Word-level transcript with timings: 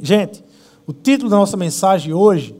Gente, 0.00 0.44
o 0.86 0.92
título 0.92 1.30
da 1.30 1.36
nossa 1.36 1.56
mensagem 1.56 2.12
hoje 2.12 2.54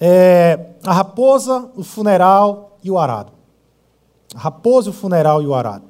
é 0.00 0.72
A 0.84 0.92
Raposa, 0.92 1.70
o 1.76 1.82
Funeral 1.82 2.78
e 2.82 2.90
o 2.90 2.98
Arado. 2.98 3.36
A 4.34 4.38
raposa, 4.38 4.90
o 4.90 4.92
funeral 4.92 5.42
e 5.42 5.46
o 5.46 5.54
arado. 5.54 5.84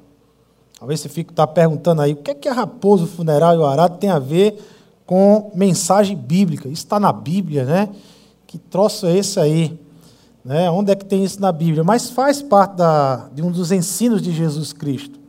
Talvez 0.79 0.99
você 0.99 1.09
fique 1.09 1.33
tá 1.33 1.47
perguntando 1.47 2.01
aí, 2.01 2.13
o 2.13 2.17
que 2.17 2.31
é 2.31 2.33
que 2.33 2.47
a 2.47 2.53
raposa, 2.53 3.03
o 3.03 3.07
funeral 3.07 3.55
e 3.55 3.57
o 3.57 3.65
arado 3.65 3.97
tem 3.97 4.09
a 4.09 4.19
ver 4.19 4.57
com 5.05 5.51
mensagem 5.55 6.15
bíblica? 6.15 6.69
Isso 6.69 6.83
está 6.83 6.99
na 6.99 7.11
Bíblia, 7.11 7.65
né? 7.65 7.89
Que 8.45 8.57
troço 8.57 9.05
é 9.05 9.17
esse 9.17 9.39
aí? 9.39 9.77
Né? 10.45 10.69
Onde 10.69 10.91
é 10.91 10.95
que 10.95 11.03
tem 11.03 11.23
isso 11.23 11.41
na 11.41 11.51
Bíblia? 11.51 11.83
Mas 11.83 12.09
faz 12.09 12.41
parte 12.41 12.75
da, 12.75 13.27
de 13.33 13.41
um 13.41 13.51
dos 13.51 13.71
ensinos 13.71 14.21
de 14.21 14.31
Jesus 14.31 14.71
Cristo. 14.71 15.19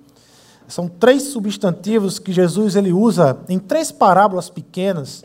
São 0.69 0.87
três 0.87 1.25
substantivos 1.25 2.19
que 2.19 2.33
Jesus 2.33 2.77
ele 2.77 2.93
usa 2.93 3.39
em 3.49 3.59
três 3.59 3.91
parábolas 3.91 4.51
pequenas. 4.51 5.25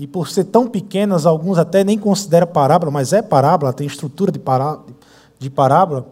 E 0.00 0.06
por 0.06 0.30
ser 0.30 0.44
tão 0.44 0.66
pequenas, 0.66 1.26
alguns 1.26 1.58
até 1.58 1.84
nem 1.84 1.98
consideram 1.98 2.46
parábola, 2.46 2.90
mas 2.90 3.12
é 3.12 3.20
parábola, 3.20 3.70
tem 3.70 3.86
estrutura 3.86 4.32
de, 4.32 4.38
pará, 4.38 4.80
de 5.38 5.50
parábola. 5.50 6.08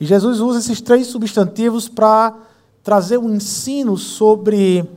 E 0.00 0.06
Jesus 0.06 0.40
usa 0.40 0.58
esses 0.58 0.80
três 0.80 1.08
substantivos 1.08 1.86
para 1.86 2.34
trazer 2.82 3.18
um 3.18 3.34
ensino 3.34 3.98
sobre 3.98 4.88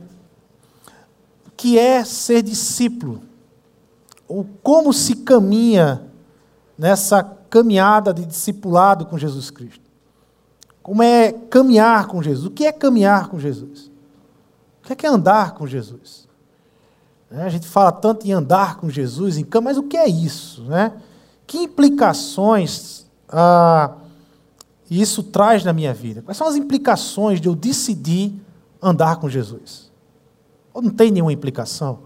o 1.46 1.50
que 1.54 1.78
é 1.78 2.02
ser 2.02 2.42
discípulo, 2.42 3.20
ou 4.26 4.46
como 4.62 4.90
se 4.94 5.16
caminha 5.16 6.00
nessa 6.78 7.22
caminhada 7.22 8.14
de 8.14 8.24
discipulado 8.24 9.04
com 9.04 9.18
Jesus 9.18 9.50
Cristo. 9.50 9.84
Como 10.82 11.02
é 11.02 11.30
caminhar 11.30 12.06
com 12.06 12.22
Jesus? 12.22 12.46
O 12.46 12.50
que 12.50 12.64
é 12.64 12.72
caminhar 12.72 13.28
com 13.28 13.38
Jesus? 13.38 13.90
O 14.82 14.96
que 14.96 15.06
é, 15.06 15.10
andar 15.10 15.52
com 15.52 15.66
Jesus? 15.66 16.23
Né, 17.30 17.42
a 17.42 17.48
gente 17.48 17.66
fala 17.66 17.92
tanto 17.92 18.26
em 18.26 18.32
andar 18.32 18.76
com 18.76 18.88
Jesus, 18.88 19.36
em 19.36 19.46
mas 19.62 19.76
o 19.76 19.84
que 19.84 19.96
é 19.96 20.08
isso? 20.08 20.62
Né? 20.64 20.92
Que 21.46 21.58
implicações 21.58 23.06
ah, 23.28 23.96
isso 24.90 25.22
traz 25.22 25.64
na 25.64 25.72
minha 25.72 25.92
vida? 25.92 26.22
Quais 26.22 26.36
são 26.36 26.46
as 26.46 26.56
implicações 26.56 27.40
de 27.40 27.48
eu 27.48 27.54
decidir 27.54 28.32
andar 28.80 29.16
com 29.16 29.28
Jesus? 29.28 29.90
Ou 30.72 30.82
não 30.82 30.90
tem 30.90 31.10
nenhuma 31.10 31.32
implicação? 31.32 32.00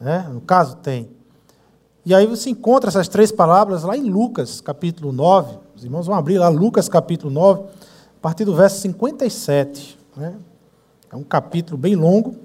Né? 0.00 0.28
No 0.32 0.40
caso, 0.40 0.76
tem. 0.76 1.10
E 2.06 2.14
aí 2.14 2.26
você 2.26 2.50
encontra 2.50 2.90
essas 2.90 3.08
três 3.08 3.32
palavras 3.32 3.82
lá 3.82 3.96
em 3.96 4.02
Lucas, 4.02 4.60
capítulo 4.60 5.10
9. 5.10 5.58
Os 5.74 5.84
irmãos 5.84 6.06
vão 6.06 6.14
abrir 6.14 6.38
lá 6.38 6.48
Lucas, 6.48 6.88
capítulo 6.88 7.32
9 7.32 7.62
a 7.62 8.20
partir 8.20 8.44
do 8.44 8.54
verso 8.54 8.80
57. 8.80 9.98
Né? 10.16 10.34
É 11.10 11.16
um 11.16 11.22
capítulo 11.22 11.76
bem 11.76 11.94
longo. 11.94 12.36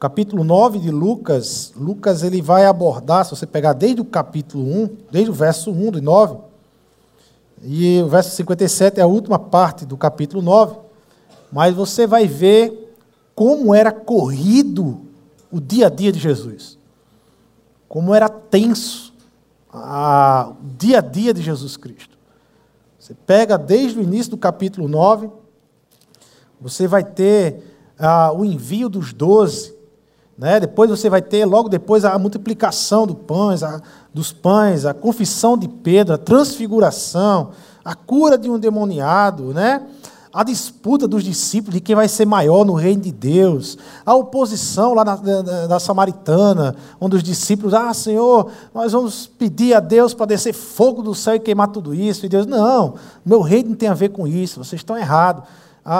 Capítulo 0.00 0.42
9 0.42 0.78
de 0.78 0.90
Lucas, 0.90 1.74
Lucas 1.76 2.22
ele 2.22 2.40
vai 2.40 2.64
abordar, 2.64 3.22
se 3.22 3.32
você 3.32 3.46
pegar 3.46 3.74
desde 3.74 4.00
o 4.00 4.04
capítulo 4.06 4.64
1, 4.64 4.96
desde 5.10 5.30
o 5.30 5.34
verso 5.34 5.70
1 5.70 5.90
de 5.90 6.00
9, 6.00 6.38
e 7.62 8.00
o 8.00 8.08
verso 8.08 8.34
57 8.34 8.98
é 8.98 9.02
a 9.02 9.06
última 9.06 9.38
parte 9.38 9.84
do 9.84 9.98
capítulo 9.98 10.40
9, 10.40 10.78
mas 11.52 11.74
você 11.74 12.06
vai 12.06 12.26
ver 12.26 12.96
como 13.34 13.74
era 13.74 13.92
corrido 13.92 15.02
o 15.52 15.60
dia 15.60 15.88
a 15.88 15.90
dia 15.90 16.10
de 16.10 16.18
Jesus. 16.18 16.78
Como 17.86 18.14
era 18.14 18.30
tenso 18.30 19.12
o 19.70 20.54
dia 20.78 20.98
a 20.98 21.02
dia 21.02 21.34
de 21.34 21.42
Jesus 21.42 21.76
Cristo. 21.76 22.16
Você 22.98 23.12
pega 23.12 23.58
desde 23.58 23.98
o 23.98 24.02
início 24.02 24.30
do 24.30 24.38
capítulo 24.38 24.88
9, 24.88 25.28
você 26.58 26.86
vai 26.86 27.04
ter 27.04 27.62
ah, 27.98 28.32
o 28.32 28.46
envio 28.46 28.88
dos 28.88 29.12
doze, 29.12 29.78
né? 30.40 30.58
depois 30.58 30.88
você 30.88 31.10
vai 31.10 31.20
ter, 31.20 31.44
logo 31.44 31.68
depois, 31.68 32.02
a 32.02 32.18
multiplicação 32.18 33.06
do 33.06 33.14
pães, 33.14 33.62
a, 33.62 33.78
dos 34.12 34.32
pães, 34.32 34.86
a 34.86 34.94
confissão 34.94 35.56
de 35.56 35.68
Pedro, 35.68 36.14
a 36.14 36.18
transfiguração, 36.18 37.50
a 37.84 37.94
cura 37.94 38.38
de 38.38 38.48
um 38.48 38.58
demoniado, 38.58 39.52
né? 39.52 39.82
a 40.32 40.42
disputa 40.42 41.06
dos 41.06 41.24
discípulos 41.24 41.74
de 41.74 41.80
quem 41.80 41.94
vai 41.94 42.08
ser 42.08 42.24
maior 42.24 42.64
no 42.64 42.72
reino 42.72 43.02
de 43.02 43.12
Deus, 43.12 43.76
a 44.06 44.14
oposição 44.14 44.94
lá 44.94 45.04
na, 45.04 45.16
na, 45.18 45.68
na, 45.68 45.78
Samaritana, 45.78 46.74
onde 46.98 47.16
os 47.16 47.22
discípulos, 47.22 47.74
ah, 47.74 47.92
Senhor, 47.92 48.50
nós 48.72 48.92
vamos 48.92 49.26
pedir 49.26 49.74
a 49.74 49.80
Deus 49.80 50.14
para 50.14 50.26
descer 50.26 50.54
fogo 50.54 51.02
do 51.02 51.14
céu 51.14 51.34
e 51.34 51.40
queimar 51.40 51.68
tudo 51.68 51.92
isso. 51.92 52.24
E 52.24 52.28
Deus, 52.30 52.46
não, 52.46 52.94
meu 53.26 53.42
reino 53.42 53.70
não 53.70 53.76
tem 53.76 53.90
a 53.90 53.94
ver 53.94 54.08
com 54.10 54.26
isso, 54.26 54.64
vocês 54.64 54.80
estão 54.80 54.96
errados 54.96 55.44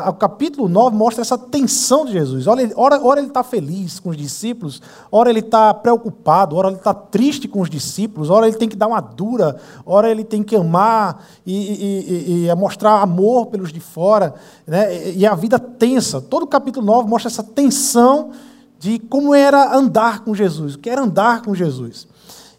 o 0.08 0.12
capítulo 0.12 0.68
9 0.68 0.94
mostra 0.94 1.20
essa 1.20 1.36
tensão 1.36 2.04
de 2.04 2.12
Jesus. 2.12 2.46
Ora, 2.46 2.70
ora, 2.76 3.18
ele 3.18 3.26
está 3.26 3.42
feliz 3.42 3.98
com 3.98 4.10
os 4.10 4.16
discípulos, 4.16 4.80
ora 5.10 5.30
ele 5.30 5.40
está 5.40 5.74
preocupado, 5.74 6.54
ora 6.54 6.68
ele 6.68 6.76
está 6.76 6.94
triste 6.94 7.48
com 7.48 7.60
os 7.60 7.68
discípulos, 7.68 8.30
ora 8.30 8.46
ele 8.46 8.56
tem 8.56 8.68
que 8.68 8.76
dar 8.76 8.86
uma 8.86 9.00
dura, 9.00 9.56
ora 9.84 10.08
ele 10.08 10.22
tem 10.22 10.44
que 10.44 10.54
amar 10.54 11.26
e, 11.44 11.54
e, 11.54 12.44
e, 12.44 12.48
e 12.48 12.54
mostrar 12.54 13.02
amor 13.02 13.46
pelos 13.46 13.72
de 13.72 13.80
fora. 13.80 14.34
Né? 14.64 15.10
E 15.10 15.26
a 15.26 15.34
vida 15.34 15.58
tensa. 15.58 16.20
Todo 16.20 16.44
o 16.44 16.46
capítulo 16.46 16.86
9 16.86 17.08
mostra 17.08 17.28
essa 17.28 17.42
tensão 17.42 18.30
de 18.78 18.98
como 19.00 19.34
era 19.34 19.74
andar 19.76 20.20
com 20.24 20.32
Jesus, 20.34 20.76
o 20.76 20.78
que 20.78 20.88
era 20.88 21.02
andar 21.02 21.42
com 21.42 21.52
Jesus. 21.52 22.06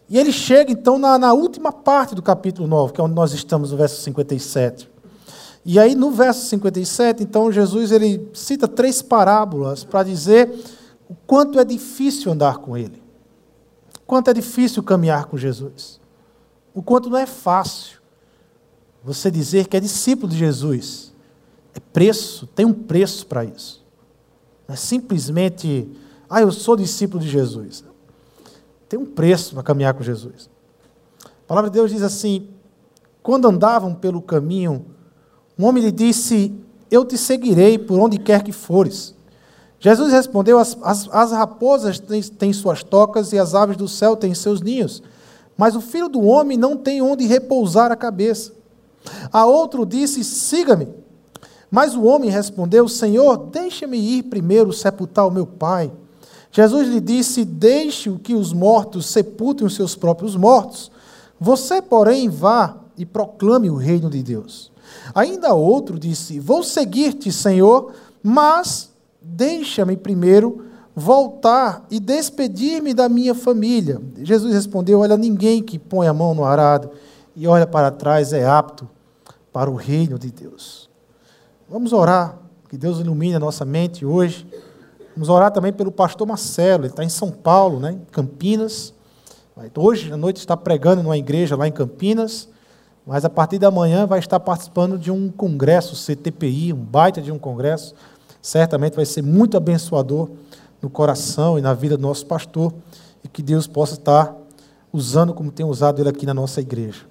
E 0.06 0.18
ele 0.18 0.32
chega, 0.32 0.70
então, 0.70 0.98
na, 0.98 1.18
na 1.18 1.32
última 1.32 1.72
parte 1.72 2.14
do 2.14 2.20
capítulo 2.20 2.68
9, 2.68 2.92
que 2.92 3.00
é 3.00 3.04
onde 3.04 3.14
nós 3.14 3.32
estamos, 3.32 3.70
no 3.70 3.78
verso 3.78 4.02
57. 4.02 4.91
E 5.64 5.78
aí 5.78 5.94
no 5.94 6.10
verso 6.10 6.46
57, 6.46 7.22
então 7.22 7.52
Jesus 7.52 7.92
ele 7.92 8.28
cita 8.34 8.66
três 8.66 9.00
parábolas 9.00 9.84
para 9.84 10.02
dizer 10.02 10.52
o 11.08 11.14
quanto 11.14 11.58
é 11.60 11.64
difícil 11.64 12.32
andar 12.32 12.58
com 12.58 12.76
ele. 12.76 13.02
O 13.96 14.06
quanto 14.06 14.28
é 14.28 14.34
difícil 14.34 14.82
caminhar 14.82 15.26
com 15.26 15.36
Jesus. 15.36 16.00
O 16.74 16.82
quanto 16.82 17.08
não 17.08 17.18
é 17.18 17.26
fácil 17.26 18.00
você 19.04 19.30
dizer 19.30 19.66
que 19.68 19.76
é 19.76 19.80
discípulo 19.80 20.28
de 20.30 20.38
Jesus. 20.38 21.12
É 21.74 21.80
preço, 21.80 22.46
tem 22.46 22.66
um 22.66 22.72
preço 22.72 23.26
para 23.26 23.44
isso. 23.44 23.84
Não 24.66 24.74
é 24.74 24.76
simplesmente, 24.76 25.90
ah, 26.28 26.40
eu 26.40 26.52
sou 26.52 26.76
discípulo 26.76 27.22
de 27.22 27.28
Jesus. 27.28 27.84
Tem 28.88 28.98
um 28.98 29.06
preço 29.06 29.54
para 29.54 29.62
caminhar 29.62 29.94
com 29.94 30.02
Jesus. 30.02 30.50
A 31.24 31.46
palavra 31.46 31.70
de 31.70 31.74
Deus 31.74 31.90
diz 31.90 32.02
assim: 32.02 32.48
quando 33.22 33.48
andavam 33.48 33.94
pelo 33.94 34.20
caminho, 34.20 34.86
um 35.62 35.66
homem 35.66 35.84
lhe 35.84 35.92
disse: 35.92 36.52
Eu 36.90 37.04
te 37.04 37.16
seguirei 37.16 37.78
por 37.78 38.00
onde 38.00 38.18
quer 38.18 38.42
que 38.42 38.50
fores. 38.50 39.14
Jesus 39.78 40.12
respondeu: 40.12 40.58
As, 40.58 40.76
as, 40.82 41.08
as 41.12 41.30
raposas 41.30 42.00
têm, 42.00 42.20
têm 42.20 42.52
suas 42.52 42.82
tocas 42.82 43.32
e 43.32 43.38
as 43.38 43.54
aves 43.54 43.76
do 43.76 43.86
céu 43.86 44.16
têm 44.16 44.34
seus 44.34 44.60
ninhos, 44.60 45.00
mas 45.56 45.76
o 45.76 45.80
filho 45.80 46.08
do 46.08 46.22
homem 46.22 46.58
não 46.58 46.76
tem 46.76 47.00
onde 47.00 47.26
repousar 47.26 47.92
a 47.92 47.96
cabeça. 47.96 48.52
A 49.32 49.46
outro 49.46 49.86
disse: 49.86 50.24
Siga-me. 50.24 50.88
Mas 51.70 51.94
o 51.94 52.02
homem 52.02 52.28
respondeu: 52.28 52.88
Senhor, 52.88 53.36
deixa-me 53.36 53.98
ir 53.98 54.24
primeiro 54.24 54.72
sepultar 54.72 55.28
o 55.28 55.30
meu 55.30 55.46
pai. 55.46 55.92
Jesus 56.50 56.88
lhe 56.88 57.00
disse: 57.00 57.44
Deixe 57.44 58.10
que 58.18 58.34
os 58.34 58.52
mortos 58.52 59.06
sepultem 59.06 59.64
os 59.64 59.76
seus 59.76 59.94
próprios 59.94 60.34
mortos. 60.34 60.90
Você, 61.38 61.80
porém, 61.80 62.28
vá 62.28 62.78
e 62.98 63.06
proclame 63.06 63.70
o 63.70 63.76
reino 63.76 64.10
de 64.10 64.24
Deus. 64.24 64.71
Ainda 65.14 65.54
outro 65.54 65.98
disse: 65.98 66.38
Vou 66.38 66.62
seguir-te, 66.62 67.32
Senhor, 67.32 67.92
mas 68.22 68.90
deixa-me 69.20 69.96
primeiro 69.96 70.66
voltar 70.94 71.86
e 71.90 71.98
despedir-me 71.98 72.92
da 72.92 73.08
minha 73.08 73.34
família. 73.34 74.00
Jesus 74.18 74.52
respondeu: 74.52 75.00
Olha, 75.00 75.16
ninguém 75.16 75.62
que 75.62 75.78
põe 75.78 76.06
a 76.06 76.14
mão 76.14 76.34
no 76.34 76.44
arado 76.44 76.90
e 77.34 77.46
olha 77.46 77.66
para 77.66 77.90
trás 77.90 78.32
é 78.32 78.46
apto 78.46 78.88
para 79.52 79.70
o 79.70 79.74
reino 79.74 80.18
de 80.18 80.30
Deus. 80.30 80.90
Vamos 81.68 81.92
orar, 81.92 82.38
que 82.68 82.76
Deus 82.76 82.98
ilumine 83.00 83.34
a 83.34 83.40
nossa 83.40 83.64
mente 83.64 84.04
hoje. 84.04 84.46
Vamos 85.14 85.28
orar 85.28 85.50
também 85.50 85.72
pelo 85.72 85.92
pastor 85.92 86.26
Marcelo, 86.26 86.84
ele 86.84 86.92
está 86.92 87.04
em 87.04 87.08
São 87.08 87.30
Paulo, 87.30 87.78
né, 87.78 87.92
em 87.92 88.04
Campinas. 88.10 88.94
Hoje 89.76 90.10
à 90.12 90.16
noite 90.16 90.38
está 90.38 90.56
pregando 90.56 91.02
numa 91.02 91.16
igreja 91.16 91.54
lá 91.54 91.68
em 91.68 91.72
Campinas. 91.72 92.48
Mas 93.06 93.24
a 93.24 93.30
partir 93.30 93.58
da 93.58 93.70
manhã 93.70 94.06
vai 94.06 94.18
estar 94.18 94.38
participando 94.38 94.98
de 94.98 95.10
um 95.10 95.28
congresso 95.28 95.96
CTPI, 95.96 96.72
um 96.72 96.76
baita 96.76 97.20
de 97.20 97.32
um 97.32 97.38
congresso. 97.38 97.94
Certamente 98.40 98.94
vai 98.94 99.04
ser 99.04 99.22
muito 99.22 99.56
abençoador 99.56 100.30
no 100.80 100.88
coração 100.88 101.58
e 101.58 101.62
na 101.62 101.74
vida 101.74 101.96
do 101.96 102.02
nosso 102.02 102.26
pastor 102.26 102.72
e 103.24 103.28
que 103.28 103.42
Deus 103.42 103.66
possa 103.66 103.94
estar 103.94 104.36
usando 104.92 105.34
como 105.34 105.50
tem 105.50 105.66
usado 105.66 106.00
ele 106.00 106.08
aqui 106.08 106.26
na 106.26 106.34
nossa 106.34 106.60
igreja. 106.60 107.02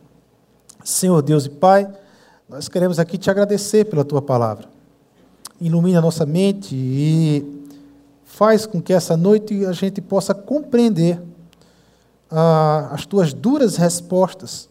Senhor 0.84 1.22
Deus 1.22 1.46
e 1.46 1.50
Pai, 1.50 1.90
nós 2.48 2.68
queremos 2.68 3.00
aqui 3.00 3.18
te 3.18 3.30
agradecer 3.30 3.86
pela 3.86 4.04
tua 4.04 4.22
palavra. 4.22 4.68
Ilumina 5.60 6.00
a 6.00 6.02
nossa 6.02 6.26
mente 6.26 6.74
e 6.74 7.66
faz 8.24 8.66
com 8.66 8.82
que 8.82 8.94
essa 8.94 9.16
noite 9.16 9.66
a 9.66 9.72
gente 9.74 10.02
possa 10.02 10.34
compreender 10.34 11.22
ah, 12.30 12.90
as 12.92 13.06
tuas 13.06 13.34
duras 13.34 13.76
respostas 13.76 14.71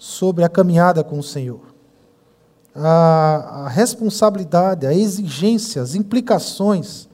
sobre 0.00 0.42
a 0.42 0.48
caminhada 0.48 1.04
com 1.04 1.18
o 1.18 1.22
Senhor. 1.22 1.60
A, 2.74 3.66
a 3.66 3.68
responsabilidade, 3.68 4.86
a 4.86 4.94
exigência, 4.94 5.82
as 5.82 5.94
implicações 5.94 7.06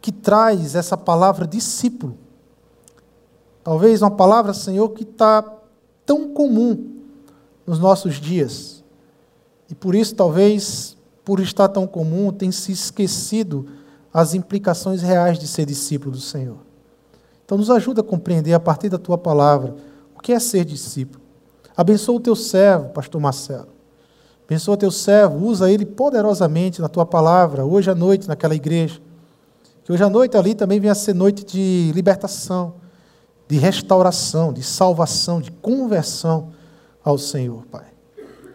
que 0.00 0.10
traz 0.10 0.74
essa 0.74 0.96
palavra 0.96 1.46
discípulo. 1.46 2.16
Talvez 3.62 4.00
uma 4.00 4.10
palavra, 4.10 4.54
Senhor, 4.54 4.88
que 4.88 5.02
está 5.02 5.44
tão 6.06 6.32
comum 6.32 7.02
nos 7.66 7.78
nossos 7.78 8.14
dias. 8.14 8.82
E 9.68 9.74
por 9.74 9.94
isso, 9.94 10.14
talvez, 10.14 10.96
por 11.22 11.38
estar 11.38 11.68
tão 11.68 11.86
comum, 11.86 12.32
tem 12.32 12.50
se 12.50 12.72
esquecido 12.72 13.66
as 14.10 14.32
implicações 14.32 15.02
reais 15.02 15.38
de 15.38 15.46
ser 15.46 15.66
discípulo 15.66 16.12
do 16.12 16.20
Senhor. 16.20 16.56
Então, 17.44 17.58
nos 17.58 17.68
ajuda 17.68 18.00
a 18.00 18.04
compreender 18.04 18.54
a 18.54 18.60
partir 18.60 18.88
da 18.88 18.96
tua 18.96 19.18
palavra 19.18 19.76
o 20.16 20.20
que 20.20 20.32
é 20.32 20.40
ser 20.40 20.64
discípulo. 20.64 21.29
Abençoa 21.80 22.16
o 22.16 22.20
teu 22.20 22.36
servo, 22.36 22.90
pastor 22.90 23.18
Marcelo. 23.18 23.68
Abençoa 24.44 24.74
o 24.74 24.76
teu 24.76 24.90
servo, 24.90 25.46
usa 25.46 25.70
ele 25.70 25.86
poderosamente 25.86 26.78
na 26.78 26.90
tua 26.90 27.06
palavra, 27.06 27.64
hoje 27.64 27.90
à 27.90 27.94
noite, 27.94 28.28
naquela 28.28 28.54
igreja. 28.54 29.00
Que 29.82 29.90
hoje 29.90 30.04
à 30.04 30.10
noite 30.10 30.36
ali 30.36 30.54
também 30.54 30.78
venha 30.78 30.92
a 30.92 30.94
ser 30.94 31.14
noite 31.14 31.42
de 31.42 31.90
libertação, 31.94 32.74
de 33.48 33.56
restauração, 33.56 34.52
de 34.52 34.62
salvação, 34.62 35.40
de 35.40 35.50
conversão 35.50 36.50
ao 37.02 37.16
Senhor, 37.16 37.64
Pai. 37.70 37.86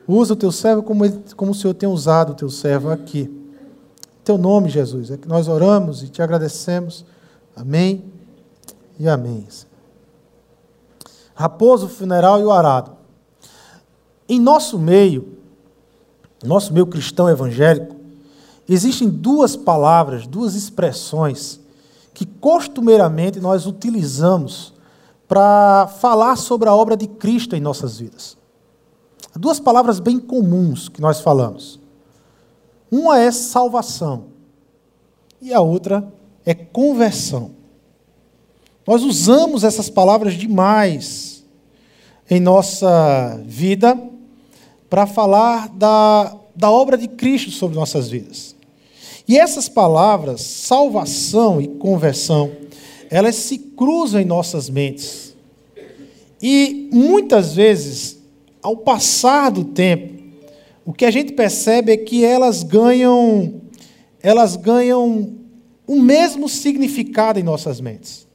Usa 0.07 0.33
o 0.33 0.35
teu 0.35 0.51
servo 0.51 0.83
como, 0.83 1.03
ele, 1.03 1.19
como 1.35 1.51
o 1.51 1.55
Senhor 1.55 1.73
tem 1.73 1.89
usado 1.89 2.33
o 2.33 2.35
teu 2.35 2.51
servo 2.51 2.91
aqui. 2.91 3.21
Em 3.21 4.23
teu 4.23 4.37
nome, 4.37 4.69
Jesus, 4.69 5.09
é 5.09 5.17
que 5.17 5.27
nós 5.27 5.47
oramos 5.47 6.03
e 6.03 6.09
te 6.09 6.21
agradecemos. 6.21 7.03
Amém 7.55 8.05
e 8.99 9.07
amém. 9.09 9.47
Raposo, 11.33 11.89
funeral 11.89 12.39
e 12.39 12.43
o 12.43 12.51
arado. 12.51 13.03
Em 14.27 14.39
nosso 14.39 14.79
meio, 14.79 15.37
nosso 16.43 16.73
meio 16.73 16.87
cristão 16.87 17.29
evangélico, 17.29 17.95
existem 18.67 19.07
duas 19.07 19.55
palavras, 19.55 20.25
duas 20.25 20.55
expressões 20.55 21.59
que 22.13 22.25
costumeiramente 22.25 23.39
nós 23.39 23.67
utilizamos 23.67 24.73
para 25.27 25.87
falar 25.99 26.35
sobre 26.37 26.69
a 26.69 26.75
obra 26.75 26.95
de 26.95 27.07
Cristo 27.07 27.55
em 27.55 27.59
nossas 27.59 27.99
vidas. 27.99 28.37
Duas 29.35 29.59
palavras 29.59 29.99
bem 29.99 30.17
comuns 30.17 30.87
que 30.87 31.01
nós 31.01 31.19
falamos. 31.19 31.79
Uma 32.89 33.19
é 33.19 33.31
salvação 33.31 34.27
e 35.41 35.53
a 35.53 35.59
outra 35.59 36.11
é 36.45 36.53
conversão. 36.53 37.51
Nós 38.87 39.03
usamos 39.03 39.63
essas 39.63 39.89
palavras 39.89 40.35
demais 40.35 41.43
em 42.29 42.39
nossa 42.39 43.41
vida 43.45 43.99
para 44.95 45.05
falar 45.05 45.67
da, 45.67 46.33
da 46.55 46.71
obra 46.71 46.97
de 46.97 47.09
Cristo 47.09 47.51
sobre 47.51 47.75
nossas 47.75 48.09
vidas. 48.09 48.55
E 49.27 49.37
essas 49.37 49.67
palavras, 49.67 50.39
salvação 50.39 51.59
e 51.59 51.67
conversão, 51.67 52.49
elas 53.09 53.35
se 53.35 53.57
cruzam 53.57 54.21
em 54.21 54.23
nossas 54.23 54.69
mentes. 54.69 55.35
E 56.41 56.87
muitas 56.93 57.53
vezes, 57.53 58.19
ao 58.63 58.77
passar 58.77 59.51
do 59.51 59.65
tempo, 59.65 60.13
o 60.85 60.93
que 60.93 61.03
a 61.03 61.11
gente 61.11 61.33
percebe 61.33 61.91
é 61.91 61.97
que 61.97 62.23
elas 62.23 62.63
ganham 62.63 63.63
elas 64.23 64.55
ganham 64.55 65.33
o 65.85 65.99
mesmo 65.99 66.47
significado 66.47 67.37
em 67.37 67.43
nossas 67.43 67.81
mentes. 67.81 68.25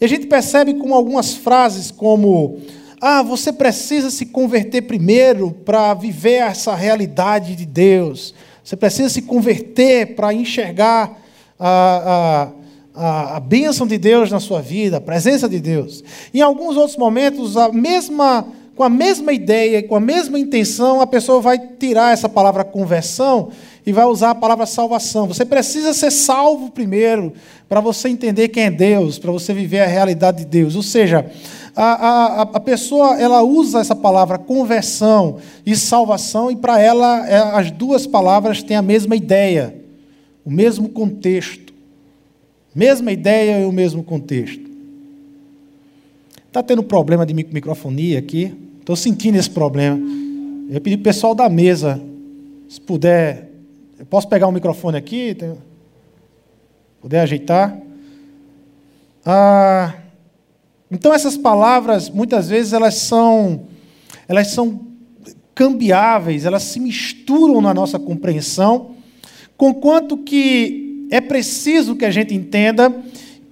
E 0.00 0.04
a 0.04 0.08
gente 0.08 0.26
percebe 0.26 0.74
com 0.74 0.92
algumas 0.92 1.32
frases 1.32 1.92
como 1.92 2.60
ah, 3.04 3.20
você 3.20 3.52
precisa 3.52 4.10
se 4.10 4.26
converter 4.26 4.82
primeiro 4.82 5.50
para 5.50 5.92
viver 5.92 6.42
essa 6.42 6.72
realidade 6.74 7.56
de 7.56 7.66
Deus. 7.66 8.32
Você 8.62 8.76
precisa 8.76 9.08
se 9.08 9.22
converter 9.22 10.14
para 10.14 10.32
enxergar 10.32 11.18
a, 11.58 12.48
a 12.48 12.62
a, 12.94 13.40
bênção 13.40 13.86
de 13.86 13.98
Deus 13.98 14.30
na 14.30 14.40
sua 14.40 14.60
vida, 14.60 14.98
a 14.98 15.00
presença 15.00 15.48
de 15.48 15.58
Deus. 15.58 16.04
Em 16.32 16.40
alguns 16.40 16.76
outros 16.76 16.96
momentos, 16.96 17.56
a 17.56 17.72
mesma, 17.72 18.46
com 18.76 18.82
a 18.82 18.88
mesma 18.88 19.32
ideia, 19.32 19.82
com 19.82 19.96
a 19.96 20.00
mesma 20.00 20.38
intenção, 20.38 21.00
a 21.00 21.06
pessoa 21.06 21.40
vai 21.40 21.58
tirar 21.58 22.12
essa 22.12 22.28
palavra 22.28 22.64
conversão 22.64 23.50
e 23.84 23.92
vai 23.92 24.04
usar 24.04 24.30
a 24.30 24.34
palavra 24.34 24.66
salvação. 24.66 25.26
Você 25.26 25.44
precisa 25.44 25.92
ser 25.92 26.10
salvo 26.10 26.70
primeiro 26.70 27.32
para 27.68 27.80
você 27.80 28.08
entender 28.08 28.48
quem 28.48 28.64
é 28.64 28.70
Deus, 28.70 29.18
para 29.18 29.32
você 29.32 29.52
viver 29.54 29.80
a 29.80 29.86
realidade 29.86 30.38
de 30.38 30.44
Deus. 30.44 30.76
Ou 30.76 30.82
seja, 30.82 31.30
a, 31.74 31.82
a, 31.84 32.42
a 32.42 32.60
pessoa 32.60 33.18
ela 33.18 33.42
usa 33.42 33.80
essa 33.80 33.96
palavra 33.96 34.38
conversão 34.38 35.38
e 35.64 35.74
salvação 35.74 36.50
e 36.50 36.56
para 36.56 36.80
ela 36.80 37.26
é, 37.26 37.36
as 37.58 37.70
duas 37.70 38.06
palavras 38.06 38.62
têm 38.62 38.76
a 38.76 38.82
mesma 38.82 39.16
ideia, 39.16 39.74
o 40.44 40.50
mesmo 40.50 40.88
contexto. 40.88 41.72
Mesma 42.74 43.12
ideia 43.12 43.60
e 43.60 43.66
o 43.66 43.72
mesmo 43.72 44.02
contexto. 44.02 44.70
Está 46.46 46.62
tendo 46.62 46.82
problema 46.82 47.24
de 47.24 47.34
microfonia 47.34 48.18
aqui? 48.18 48.54
Estou 48.80 48.96
sentindo 48.96 49.38
esse 49.38 49.48
problema. 49.50 49.98
Eu 50.70 50.80
pedi 50.80 50.96
para 50.96 51.02
o 51.02 51.04
pessoal 51.04 51.34
da 51.34 51.48
mesa, 51.48 52.00
se 52.68 52.80
puder. 52.80 53.50
Eu 53.98 54.06
posso 54.06 54.28
pegar 54.28 54.46
o 54.46 54.50
um 54.50 54.52
microfone 54.52 54.96
aqui? 54.96 55.34
Tem... 55.34 55.54
Puder 57.00 57.20
ajeitar? 57.20 57.78
Ah, 59.24 59.94
então 60.92 61.12
essas 61.12 61.38
palavras, 61.38 62.10
muitas 62.10 62.48
vezes, 62.48 62.74
elas 62.74 62.94
são, 62.96 63.62
elas 64.28 64.48
são 64.48 64.80
cambiáveis, 65.54 66.44
elas 66.44 66.64
se 66.64 66.78
misturam 66.78 67.60
na 67.62 67.72
nossa 67.72 67.98
compreensão, 67.98 68.90
conquanto 69.56 70.18
que 70.18 71.06
é 71.10 71.20
preciso 71.20 71.96
que 71.96 72.04
a 72.04 72.10
gente 72.10 72.34
entenda 72.34 72.94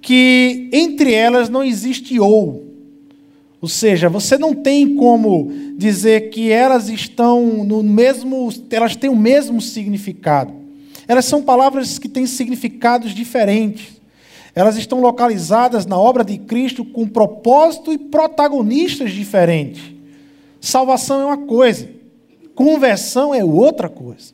que 0.01 0.69
entre 0.71 1.13
elas 1.13 1.49
não 1.49 1.63
existe 1.63 2.19
ou. 2.19 2.71
Ou 3.61 3.67
seja, 3.67 4.09
você 4.09 4.37
não 4.37 4.55
tem 4.55 4.95
como 4.95 5.51
dizer 5.77 6.31
que 6.31 6.51
elas 6.51 6.89
estão 6.89 7.63
no 7.63 7.83
mesmo, 7.83 8.49
elas 8.71 8.95
têm 8.95 9.09
o 9.09 9.15
mesmo 9.15 9.61
significado. 9.61 10.53
Elas 11.07 11.25
são 11.25 11.43
palavras 11.43 11.99
que 11.99 12.09
têm 12.09 12.25
significados 12.25 13.13
diferentes. 13.13 14.00
Elas 14.53 14.77
estão 14.77 14.99
localizadas 14.99 15.85
na 15.85 15.97
obra 15.97 16.23
de 16.23 16.37
Cristo 16.37 16.83
com 16.83 17.07
propósito 17.07 17.91
e 17.93 17.97
protagonistas 17.97 19.11
diferentes. 19.11 19.93
Salvação 20.59 21.21
é 21.21 21.25
uma 21.25 21.47
coisa, 21.47 21.89
conversão 22.53 23.33
é 23.33 23.43
outra 23.43 23.89
coisa. 23.89 24.33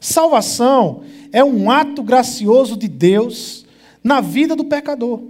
Salvação 0.00 1.02
é 1.32 1.42
um 1.42 1.70
ato 1.70 2.02
gracioso 2.02 2.76
de 2.76 2.88
Deus 2.88 3.66
na 4.02 4.20
vida 4.20 4.54
do 4.54 4.64
pecador. 4.64 5.22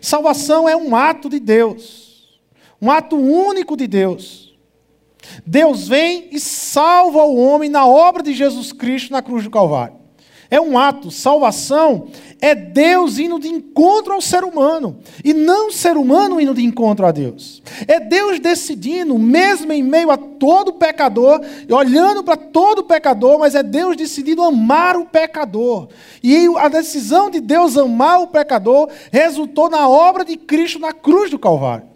Salvação 0.00 0.68
é 0.68 0.76
um 0.76 0.94
ato 0.94 1.28
de 1.28 1.40
Deus, 1.40 2.38
um 2.80 2.90
ato 2.90 3.16
único 3.16 3.76
de 3.76 3.86
Deus. 3.86 4.54
Deus 5.46 5.88
vem 5.88 6.28
e 6.32 6.40
salva 6.40 7.22
o 7.24 7.36
homem 7.36 7.68
na 7.68 7.86
obra 7.86 8.22
de 8.22 8.32
Jesus 8.32 8.72
Cristo 8.72 9.12
na 9.12 9.22
cruz 9.22 9.44
do 9.44 9.50
Calvário. 9.50 9.99
É 10.50 10.60
um 10.60 10.78
ato, 10.78 11.10
salvação 11.10 12.08
é 12.40 12.54
Deus 12.54 13.18
indo 13.18 13.38
de 13.38 13.48
encontro 13.48 14.14
ao 14.14 14.20
ser 14.20 14.44
humano, 14.44 14.96
e 15.22 15.34
não 15.34 15.68
o 15.68 15.72
ser 15.72 15.96
humano 15.96 16.40
indo 16.40 16.54
de 16.54 16.64
encontro 16.64 17.06
a 17.06 17.12
Deus. 17.12 17.62
É 17.86 18.00
Deus 18.00 18.40
decidindo, 18.40 19.18
mesmo 19.18 19.72
em 19.72 19.82
meio 19.82 20.10
a 20.10 20.16
todo 20.16 20.72
pecador, 20.72 21.40
olhando 21.70 22.24
para 22.24 22.36
todo 22.36 22.82
pecador, 22.82 23.38
mas 23.38 23.54
é 23.54 23.62
Deus 23.62 23.96
decidindo 23.96 24.42
amar 24.42 24.96
o 24.96 25.04
pecador. 25.04 25.88
E 26.22 26.46
a 26.56 26.68
decisão 26.68 27.28
de 27.28 27.40
Deus 27.40 27.76
amar 27.76 28.22
o 28.22 28.28
pecador 28.28 28.88
resultou 29.12 29.68
na 29.68 29.86
obra 29.88 30.24
de 30.24 30.36
Cristo 30.36 30.78
na 30.78 30.92
cruz 30.92 31.30
do 31.30 31.38
Calvário. 31.38 31.89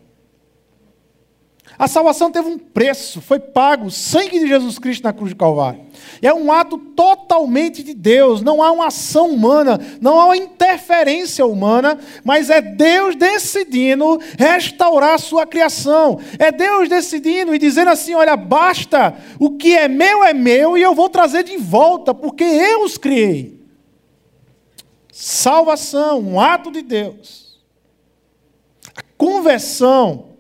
A 1.76 1.88
salvação 1.88 2.30
teve 2.30 2.48
um 2.48 2.58
preço, 2.58 3.20
foi 3.20 3.40
pago, 3.40 3.86
o 3.86 3.90
sangue 3.90 4.38
de 4.38 4.46
Jesus 4.46 4.78
Cristo 4.78 5.02
na 5.02 5.12
cruz 5.12 5.30
de 5.30 5.36
Calvário. 5.36 5.80
É 6.22 6.32
um 6.32 6.52
ato 6.52 6.78
totalmente 6.78 7.82
de 7.82 7.94
Deus, 7.94 8.42
não 8.42 8.62
há 8.62 8.70
uma 8.70 8.86
ação 8.86 9.30
humana, 9.30 9.80
não 10.00 10.20
há 10.20 10.26
uma 10.26 10.36
interferência 10.36 11.44
humana, 11.44 11.98
mas 12.22 12.48
é 12.48 12.60
Deus 12.60 13.16
decidindo 13.16 14.20
restaurar 14.38 15.14
a 15.14 15.18
sua 15.18 15.46
criação. 15.46 16.20
É 16.38 16.52
Deus 16.52 16.88
decidindo 16.88 17.52
e 17.52 17.58
dizendo 17.58 17.90
assim: 17.90 18.14
olha, 18.14 18.36
basta, 18.36 19.16
o 19.40 19.56
que 19.56 19.74
é 19.74 19.88
meu 19.88 20.22
é 20.22 20.32
meu 20.32 20.78
e 20.78 20.82
eu 20.82 20.94
vou 20.94 21.08
trazer 21.08 21.42
de 21.42 21.56
volta, 21.56 22.14
porque 22.14 22.44
eu 22.44 22.84
os 22.84 22.96
criei. 22.96 23.60
Salvação, 25.12 26.20
um 26.20 26.40
ato 26.40 26.70
de 26.70 26.82
Deus. 26.82 27.60
A 28.96 29.02
conversão 29.16 30.33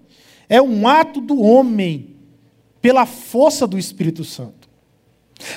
é 0.48 0.60
um 0.60 0.86
ato 0.86 1.20
do 1.20 1.40
homem 1.40 2.16
pela 2.80 3.06
força 3.06 3.66
do 3.66 3.78
Espírito 3.78 4.24
Santo. 4.24 4.64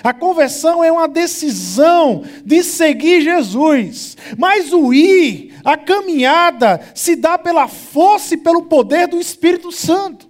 A 0.03 0.13
conversão 0.13 0.83
é 0.83 0.91
uma 0.91 1.07
decisão 1.07 2.23
de 2.43 2.63
seguir 2.63 3.21
Jesus, 3.21 4.17
mas 4.37 4.73
o 4.73 4.93
ir, 4.93 5.53
a 5.63 5.77
caminhada, 5.77 6.81
se 6.95 7.15
dá 7.15 7.37
pela 7.37 7.67
força 7.67 8.33
e 8.33 8.37
pelo 8.37 8.63
poder 8.63 9.07
do 9.07 9.19
Espírito 9.19 9.71
Santo. 9.71 10.27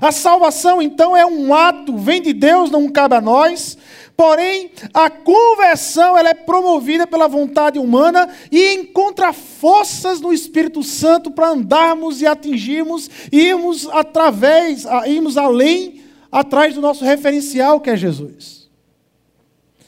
A 0.00 0.12
salvação, 0.12 0.80
então, 0.80 1.16
é 1.16 1.26
um 1.26 1.52
ato, 1.52 1.96
vem 1.96 2.22
de 2.22 2.32
Deus, 2.32 2.70
não 2.70 2.88
cabe 2.88 3.16
a 3.16 3.20
nós, 3.20 3.76
Porém, 4.20 4.70
a 4.92 5.08
conversão 5.08 6.14
ela 6.14 6.28
é 6.28 6.34
promovida 6.34 7.06
pela 7.06 7.26
vontade 7.26 7.78
humana 7.78 8.28
e 8.52 8.74
encontra 8.74 9.32
forças 9.32 10.20
no 10.20 10.30
Espírito 10.30 10.82
Santo 10.82 11.30
para 11.30 11.48
andarmos 11.48 12.20
e 12.20 12.26
atingirmos, 12.26 13.08
irmos 13.32 13.88
através, 13.88 14.84
irmos 15.06 15.38
além, 15.38 16.02
atrás 16.30 16.74
do 16.74 16.82
nosso 16.82 17.02
referencial 17.02 17.80
que 17.80 17.88
é 17.88 17.96
Jesus. 17.96 18.68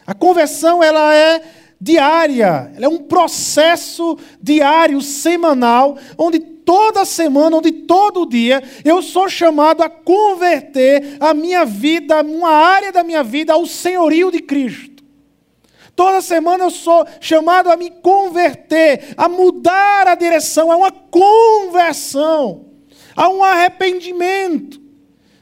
A 0.06 0.14
conversão 0.14 0.82
ela 0.82 1.14
é 1.14 1.42
diária, 1.78 2.72
ela 2.74 2.86
é 2.86 2.88
um 2.88 3.02
processo 3.02 4.16
diário, 4.40 5.02
semanal, 5.02 5.98
onde 6.16 6.38
toda 6.64 7.04
semana, 7.04 7.56
onde 7.56 7.72
todo 7.72 8.26
dia 8.26 8.62
eu 8.84 9.02
sou 9.02 9.28
chamado 9.28 9.82
a 9.82 9.88
converter 9.88 11.16
a 11.20 11.32
minha 11.32 11.64
vida, 11.64 12.22
uma 12.22 12.50
área 12.50 12.92
da 12.92 13.04
minha 13.04 13.22
vida 13.22 13.52
ao 13.52 13.66
senhorio 13.66 14.30
de 14.30 14.40
Cristo. 14.40 15.02
Toda 15.94 16.20
semana 16.20 16.64
eu 16.64 16.70
sou 16.70 17.06
chamado 17.20 17.70
a 17.70 17.76
me 17.76 17.90
converter, 17.90 19.14
a 19.16 19.28
mudar 19.28 20.08
a 20.08 20.14
direção, 20.14 20.72
é 20.72 20.76
uma 20.76 20.90
conversão, 20.90 22.66
há 23.14 23.28
um 23.28 23.44
arrependimento. 23.44 24.80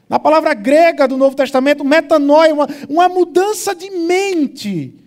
Na 0.08 0.18
palavra 0.18 0.52
grega 0.54 1.06
do 1.06 1.16
Novo 1.16 1.36
Testamento, 1.36 1.84
metanoia, 1.84 2.52
uma, 2.52 2.68
uma 2.88 3.08
mudança 3.08 3.74
de 3.74 3.90
mente 3.90 4.99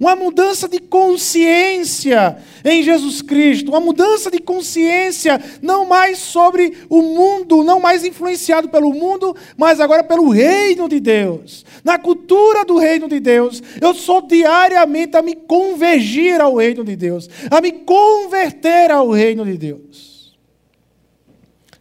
uma 0.00 0.16
mudança 0.16 0.66
de 0.66 0.80
consciência 0.80 2.38
em 2.64 2.82
Jesus 2.82 3.20
Cristo, 3.20 3.68
uma 3.68 3.80
mudança 3.80 4.30
de 4.30 4.38
consciência 4.38 5.38
não 5.60 5.84
mais 5.84 6.18
sobre 6.18 6.72
o 6.88 7.02
mundo, 7.02 7.62
não 7.62 7.78
mais 7.78 8.02
influenciado 8.02 8.70
pelo 8.70 8.94
mundo, 8.94 9.36
mas 9.58 9.78
agora 9.78 10.02
pelo 10.02 10.30
reino 10.30 10.88
de 10.88 10.98
Deus. 11.00 11.66
Na 11.84 11.98
cultura 11.98 12.64
do 12.64 12.78
reino 12.78 13.08
de 13.08 13.20
Deus, 13.20 13.62
eu 13.78 13.92
sou 13.92 14.22
diariamente 14.22 15.18
a 15.18 15.22
me 15.22 15.34
convergir 15.34 16.40
ao 16.40 16.56
reino 16.56 16.82
de 16.82 16.96
Deus, 16.96 17.28
a 17.50 17.60
me 17.60 17.70
converter 17.70 18.90
ao 18.90 19.10
reino 19.10 19.44
de 19.44 19.58
Deus. 19.58 20.34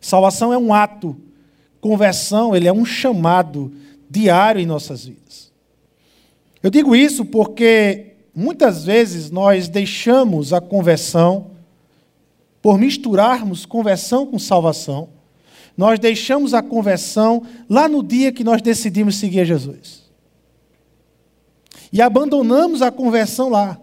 Salvação 0.02 0.52
é 0.52 0.58
um 0.58 0.74
ato, 0.74 1.16
conversão, 1.80 2.54
ele 2.54 2.68
é 2.68 2.74
um 2.74 2.84
chamado 2.84 3.72
diário 4.10 4.60
em 4.60 4.66
nossas 4.66 5.06
vidas. 5.06 5.50
Eu 6.62 6.70
digo 6.70 6.94
isso 6.94 7.24
porque 7.24 8.09
Muitas 8.40 8.86
vezes 8.86 9.30
nós 9.30 9.68
deixamos 9.68 10.54
a 10.54 10.62
conversão, 10.62 11.52
por 12.62 12.80
misturarmos 12.80 13.66
conversão 13.66 14.26
com 14.26 14.40
salvação, 14.40 15.10
nós 15.76 16.00
deixamos 16.00 16.54
a 16.54 16.64
conversão 16.64 17.44
lá 17.70 17.90
no 17.90 18.02
dia 18.02 18.32
que 18.32 18.42
nós 18.42 18.62
decidimos 18.62 19.18
seguir 19.18 19.46
Jesus. 19.46 20.10
E 21.92 22.02
abandonamos 22.02 22.82
a 22.82 22.90
conversão 22.90 23.50
lá. 23.50 23.78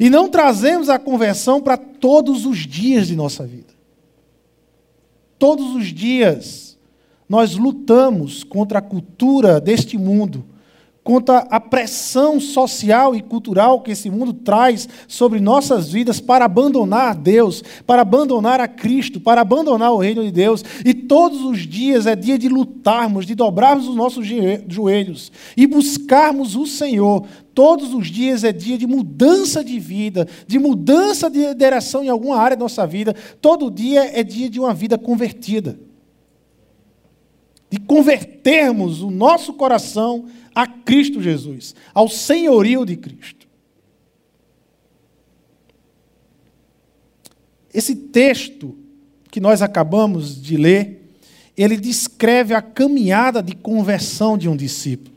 E 0.00 0.08
não 0.08 0.30
trazemos 0.30 0.88
a 0.88 0.98
conversão 0.98 1.60
para 1.60 1.76
todos 1.76 2.46
os 2.46 2.60
dias 2.60 3.08
de 3.08 3.14
nossa 3.14 3.46
vida. 3.46 3.74
Todos 5.38 5.76
os 5.76 5.92
dias 5.92 6.78
nós 7.28 7.56
lutamos 7.56 8.42
contra 8.42 8.78
a 8.78 8.82
cultura 8.82 9.60
deste 9.60 9.98
mundo 9.98 10.55
contra 11.06 11.46
a 11.48 11.60
pressão 11.60 12.40
social 12.40 13.14
e 13.14 13.22
cultural 13.22 13.80
que 13.80 13.92
esse 13.92 14.10
mundo 14.10 14.32
traz 14.32 14.88
sobre 15.06 15.38
nossas 15.38 15.88
vidas 15.88 16.18
para 16.18 16.46
abandonar 16.46 17.14
Deus, 17.14 17.62
para 17.86 18.02
abandonar 18.02 18.60
a 18.60 18.66
Cristo, 18.66 19.20
para 19.20 19.40
abandonar 19.40 19.92
o 19.92 19.98
reino 19.98 20.24
de 20.24 20.32
Deus. 20.32 20.64
E 20.84 20.92
todos 20.92 21.42
os 21.42 21.58
dias 21.58 22.08
é 22.08 22.16
dia 22.16 22.36
de 22.36 22.48
lutarmos, 22.48 23.24
de 23.24 23.36
dobrarmos 23.36 23.86
os 23.86 23.94
nossos 23.94 24.26
joelhos 24.66 25.30
e 25.56 25.64
buscarmos 25.64 26.56
o 26.56 26.66
Senhor. 26.66 27.24
Todos 27.54 27.94
os 27.94 28.08
dias 28.08 28.42
é 28.42 28.50
dia 28.50 28.76
de 28.76 28.84
mudança 28.84 29.62
de 29.62 29.78
vida, 29.78 30.26
de 30.44 30.58
mudança 30.58 31.30
de 31.30 31.54
direção 31.54 32.02
em 32.02 32.08
alguma 32.08 32.36
área 32.36 32.56
da 32.56 32.64
nossa 32.64 32.84
vida. 32.84 33.14
Todo 33.40 33.70
dia 33.70 34.10
é 34.12 34.24
dia 34.24 34.50
de 34.50 34.58
uma 34.58 34.74
vida 34.74 34.98
convertida. 34.98 35.85
De 37.70 37.78
convertermos 37.80 39.02
o 39.02 39.10
nosso 39.10 39.52
coração 39.54 40.26
a 40.54 40.66
Cristo 40.66 41.20
Jesus, 41.20 41.74
ao 41.92 42.08
senhorio 42.08 42.84
de 42.86 42.96
Cristo. 42.96 43.46
Esse 47.74 47.94
texto 47.94 48.74
que 49.30 49.38
nós 49.38 49.60
acabamos 49.60 50.40
de 50.40 50.56
ler, 50.56 51.12
ele 51.54 51.76
descreve 51.76 52.54
a 52.54 52.62
caminhada 52.62 53.42
de 53.42 53.54
conversão 53.54 54.38
de 54.38 54.48
um 54.48 54.56
discípulo. 54.56 55.14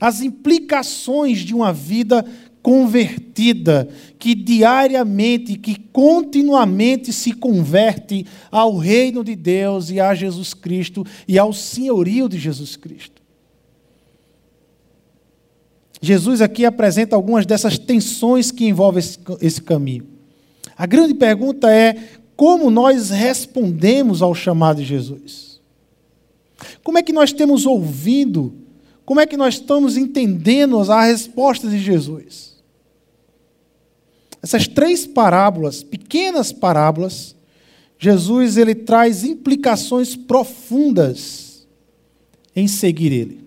As 0.00 0.20
implicações 0.20 1.38
de 1.38 1.54
uma 1.54 1.72
vida 1.72 2.26
convertida, 2.62 3.88
que 4.18 4.34
diariamente, 4.34 5.56
que 5.56 5.74
continuamente 5.92 7.12
se 7.12 7.32
converte 7.32 8.24
ao 8.50 8.76
reino 8.76 9.24
de 9.24 9.34
Deus 9.34 9.90
e 9.90 9.98
a 9.98 10.14
Jesus 10.14 10.54
Cristo 10.54 11.04
e 11.26 11.38
ao 11.38 11.52
senhorio 11.52 12.28
de 12.28 12.38
Jesus 12.38 12.76
Cristo. 12.76 13.20
Jesus 16.00 16.40
aqui 16.40 16.64
apresenta 16.64 17.14
algumas 17.14 17.46
dessas 17.46 17.78
tensões 17.78 18.50
que 18.50 18.66
envolvem 18.66 19.00
esse, 19.00 19.18
esse 19.40 19.62
caminho. 19.62 20.06
A 20.76 20.86
grande 20.86 21.14
pergunta 21.14 21.70
é 21.70 21.96
como 22.36 22.70
nós 22.70 23.10
respondemos 23.10 24.22
ao 24.22 24.34
chamado 24.34 24.78
de 24.78 24.84
Jesus? 24.84 25.60
Como 26.82 26.98
é 26.98 27.02
que 27.02 27.12
nós 27.12 27.32
temos 27.32 27.66
ouvido? 27.66 28.54
Como 29.04 29.20
é 29.20 29.26
que 29.26 29.36
nós 29.36 29.54
estamos 29.54 29.96
entendendo 29.96 30.78
as 30.78 30.88
respostas 30.88 31.70
de 31.70 31.78
Jesus? 31.78 32.51
Essas 34.42 34.66
três 34.66 35.06
parábolas, 35.06 35.82
pequenas 35.82 36.50
parábolas, 36.50 37.36
Jesus 37.98 38.56
ele 38.56 38.74
traz 38.74 39.22
implicações 39.22 40.16
profundas 40.16 41.66
em 42.54 42.66
seguir 42.66 43.12
ele. 43.12 43.40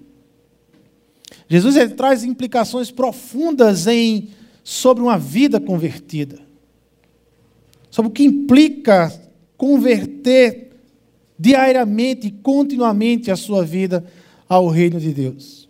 Jesus 1.50 1.76
ele 1.76 1.94
traz 1.94 2.24
implicações 2.24 2.90
profundas 2.90 3.86
em 3.88 4.30
sobre 4.64 5.04
uma 5.04 5.18
vida 5.18 5.60
convertida. 5.60 6.40
Sobre 7.92 8.10
o 8.10 8.14
que 8.14 8.24
implica 8.24 9.14
converter 9.58 10.72
diariamente 11.38 12.28
e 12.28 12.32
continuamente 12.32 13.30
a 13.30 13.36
sua 13.36 13.64
vida 13.64 14.06
ao 14.48 14.70
reino 14.70 15.00
de 15.00 15.14
Deus. 15.14 15.68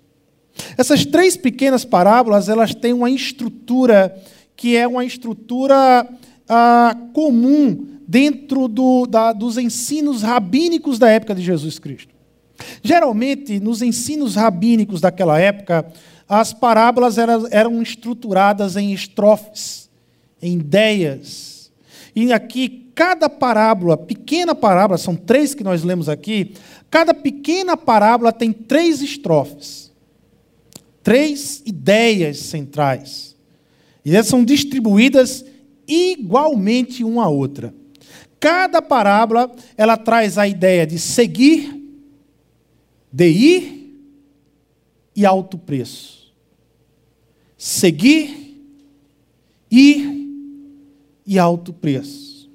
Essas 0.78 1.06
três 1.06 1.36
pequenas 1.36 1.84
parábolas, 1.84 2.48
elas 2.48 2.74
têm 2.74 2.94
uma 2.94 3.10
estrutura 3.10 4.16
que 4.56 4.76
é 4.76 4.88
uma 4.88 5.06
estrutura 5.06 6.08
ah, 6.48 6.96
comum 7.14 7.96
dentro 8.08 8.68
do, 8.68 9.06
da, 9.06 9.34
dos 9.34 9.58
ensinos 9.58 10.22
rabínicos 10.22 11.00
da 11.00 11.10
época 11.10 11.34
de 11.34 11.42
Jesus 11.42 11.80
Cristo. 11.80 12.14
Geralmente, 12.82 13.60
nos 13.60 13.82
ensinos 13.82 14.36
rabínicos 14.36 15.02
daquela 15.02 15.40
época, 15.40 15.86
as 16.28 16.54
parábolas 16.54 17.18
eram, 17.18 17.48
eram 17.52 17.82
estruturadas 17.82 18.78
em 18.78 18.94
estrofes, 18.94 19.90
em 20.42 20.58
ideias. 20.58 21.72
E 22.16 22.32
aqui, 22.32 22.92
cada 22.96 23.30
parábola, 23.30 23.98
pequena 23.98 24.56
parábola, 24.56 24.98
são 24.98 25.16
três 25.16 25.54
que 25.54 25.64
nós 25.64 25.84
lemos 25.84 26.08
aqui, 26.08 26.54
cada 26.90 27.14
pequena 27.14 27.76
parábola 27.76 28.32
tem 28.32 28.54
três 28.54 29.02
estrofes, 29.02 29.92
três 31.04 31.62
ideias 31.66 32.38
centrais. 32.38 33.35
E 34.06 34.16
elas 34.16 34.28
são 34.28 34.46
distribuídas 34.46 35.44
igualmente 35.88 37.04
uma 37.04 37.26
a 37.26 37.30
outra. 37.30 37.74
Cada 38.40 38.82
parábola, 38.82 39.52
ela 39.76 39.98
traz 39.98 40.38
a 40.38 40.48
ideia 40.48 40.86
de 40.86 41.00
seguir 41.00 41.76
de 43.16 43.30
ir 43.30 43.96
e 45.16 45.26
alto 45.26 45.58
preço. 45.58 46.34
Seguir, 47.58 48.60
ir 49.72 50.28
e 51.26 51.40
alto 51.40 51.72
preço. 51.72 52.50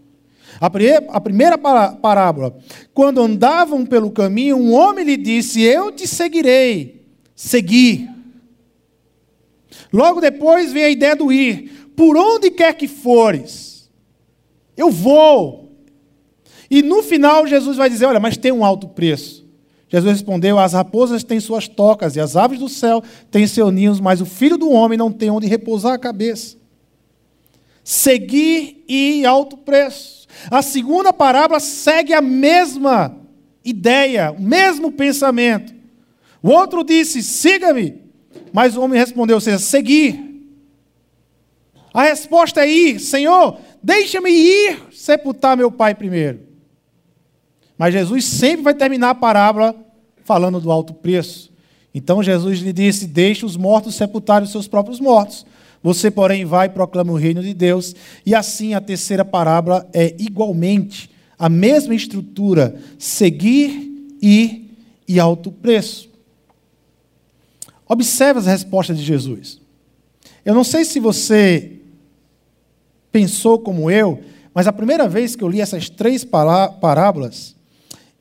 A 0.60 1.18
primeira 1.18 1.56
parábola, 1.56 2.58
quando 2.92 3.22
andavam 3.22 3.86
pelo 3.86 4.10
caminho, 4.10 4.58
um 4.58 4.74
homem 4.74 5.02
lhe 5.02 5.16
disse: 5.16 5.62
Eu 5.62 5.90
te 5.90 6.06
seguirei. 6.06 7.06
Seguir. 7.34 8.09
Logo 9.92 10.20
depois 10.20 10.72
vem 10.72 10.84
a 10.84 10.90
ideia 10.90 11.16
do 11.16 11.32
ir. 11.32 11.90
Por 11.96 12.16
onde 12.16 12.50
quer 12.50 12.74
que 12.74 12.88
fores, 12.88 13.90
eu 14.76 14.90
vou. 14.90 15.72
E 16.70 16.82
no 16.82 17.02
final 17.02 17.46
Jesus 17.46 17.76
vai 17.76 17.90
dizer: 17.90 18.06
Olha, 18.06 18.20
mas 18.20 18.36
tem 18.36 18.52
um 18.52 18.64
alto 18.64 18.88
preço. 18.88 19.46
Jesus 19.88 20.12
respondeu: 20.12 20.58
As 20.58 20.72
raposas 20.72 21.24
têm 21.24 21.40
suas 21.40 21.66
tocas 21.66 22.14
e 22.14 22.20
as 22.20 22.36
aves 22.36 22.58
do 22.58 22.68
céu 22.68 23.02
têm 23.30 23.46
seus 23.46 23.72
ninhos, 23.72 24.00
mas 24.00 24.20
o 24.20 24.26
filho 24.26 24.56
do 24.56 24.70
homem 24.70 24.96
não 24.96 25.10
tem 25.10 25.30
onde 25.30 25.48
repousar 25.48 25.92
a 25.92 25.98
cabeça. 25.98 26.56
Seguir 27.82 28.84
e 28.88 29.26
alto 29.26 29.56
preço. 29.56 30.28
A 30.50 30.62
segunda 30.62 31.12
parábola 31.12 31.58
segue 31.58 32.12
a 32.12 32.20
mesma 32.20 33.16
ideia, 33.64 34.30
o 34.30 34.40
mesmo 34.40 34.92
pensamento. 34.92 35.74
O 36.40 36.50
outro 36.50 36.84
disse: 36.84 37.22
Siga-me. 37.22 37.99
Mas 38.52 38.76
o 38.76 38.82
homem 38.82 38.98
respondeu: 38.98 39.40
seja, 39.40 39.58
seguir. 39.58 40.28
A 41.92 42.04
resposta 42.04 42.64
é 42.64 42.70
ir, 42.70 43.00
Senhor, 43.00 43.58
deixa-me 43.82 44.30
ir 44.30 44.80
sepultar 44.92 45.56
meu 45.56 45.72
pai 45.72 45.94
primeiro. 45.94 46.40
Mas 47.76 47.94
Jesus 47.94 48.24
sempre 48.26 48.62
vai 48.62 48.74
terminar 48.74 49.10
a 49.10 49.14
parábola 49.14 49.74
falando 50.24 50.60
do 50.60 50.70
alto 50.70 50.94
preço. 50.94 51.50
Então 51.94 52.22
Jesus 52.22 52.60
lhe 52.60 52.72
disse: 52.72 53.06
Deixe 53.06 53.44
os 53.44 53.56
mortos 53.56 53.94
sepultarem 53.94 54.44
os 54.44 54.52
seus 54.52 54.68
próprios 54.68 55.00
mortos. 55.00 55.46
Você, 55.82 56.10
porém, 56.10 56.44
vai 56.44 56.66
e 56.66 56.70
proclama 56.70 57.12
o 57.12 57.16
reino 57.16 57.42
de 57.42 57.54
Deus. 57.54 57.96
E 58.24 58.34
assim 58.34 58.74
a 58.74 58.80
terceira 58.80 59.24
parábola 59.24 59.88
é 59.92 60.14
igualmente 60.18 61.10
a 61.38 61.48
mesma 61.48 61.94
estrutura: 61.94 62.78
seguir, 62.98 64.16
ir 64.20 64.76
e 65.08 65.18
alto 65.18 65.50
preço. 65.50 66.09
Observe 67.92 68.38
as 68.38 68.46
respostas 68.46 68.96
de 68.96 69.02
Jesus. 69.02 69.60
Eu 70.44 70.54
não 70.54 70.62
sei 70.62 70.84
se 70.84 71.00
você 71.00 71.72
pensou 73.10 73.58
como 73.58 73.90
eu, 73.90 74.20
mas 74.54 74.68
a 74.68 74.72
primeira 74.72 75.08
vez 75.08 75.34
que 75.34 75.42
eu 75.42 75.48
li 75.48 75.60
essas 75.60 75.90
três 75.90 76.24
parábolas, 76.24 77.56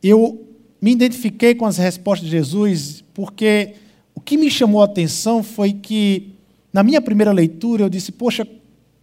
eu 0.01 0.43
me 0.81 0.91
identifiquei 0.91 1.53
com 1.53 1.67
as 1.67 1.77
respostas 1.77 2.25
de 2.25 2.31
Jesus, 2.31 3.03
porque 3.13 3.75
o 4.15 4.19
que 4.19 4.37
me 4.37 4.49
chamou 4.49 4.81
a 4.81 4.85
atenção 4.85 5.43
foi 5.43 5.71
que, 5.71 6.33
na 6.73 6.81
minha 6.81 6.99
primeira 6.99 7.31
leitura, 7.31 7.83
eu 7.83 7.89
disse: 7.89 8.11
Poxa, 8.11 8.47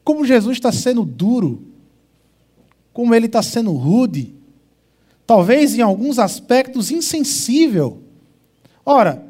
como 0.02 0.26
Jesus 0.26 0.56
está 0.56 0.72
sendo 0.72 1.04
duro, 1.04 1.62
como 2.92 3.14
ele 3.14 3.26
está 3.26 3.40
sendo 3.40 3.70
rude, 3.70 4.34
talvez 5.24 5.78
em 5.78 5.80
alguns 5.80 6.18
aspectos 6.18 6.90
insensível. 6.90 8.02
Ora, 8.84 9.25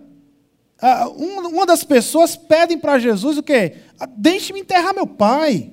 uma 0.80 1.64
das 1.64 1.82
pessoas 1.82 2.36
pedem 2.36 2.78
para 2.78 2.98
Jesus 2.98 3.38
o 3.38 3.42
quê? 3.42 3.76
Deixe-me 4.16 4.60
enterrar 4.60 4.94
meu 4.94 5.06
pai. 5.06 5.72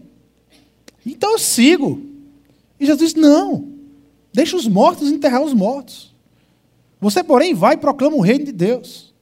Então 1.05 1.31
eu 1.31 1.39
sigo. 1.39 2.01
E 2.79 2.85
Jesus 2.85 3.13
diz: 3.13 3.21
Não, 3.21 3.73
deixa 4.33 4.55
os 4.55 4.67
mortos 4.67 5.11
enterrar 5.11 5.41
os 5.41 5.53
mortos. 5.53 6.13
Você, 7.01 7.21
porém, 7.21 7.53
vai 7.53 7.73
e 7.73 7.77
proclama 7.77 8.15
o 8.15 8.21
reino 8.21 8.45
de 8.45 8.53
Deus. 8.53 9.13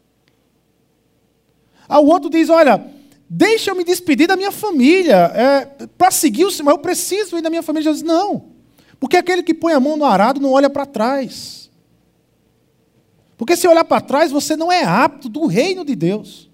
Aí 1.90 2.00
o 2.00 2.08
outro 2.08 2.30
diz: 2.30 2.50
Olha, 2.50 2.86
deixa 3.28 3.72
eu 3.72 3.76
me 3.76 3.84
despedir 3.84 4.28
da 4.28 4.38
minha 4.38 4.52
família. 4.52 5.32
É, 5.34 5.88
para 5.98 6.12
seguir 6.12 6.46
o 6.46 6.52
Senhor, 6.52 6.70
eu 6.70 6.78
preciso 6.78 7.38
ir 7.38 7.42
da 7.42 7.50
minha 7.50 7.64
família. 7.64 7.86
Jesus 7.86 8.04
diz: 8.04 8.08
Não, 8.08 8.46
porque 9.00 9.18
aquele 9.18 9.42
que 9.42 9.54
põe 9.54 9.74
a 9.74 9.80
mão 9.80 9.98
no 9.98 10.06
arado 10.06 10.40
não 10.40 10.52
olha 10.52 10.70
para 10.70 10.86
trás. 10.86 11.71
Porque 13.42 13.58
se 13.58 13.68
olhar 13.68 13.84
para 13.84 14.00
trás, 14.00 14.32
você 14.32 14.56
não 14.56 14.72
é 14.72 14.84
apto 14.84 15.28
do 15.28 15.48
reino 15.48 15.84
de 15.84 15.96
Deus. 15.96 16.48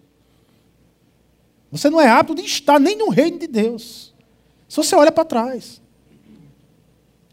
Você 1.69 1.89
não 1.89 1.99
é 1.99 2.07
apto 2.07 2.33
de 2.33 2.43
estar 2.43 2.79
nem 2.79 2.95
no 2.95 3.09
reino 3.09 3.37
de 3.37 3.45
Deus. 3.45 4.13
Se 4.69 4.77
você 4.77 4.95
olha 4.95 5.11
para 5.11 5.25
trás. 5.25 5.81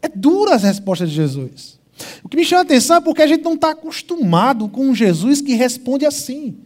É 0.01 0.09
dura 0.09 0.55
as 0.55 0.63
respostas 0.63 1.09
de 1.09 1.15
Jesus. 1.15 1.79
O 2.21 2.27
que 2.27 2.35
me 2.35 2.43
chama 2.43 2.63
a 2.63 2.63
atenção 2.63 2.97
é 2.97 2.99
porque 2.99 3.21
a 3.21 3.27
gente 3.27 3.45
não 3.45 3.53
está 3.53 3.69
acostumado 3.69 4.67
com 4.67 4.87
um 4.87 4.93
Jesus 4.93 5.39
que 5.39 5.53
responde 5.53 6.05
assim. 6.05 6.57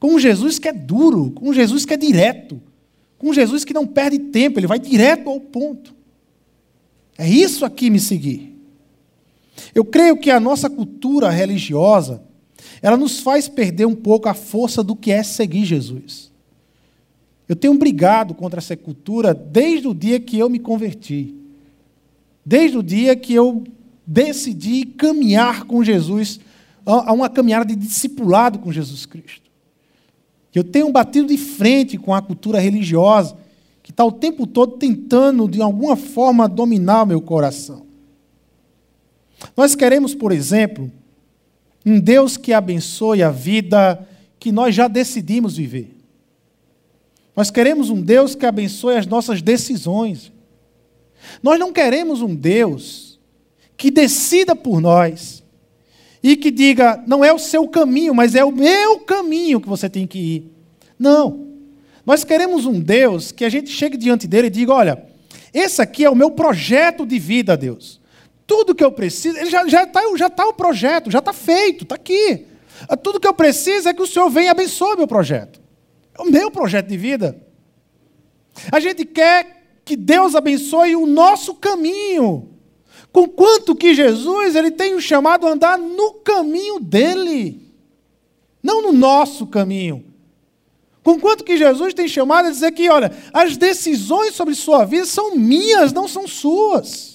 Com 0.00 0.14
um 0.14 0.18
Jesus 0.18 0.58
que 0.58 0.66
é 0.66 0.72
duro, 0.72 1.30
com 1.30 1.50
um 1.50 1.54
Jesus 1.54 1.86
que 1.86 1.94
é 1.94 1.96
direto, 1.96 2.60
com 3.16 3.28
um 3.28 3.32
Jesus 3.32 3.64
que 3.64 3.72
não 3.72 3.86
perde 3.86 4.18
tempo, 4.18 4.58
ele 4.58 4.66
vai 4.66 4.80
direto 4.80 5.30
ao 5.30 5.38
ponto. 5.38 5.94
É 7.16 7.28
isso 7.28 7.64
aqui 7.64 7.88
me 7.88 8.00
seguir. 8.00 8.53
Eu 9.74 9.84
creio 9.84 10.16
que 10.16 10.30
a 10.30 10.40
nossa 10.40 10.68
cultura 10.68 11.30
religiosa, 11.30 12.22
ela 12.82 12.96
nos 12.96 13.20
faz 13.20 13.48
perder 13.48 13.86
um 13.86 13.94
pouco 13.94 14.28
a 14.28 14.34
força 14.34 14.82
do 14.82 14.96
que 14.96 15.10
é 15.10 15.22
seguir 15.22 15.64
Jesus. 15.64 16.32
Eu 17.48 17.56
tenho 17.56 17.74
brigado 17.74 18.34
contra 18.34 18.58
essa 18.58 18.76
cultura 18.76 19.34
desde 19.34 19.86
o 19.86 19.94
dia 19.94 20.18
que 20.18 20.38
eu 20.38 20.48
me 20.48 20.58
converti. 20.58 21.34
Desde 22.44 22.78
o 22.78 22.82
dia 22.82 23.14
que 23.14 23.34
eu 23.34 23.64
decidi 24.06 24.84
caminhar 24.84 25.64
com 25.64 25.82
Jesus, 25.84 26.40
a 26.84 27.12
uma 27.12 27.28
caminhada 27.30 27.64
de 27.64 27.74
discipulado 27.74 28.58
com 28.58 28.72
Jesus 28.72 29.06
Cristo. 29.06 29.50
Eu 30.54 30.62
tenho 30.62 30.90
batido 30.92 31.28
de 31.28 31.38
frente 31.38 31.98
com 31.98 32.14
a 32.14 32.22
cultura 32.22 32.60
religiosa, 32.60 33.36
que 33.82 33.90
está 33.90 34.04
o 34.04 34.12
tempo 34.12 34.46
todo 34.46 34.76
tentando, 34.76 35.48
de 35.48 35.60
alguma 35.60 35.96
forma, 35.96 36.48
dominar 36.48 37.02
o 37.02 37.06
meu 37.06 37.20
coração. 37.20 37.84
Nós 39.56 39.74
queremos, 39.74 40.14
por 40.14 40.32
exemplo, 40.32 40.90
um 41.84 42.00
Deus 42.00 42.36
que 42.36 42.52
abençoe 42.52 43.22
a 43.22 43.30
vida 43.30 44.06
que 44.38 44.50
nós 44.50 44.74
já 44.74 44.88
decidimos 44.88 45.56
viver. 45.56 45.94
Nós 47.36 47.50
queremos 47.50 47.90
um 47.90 48.00
Deus 48.00 48.34
que 48.34 48.46
abençoe 48.46 48.96
as 48.96 49.06
nossas 49.06 49.42
decisões. 49.42 50.32
Nós 51.42 51.58
não 51.58 51.72
queremos 51.72 52.22
um 52.22 52.34
Deus 52.34 53.18
que 53.76 53.90
decida 53.90 54.54
por 54.54 54.80
nós 54.80 55.42
e 56.22 56.36
que 56.36 56.50
diga, 56.50 57.02
não 57.06 57.24
é 57.24 57.32
o 57.32 57.38
seu 57.38 57.68
caminho, 57.68 58.14
mas 58.14 58.34
é 58.34 58.44
o 58.44 58.52
meu 58.52 59.00
caminho 59.00 59.60
que 59.60 59.68
você 59.68 59.90
tem 59.90 60.06
que 60.06 60.18
ir. 60.18 60.52
Não. 60.98 61.48
Nós 62.06 62.22
queremos 62.22 62.66
um 62.66 62.80
Deus 62.80 63.32
que 63.32 63.44
a 63.44 63.48
gente 63.48 63.70
chegue 63.70 63.96
diante 63.96 64.26
dele 64.26 64.46
e 64.46 64.50
diga: 64.50 64.72
olha, 64.72 65.04
esse 65.52 65.80
aqui 65.82 66.04
é 66.04 66.10
o 66.10 66.14
meu 66.14 66.30
projeto 66.30 67.04
de 67.04 67.18
vida, 67.18 67.56
Deus. 67.56 68.00
Tudo 68.46 68.74
que 68.74 68.84
eu 68.84 68.92
preciso, 68.92 69.38
ele 69.38 69.50
já 69.50 69.64
está 69.64 70.02
já 70.16 70.28
tá 70.28 70.46
o 70.46 70.52
projeto, 70.52 71.10
já 71.10 71.18
está 71.18 71.32
feito, 71.32 71.84
está 71.84 71.94
aqui. 71.94 72.46
Tudo 73.02 73.20
que 73.20 73.26
eu 73.26 73.34
preciso 73.34 73.88
é 73.88 73.94
que 73.94 74.02
o 74.02 74.06
Senhor 74.06 74.28
venha 74.28 74.46
e 74.46 74.50
abençoe 74.50 74.96
meu 74.96 75.06
projeto. 75.06 75.60
É 76.16 76.22
o 76.22 76.30
meu 76.30 76.50
projeto 76.50 76.88
de 76.88 76.96
vida. 76.96 77.40
A 78.70 78.78
gente 78.78 79.04
quer 79.04 79.78
que 79.84 79.96
Deus 79.96 80.34
abençoe 80.34 80.96
o 80.96 81.06
nosso 81.06 81.54
caminho. 81.54 82.50
Com 83.12 83.28
quanto 83.28 83.74
que 83.74 83.94
Jesus 83.94 84.56
ele 84.56 84.70
tem 84.70 84.94
o 84.94 85.00
chamado 85.00 85.46
a 85.46 85.52
andar 85.52 85.78
no 85.78 86.14
caminho 86.14 86.80
dele, 86.80 87.72
não 88.62 88.82
no 88.82 88.92
nosso 88.92 89.46
caminho. 89.46 90.04
Com 91.02 91.20
quanto 91.20 91.44
que 91.44 91.56
Jesus 91.56 91.94
tem 91.94 92.08
chamado 92.08 92.46
a 92.46 92.50
dizer 92.50 92.72
que, 92.72 92.88
olha, 92.88 93.12
as 93.32 93.56
decisões 93.56 94.34
sobre 94.34 94.54
sua 94.54 94.84
vida 94.84 95.04
são 95.04 95.36
minhas, 95.36 95.92
não 95.92 96.08
são 96.08 96.26
suas. 96.26 97.13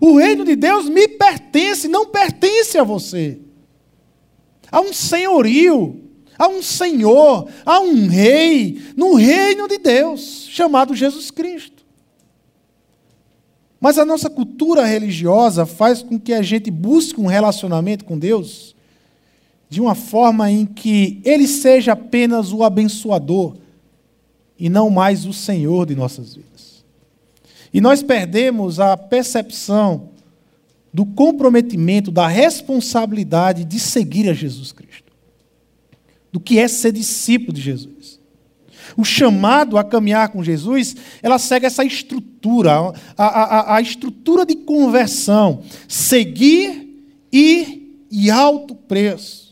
O 0.00 0.16
reino 0.16 0.44
de 0.44 0.54
Deus 0.54 0.88
me 0.88 1.08
pertence, 1.08 1.88
não 1.88 2.06
pertence 2.06 2.78
a 2.78 2.84
você. 2.84 3.38
Há 4.70 4.80
um 4.80 4.92
senhorio 4.92 6.08
Há 6.38 6.46
um 6.46 6.62
Senhor, 6.62 7.48
há 7.66 7.80
um 7.80 8.06
Rei 8.06 8.80
no 8.96 9.14
reino 9.14 9.66
de 9.66 9.76
Deus, 9.76 10.46
chamado 10.48 10.94
Jesus 10.94 11.32
Cristo. 11.32 11.84
Mas 13.80 13.98
a 13.98 14.04
nossa 14.04 14.30
cultura 14.30 14.84
religiosa 14.84 15.66
faz 15.66 16.00
com 16.00 16.18
que 16.18 16.32
a 16.32 16.40
gente 16.40 16.70
busque 16.70 17.20
um 17.20 17.26
relacionamento 17.26 18.04
com 18.04 18.16
Deus 18.16 18.76
de 19.68 19.80
uma 19.80 19.96
forma 19.96 20.50
em 20.50 20.64
que 20.64 21.20
Ele 21.24 21.46
seja 21.46 21.92
apenas 21.92 22.52
o 22.52 22.62
abençoador 22.62 23.56
e 24.58 24.68
não 24.68 24.90
mais 24.90 25.26
o 25.26 25.32
Senhor 25.32 25.86
de 25.86 25.96
nossas 25.96 26.36
vidas. 26.36 26.57
E 27.72 27.80
nós 27.80 28.02
perdemos 28.02 28.80
a 28.80 28.96
percepção 28.96 30.10
do 30.92 31.04
comprometimento, 31.04 32.10
da 32.10 32.26
responsabilidade 32.26 33.64
de 33.64 33.78
seguir 33.78 34.28
a 34.28 34.32
Jesus 34.32 34.72
Cristo 34.72 35.08
do 36.32 36.40
que 36.40 36.58
é 36.58 36.68
ser 36.68 36.92
discípulo 36.92 37.52
de 37.52 37.60
Jesus. 37.60 38.18
O 38.96 39.04
chamado 39.04 39.76
a 39.76 39.84
caminhar 39.84 40.30
com 40.30 40.42
Jesus, 40.42 40.96
ela 41.22 41.38
segue 41.38 41.66
essa 41.66 41.84
estrutura, 41.84 42.92
a, 43.16 43.24
a, 43.24 43.76
a 43.76 43.80
estrutura 43.80 44.46
de 44.46 44.56
conversão. 44.56 45.62
Seguir, 45.86 46.88
ir 47.30 48.06
e 48.10 48.30
alto 48.30 48.74
preço. 48.74 49.47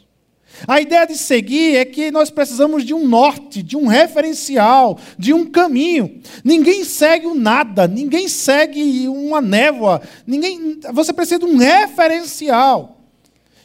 A 0.67 0.81
ideia 0.81 1.07
de 1.07 1.17
seguir 1.17 1.77
é 1.77 1.85
que 1.85 2.11
nós 2.11 2.31
precisamos 2.31 2.85
de 2.85 2.95
um 2.95 3.07
norte, 3.07 3.63
de 3.63 3.77
um 3.77 3.87
referencial, 3.87 4.99
de 5.19 5.33
um 5.35 5.45
caminho. 5.45 6.21
Ninguém 6.45 6.85
segue 6.85 7.27
o 7.27 7.35
nada, 7.35 7.89
ninguém 7.89 8.29
segue 8.29 9.09
uma 9.09 9.41
névoa, 9.41 10.01
ninguém, 10.27 10.79
você 10.93 11.13
precisa 11.13 11.41
de 11.41 11.45
um 11.45 11.57
referencial. 11.57 13.01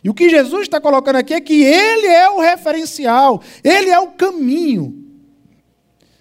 E 0.04 0.10
o 0.10 0.13
que 0.13 0.30
Jesus 0.30 0.63
está 0.63 0.82
colocando 0.82 1.17
aqui 1.17 1.34
é 1.34 1.41
que 1.41 1.63
Ele 1.63 2.08
é 2.08 2.30
o 2.30 2.39
referencial, 2.39 3.41
Ele 3.63 3.89
é 3.89 3.99
o 3.99 4.08
caminho. 4.08 4.97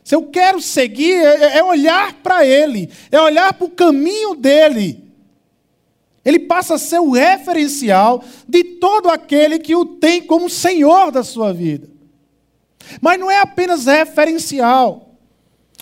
Se 0.05 0.15
eu 0.15 0.25
quero 0.25 0.61
seguir, 0.61 1.15
é, 1.15 1.59
é 1.59 1.65
olhar 1.65 2.15
para 2.15 2.45
Ele, 2.45 2.91
é 3.11 3.21
olhar 3.21 3.55
para 3.55 3.67
o 3.67 3.71
caminho 3.71 4.35
dele. 4.35 5.10
Ele 6.25 6.39
passa 6.39 6.75
a 6.75 6.79
ser 6.79 6.99
o 6.99 7.13
referencial 7.13 8.23
de 8.47 8.63
todo 8.63 9.09
aquele 9.09 9.59
que 9.59 9.75
o 9.75 9.85
tem 9.85 10.23
como 10.23 10.51
Senhor 10.51 11.11
da 11.11 11.23
sua 11.23 11.53
vida. 11.53 11.89
Mas 13.01 13.19
não 13.19 13.31
é 13.31 13.41
apenas 13.41 13.87
referencial. 13.87 15.15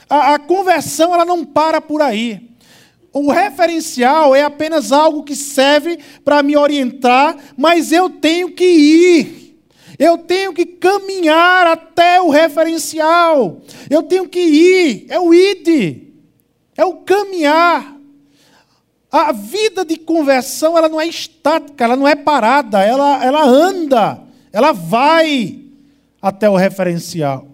A, 0.09 0.35
a 0.35 0.39
conversão 0.39 1.13
ela 1.13 1.25
não 1.25 1.45
para 1.45 1.81
por 1.81 2.01
aí. 2.01 2.49
O 3.13 3.33
referencial 3.33 4.35
é 4.35 4.43
apenas 4.43 4.93
algo 4.93 5.25
que 5.25 5.35
serve 5.35 5.99
para 6.25 6.43
me 6.43 6.57
orientar, 6.57 7.37
mas 7.57 7.91
eu 7.91 8.09
tenho 8.09 8.53
que 8.53 8.65
ir. 8.65 9.49
Eu 9.99 10.19
tenho 10.19 10.53
que 10.53 10.65
caminhar 10.65 11.67
até 11.67 12.21
o 12.21 12.31
referencial. 12.31 13.61
Eu 13.91 14.05
tenho 14.05 14.29
que 14.29 14.39
ir. 14.39 15.07
É 15.09 15.19
o 15.19 15.35
id. 15.35 16.03
É 16.77 16.85
o 16.85 16.99
caminhar. 16.99 17.98
A 19.11 19.33
vida 19.33 19.85
de 19.85 19.97
conversão 19.97 20.77
ela 20.77 20.89
não 20.89 21.01
é 21.01 21.07
estática, 21.07 21.85
ela 21.85 21.97
não 21.97 22.07
é 22.07 22.15
parada, 22.15 22.83
ela, 22.83 23.25
ela 23.25 23.43
anda, 23.43 24.21
ela 24.53 24.73
vai 24.73 25.61
até 26.21 26.49
o 26.49 26.57
referencial. 26.57 27.47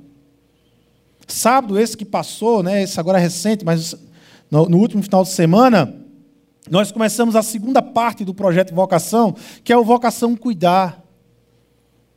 Sábado, 1.29 1.79
esse 1.79 1.97
que 1.97 2.05
passou, 2.05 2.63
né, 2.63 2.83
esse 2.83 2.99
agora 2.99 3.19
é 3.19 3.21
recente, 3.21 3.65
mas 3.65 3.95
no, 4.51 4.69
no 4.69 4.79
último 4.79 5.03
final 5.03 5.23
de 5.23 5.31
semana, 5.31 5.95
nós 6.71 6.91
começamos 6.91 7.37
a 7.37 7.43
segunda 7.43 7.81
parte 7.81 8.25
do 8.25 8.35
projeto 8.35 8.75
Vocação, 8.75 9.37
que 9.63 9.73
é 9.73 9.77
o 9.77 9.85
Vocação 9.85 10.35
Cuidar. 10.35 11.04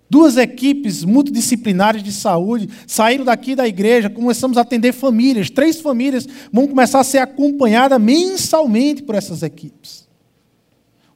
Duas 0.10 0.38
equipes 0.38 1.04
multidisciplinares 1.04 2.02
de 2.02 2.14
saúde 2.14 2.70
saíram 2.88 3.26
daqui 3.26 3.56
da 3.56 3.68
igreja, 3.68 4.10
começamos 4.10 4.58
a 4.58 4.62
atender 4.62 4.94
famílias. 4.94 5.50
Três 5.50 5.82
famílias 5.82 6.26
vão 6.52 6.66
começar 6.66 7.02
a 7.02 7.04
ser 7.04 7.18
acompanhadas 7.18 8.00
mensalmente 8.00 9.04
por 9.04 9.16
essas 9.16 9.44
equipes. 9.44 10.08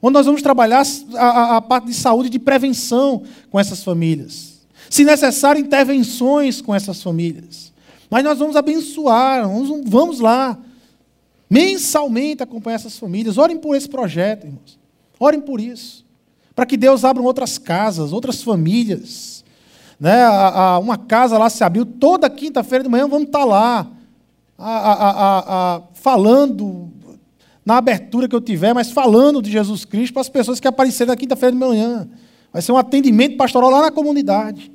Onde 0.02 0.14
nós 0.14 0.26
vamos 0.26 0.42
trabalhar 0.42 0.84
a, 1.16 1.26
a, 1.26 1.58
a 1.58 1.62
parte 1.62 1.88
de 1.88 1.94
saúde 1.94 2.30
de 2.30 2.40
prevenção 2.40 3.24
com 3.50 3.58
essas 3.58 3.82
famílias. 3.82 4.60
Se 4.90 5.06
necessário, 5.06 5.62
intervenções 5.62 6.60
com 6.60 6.76
essas 6.76 7.02
famílias. 7.02 7.72
Mas 8.10 8.26
nós 8.26 8.40
vamos 8.40 8.58
abençoar, 8.58 9.48
vamos, 9.48 9.90
vamos 9.90 10.20
lá. 10.20 10.58
Mensalmente 11.50 12.44
acompanhar 12.44 12.76
essas 12.76 13.00
famílias. 13.00 13.38
Orem 13.38 13.58
por 13.58 13.74
esse 13.74 13.88
projeto, 13.88 14.48
irmãos. 14.48 14.78
Orem 15.18 15.40
por 15.40 15.62
isso 15.62 16.01
para 16.62 16.68
que 16.68 16.78
Deus 16.78 17.04
abra 17.04 17.24
outras 17.24 17.58
casas, 17.58 18.14
outras 18.14 18.44
famílias. 18.44 19.44
Né? 20.00 20.22
A, 20.22 20.74
a, 20.74 20.78
uma 20.78 20.96
casa 20.96 21.36
lá 21.36 21.50
se 21.50 21.64
abriu, 21.64 21.84
toda 21.88 22.30
quinta-feira 22.30 22.84
de 22.84 22.90
manhã 22.90 23.08
vamos 23.08 23.26
estar 23.26 23.40
tá 23.40 23.46
lá, 23.46 23.88
a, 24.60 25.82
falando, 25.96 26.92
na 27.66 27.78
abertura 27.78 28.28
que 28.28 28.36
eu 28.36 28.42
tiver, 28.42 28.76
mas 28.76 28.92
falando 28.92 29.42
de 29.42 29.50
Jesus 29.50 29.86
Cristo 29.86 30.14
para 30.14 30.22
as 30.22 30.30
pessoas 30.30 30.60
que 30.60 30.68
aparecerem 30.68 31.10
na 31.10 31.18
quinta-feira 31.18 31.52
de 31.52 31.58
manhã. 31.58 32.08
Vai 32.54 32.62
ser 32.62 32.72
um 32.74 32.78
atendimento 32.78 33.38
pastoral 33.38 33.72
lá 33.72 33.82
na 33.82 33.92
comunidade. 33.92 34.72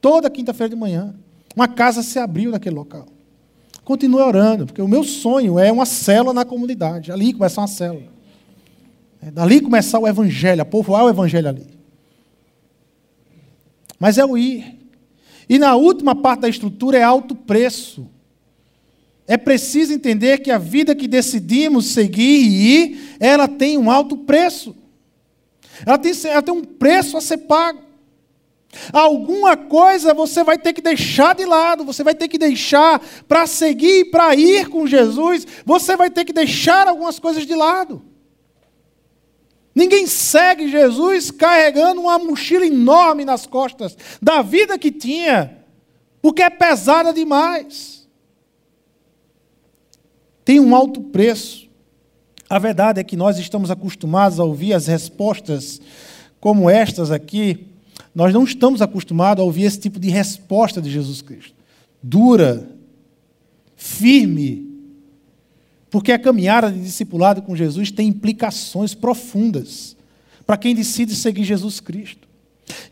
Toda 0.00 0.30
quinta-feira 0.30 0.70
de 0.70 0.76
manhã. 0.76 1.14
Uma 1.54 1.68
casa 1.68 2.02
se 2.02 2.18
abriu 2.18 2.50
naquele 2.50 2.76
local. 2.76 3.04
Continue 3.84 4.22
orando, 4.22 4.64
porque 4.64 4.80
o 4.80 4.88
meu 4.88 5.04
sonho 5.04 5.58
é 5.58 5.70
uma 5.70 5.84
célula 5.84 6.32
na 6.32 6.46
comunidade. 6.46 7.12
Ali 7.12 7.34
começa 7.34 7.60
uma 7.60 7.68
célula. 7.68 8.19
É 9.22 9.30
dali 9.30 9.60
começar 9.60 9.98
o 9.98 10.08
evangelho, 10.08 10.62
a 10.62 10.64
povoar 10.64 11.04
o 11.04 11.08
evangelho 11.08 11.48
ali. 11.48 11.66
Mas 13.98 14.16
é 14.16 14.24
o 14.24 14.38
ir. 14.38 14.78
E 15.48 15.58
na 15.58 15.74
última 15.74 16.14
parte 16.14 16.40
da 16.40 16.48
estrutura 16.48 16.96
é 16.96 17.02
alto 17.02 17.34
preço. 17.34 18.08
É 19.26 19.36
preciso 19.36 19.92
entender 19.92 20.38
que 20.38 20.50
a 20.50 20.58
vida 20.58 20.94
que 20.94 21.06
decidimos 21.06 21.86
seguir 21.86 22.40
e 22.40 22.68
ir, 22.68 23.16
ela 23.20 23.46
tem 23.46 23.76
um 23.76 23.90
alto 23.90 24.16
preço. 24.16 24.74
Ela 25.84 25.98
tem, 25.98 26.12
ela 26.24 26.42
tem 26.42 26.54
um 26.54 26.64
preço 26.64 27.16
a 27.16 27.20
ser 27.20 27.38
pago. 27.38 27.80
Alguma 28.92 29.56
coisa 29.56 30.14
você 30.14 30.44
vai 30.44 30.56
ter 30.56 30.72
que 30.72 30.80
deixar 30.80 31.34
de 31.34 31.44
lado, 31.44 31.84
você 31.84 32.04
vai 32.04 32.14
ter 32.14 32.28
que 32.28 32.38
deixar 32.38 33.00
para 33.26 33.46
seguir, 33.46 34.06
para 34.06 34.34
ir 34.34 34.68
com 34.68 34.86
Jesus, 34.86 35.46
você 35.64 35.96
vai 35.96 36.08
ter 36.08 36.24
que 36.24 36.32
deixar 36.32 36.86
algumas 36.86 37.18
coisas 37.18 37.44
de 37.44 37.54
lado. 37.54 38.09
Ninguém 39.80 40.06
segue 40.06 40.70
Jesus 40.70 41.30
carregando 41.30 42.02
uma 42.02 42.18
mochila 42.18 42.66
enorme 42.66 43.24
nas 43.24 43.46
costas 43.46 43.96
da 44.20 44.42
vida 44.42 44.78
que 44.78 44.92
tinha, 44.92 45.56
porque 46.20 46.42
é 46.42 46.50
pesada 46.50 47.14
demais. 47.14 48.06
Tem 50.44 50.60
um 50.60 50.76
alto 50.76 51.00
preço. 51.00 51.66
A 52.46 52.58
verdade 52.58 53.00
é 53.00 53.04
que 53.04 53.16
nós 53.16 53.38
estamos 53.38 53.70
acostumados 53.70 54.38
a 54.38 54.44
ouvir 54.44 54.74
as 54.74 54.86
respostas 54.86 55.80
como 56.38 56.68
estas 56.68 57.10
aqui. 57.10 57.66
Nós 58.14 58.34
não 58.34 58.44
estamos 58.44 58.82
acostumados 58.82 59.40
a 59.40 59.46
ouvir 59.46 59.62
esse 59.62 59.80
tipo 59.80 59.98
de 59.98 60.10
resposta 60.10 60.82
de 60.82 60.90
Jesus 60.90 61.22
Cristo. 61.22 61.54
Dura, 62.02 62.68
firme, 63.76 64.69
porque 65.90 66.12
a 66.12 66.18
caminhada 66.18 66.70
de 66.70 66.80
discipulado 66.80 67.42
com 67.42 67.56
Jesus 67.56 67.90
tem 67.90 68.08
implicações 68.08 68.94
profundas 68.94 69.96
para 70.46 70.56
quem 70.56 70.74
decide 70.74 71.14
seguir 71.14 71.44
Jesus 71.44 71.80
Cristo. 71.80 72.28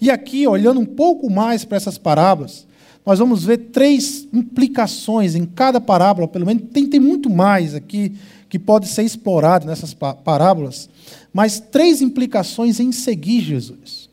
E 0.00 0.10
aqui, 0.10 0.46
olhando 0.46 0.80
um 0.80 0.86
pouco 0.86 1.30
mais 1.30 1.64
para 1.64 1.76
essas 1.76 1.96
parábolas, 1.96 2.66
nós 3.06 3.18
vamos 3.18 3.44
ver 3.44 3.58
três 3.72 4.26
implicações 4.32 5.34
em 5.34 5.46
cada 5.46 5.80
parábola, 5.80 6.28
pelo 6.28 6.44
menos 6.44 6.64
tem, 6.72 6.86
tem 6.86 7.00
muito 7.00 7.30
mais 7.30 7.74
aqui 7.74 8.12
que 8.48 8.58
pode 8.58 8.88
ser 8.88 9.02
explorado 9.02 9.66
nessas 9.66 9.94
parábolas, 9.94 10.88
mas 11.32 11.60
três 11.60 12.02
implicações 12.02 12.80
em 12.80 12.90
seguir 12.92 13.40
Jesus. 13.40 14.08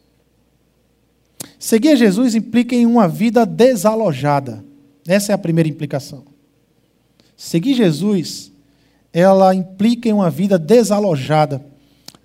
Seguir 1.58 1.98
Jesus 1.98 2.36
implica 2.36 2.76
em 2.76 2.86
uma 2.86 3.08
vida 3.08 3.46
desalojada. 3.46 4.64
Essa 5.08 5.32
é 5.32 5.36
a 5.36 5.38
primeira 5.38 5.70
implicação. 5.70 6.24
Seguir 7.36 7.74
Jesus 7.74 8.52
ela 9.16 9.56
implica 9.56 10.10
em 10.10 10.12
uma 10.12 10.30
vida 10.30 10.60
desalojada. 10.60 11.64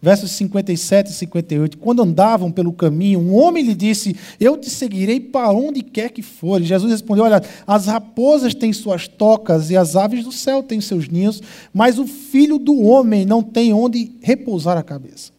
Versos 0.03 0.33
57 0.33 1.11
e 1.11 1.13
58. 1.13 1.79
Quando 1.79 2.03
andavam 2.03 2.51
pelo 2.51 2.73
caminho, 2.73 3.21
um 3.21 3.33
homem 3.33 3.63
lhe 3.63 3.75
disse: 3.77 4.17
Eu 4.41 4.57
te 4.57 4.69
seguirei 4.69 5.21
para 5.21 5.53
onde 5.53 5.83
quer 5.83 6.11
que 6.11 6.21
for. 6.21 6.61
E 6.61 6.65
Jesus 6.65 6.91
respondeu: 6.91 7.25
Olha, 7.25 7.41
as 7.65 7.87
raposas 7.87 8.55
têm 8.55 8.73
suas 8.73 9.07
tocas 9.07 9.71
e 9.71 9.77
as 9.77 9.95
aves 9.95 10.25
do 10.25 10.33
céu 10.33 10.65
têm 10.65 10.81
seus 10.81 11.07
ninhos, 11.07 11.41
mas 11.73 11.97
o 11.97 12.09
filho 12.09 12.59
do 12.59 12.83
homem 12.83 13.25
não 13.25 13.41
tem 13.41 13.73
onde 13.73 14.11
repousar 14.21 14.77
a 14.77 14.83
cabeça. 14.83 15.31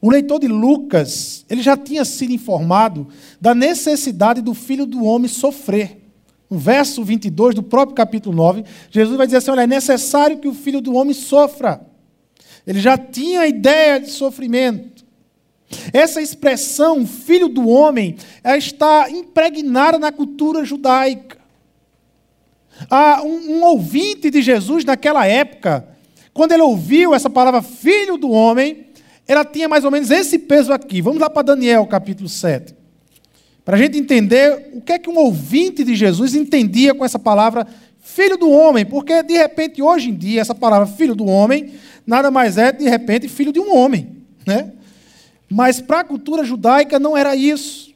O 0.00 0.10
leitor 0.10 0.38
de 0.38 0.46
Lucas, 0.46 1.44
ele 1.50 1.62
já 1.62 1.76
tinha 1.76 2.04
sido 2.04 2.32
informado 2.32 3.08
da 3.40 3.52
necessidade 3.52 4.40
do 4.40 4.54
filho 4.54 4.86
do 4.86 5.02
homem 5.02 5.28
sofrer 5.28 6.05
no 6.50 6.58
verso 6.58 7.02
22 7.04 7.54
do 7.54 7.62
próprio 7.62 7.94
capítulo 7.94 8.34
9, 8.36 8.64
Jesus 8.90 9.16
vai 9.16 9.26
dizer 9.26 9.38
assim: 9.38 9.50
Olha, 9.50 9.62
é 9.62 9.66
necessário 9.66 10.38
que 10.38 10.48
o 10.48 10.54
filho 10.54 10.80
do 10.80 10.94
homem 10.94 11.14
sofra. 11.14 11.80
Ele 12.66 12.80
já 12.80 12.96
tinha 12.96 13.40
a 13.40 13.46
ideia 13.46 14.00
de 14.00 14.10
sofrimento. 14.10 15.04
Essa 15.92 16.22
expressão, 16.22 17.06
filho 17.06 17.48
do 17.48 17.68
homem, 17.68 18.16
está 18.44 19.10
impregnada 19.10 19.98
na 19.98 20.12
cultura 20.12 20.64
judaica. 20.64 21.38
Um, 23.24 23.56
um 23.56 23.64
ouvinte 23.64 24.30
de 24.30 24.42
Jesus 24.42 24.84
naquela 24.84 25.26
época, 25.26 25.88
quando 26.32 26.52
ele 26.52 26.62
ouviu 26.62 27.14
essa 27.14 27.30
palavra 27.30 27.62
filho 27.62 28.16
do 28.16 28.30
homem, 28.30 28.86
ela 29.26 29.44
tinha 29.44 29.68
mais 29.68 29.84
ou 29.84 29.90
menos 29.90 30.10
esse 30.10 30.38
peso 30.38 30.72
aqui. 30.72 31.00
Vamos 31.00 31.20
lá 31.20 31.28
para 31.28 31.42
Daniel, 31.42 31.86
capítulo 31.86 32.28
7. 32.28 32.75
Para 33.66 33.76
a 33.76 33.80
gente 33.80 33.98
entender 33.98 34.70
o 34.74 34.80
que 34.80 34.92
é 34.92 34.98
que 34.98 35.10
um 35.10 35.18
ouvinte 35.18 35.82
de 35.82 35.96
Jesus 35.96 36.36
entendia 36.36 36.94
com 36.94 37.04
essa 37.04 37.18
palavra 37.18 37.66
filho 37.98 38.36
do 38.36 38.48
homem, 38.48 38.86
porque 38.86 39.24
de 39.24 39.34
repente 39.34 39.82
hoje 39.82 40.10
em 40.10 40.14
dia 40.14 40.40
essa 40.40 40.54
palavra 40.54 40.86
filho 40.86 41.16
do 41.16 41.26
homem 41.26 41.72
nada 42.06 42.30
mais 42.30 42.56
é 42.56 42.70
de 42.70 42.88
repente 42.88 43.26
filho 43.26 43.52
de 43.52 43.58
um 43.58 43.74
homem, 43.76 44.18
né? 44.46 44.72
Mas 45.50 45.80
para 45.80 45.98
a 45.98 46.04
cultura 46.04 46.44
judaica 46.44 47.00
não 47.00 47.16
era 47.16 47.34
isso. 47.34 47.92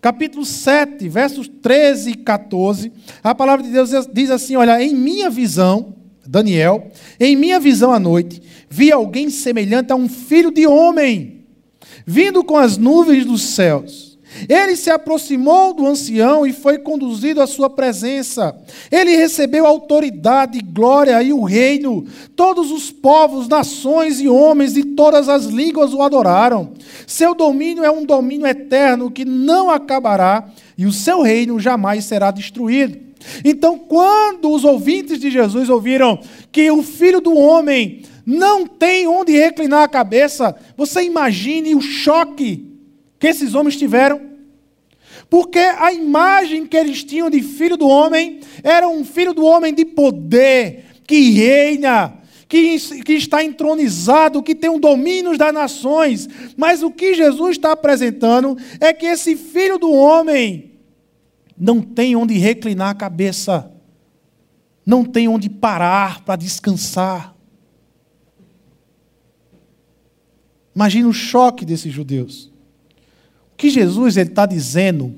Capítulo 0.00 0.44
7, 0.44 1.08
versos 1.08 1.48
13 1.48 2.10
e 2.10 2.14
14, 2.14 2.92
a 3.20 3.34
palavra 3.34 3.64
de 3.64 3.72
Deus 3.72 3.90
diz 4.12 4.30
assim: 4.30 4.54
Olha, 4.54 4.80
em 4.80 4.94
minha 4.94 5.28
visão, 5.28 5.92
Daniel, 6.24 6.92
em 7.18 7.34
minha 7.34 7.58
visão 7.58 7.92
à 7.92 7.98
noite, 7.98 8.40
vi 8.70 8.92
alguém 8.92 9.28
semelhante 9.28 9.92
a 9.92 9.96
um 9.96 10.08
filho 10.08 10.52
de 10.52 10.68
homem, 10.68 11.44
vindo 12.06 12.44
com 12.44 12.56
as 12.56 12.78
nuvens 12.78 13.24
dos 13.24 13.42
céus. 13.42 14.07
Ele 14.48 14.76
se 14.76 14.90
aproximou 14.90 15.72
do 15.72 15.86
ancião 15.86 16.46
e 16.46 16.52
foi 16.52 16.78
conduzido 16.78 17.40
à 17.40 17.46
sua 17.46 17.70
presença. 17.70 18.54
Ele 18.90 19.16
recebeu 19.16 19.66
autoridade, 19.66 20.60
glória 20.60 21.22
e 21.22 21.32
o 21.32 21.42
reino. 21.42 22.06
Todos 22.36 22.70
os 22.70 22.90
povos, 22.90 23.48
nações 23.48 24.20
e 24.20 24.28
homens 24.28 24.74
de 24.74 24.84
todas 24.84 25.28
as 25.28 25.44
línguas 25.44 25.94
o 25.94 26.02
adoraram. 26.02 26.72
Seu 27.06 27.34
domínio 27.34 27.84
é 27.84 27.90
um 27.90 28.04
domínio 28.04 28.46
eterno 28.46 29.10
que 29.10 29.24
não 29.24 29.70
acabará 29.70 30.48
e 30.76 30.86
o 30.86 30.92
seu 30.92 31.22
reino 31.22 31.58
jamais 31.58 32.04
será 32.04 32.30
destruído. 32.30 33.08
Então, 33.44 33.78
quando 33.78 34.50
os 34.50 34.64
ouvintes 34.64 35.18
de 35.18 35.30
Jesus 35.30 35.68
ouviram 35.68 36.20
que 36.52 36.70
o 36.70 36.82
filho 36.82 37.20
do 37.20 37.36
homem 37.36 38.02
não 38.24 38.66
tem 38.66 39.06
onde 39.06 39.32
reclinar 39.32 39.82
a 39.82 39.88
cabeça, 39.88 40.54
você 40.76 41.02
imagine 41.02 41.74
o 41.74 41.80
choque 41.80 42.67
que 43.18 43.26
esses 43.26 43.54
homens 43.54 43.76
tiveram. 43.76 44.20
Porque 45.28 45.58
a 45.58 45.92
imagem 45.92 46.66
que 46.66 46.76
eles 46.76 47.04
tinham 47.04 47.28
de 47.28 47.42
filho 47.42 47.76
do 47.76 47.88
homem 47.88 48.40
era 48.62 48.88
um 48.88 49.04
filho 49.04 49.34
do 49.34 49.44
homem 49.44 49.74
de 49.74 49.84
poder, 49.84 50.84
que 51.06 51.30
reina, 51.30 52.18
que, 52.48 52.78
que 53.02 53.12
está 53.12 53.44
entronizado, 53.44 54.42
que 54.42 54.54
tem 54.54 54.70
o 54.70 54.74
um 54.74 54.80
domínio 54.80 55.36
das 55.36 55.52
nações. 55.52 56.28
Mas 56.56 56.82
o 56.82 56.90
que 56.90 57.14
Jesus 57.14 57.52
está 57.52 57.72
apresentando 57.72 58.56
é 58.80 58.92
que 58.92 59.06
esse 59.06 59.36
filho 59.36 59.78
do 59.78 59.92
homem 59.92 60.72
não 61.56 61.82
tem 61.82 62.16
onde 62.16 62.34
reclinar 62.38 62.90
a 62.90 62.94
cabeça, 62.94 63.70
não 64.86 65.04
tem 65.04 65.28
onde 65.28 65.50
parar 65.50 66.24
para 66.24 66.36
descansar. 66.36 67.34
Imagina 70.74 71.08
o 71.08 71.12
choque 71.12 71.64
desses 71.64 71.92
judeus. 71.92 72.50
Que 73.58 73.68
Jesus 73.68 74.16
está 74.16 74.46
dizendo 74.46 75.14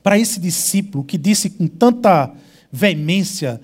para 0.00 0.16
esse 0.16 0.38
discípulo 0.38 1.02
que 1.02 1.18
disse 1.18 1.50
com 1.50 1.66
tanta 1.66 2.32
veemência: 2.70 3.60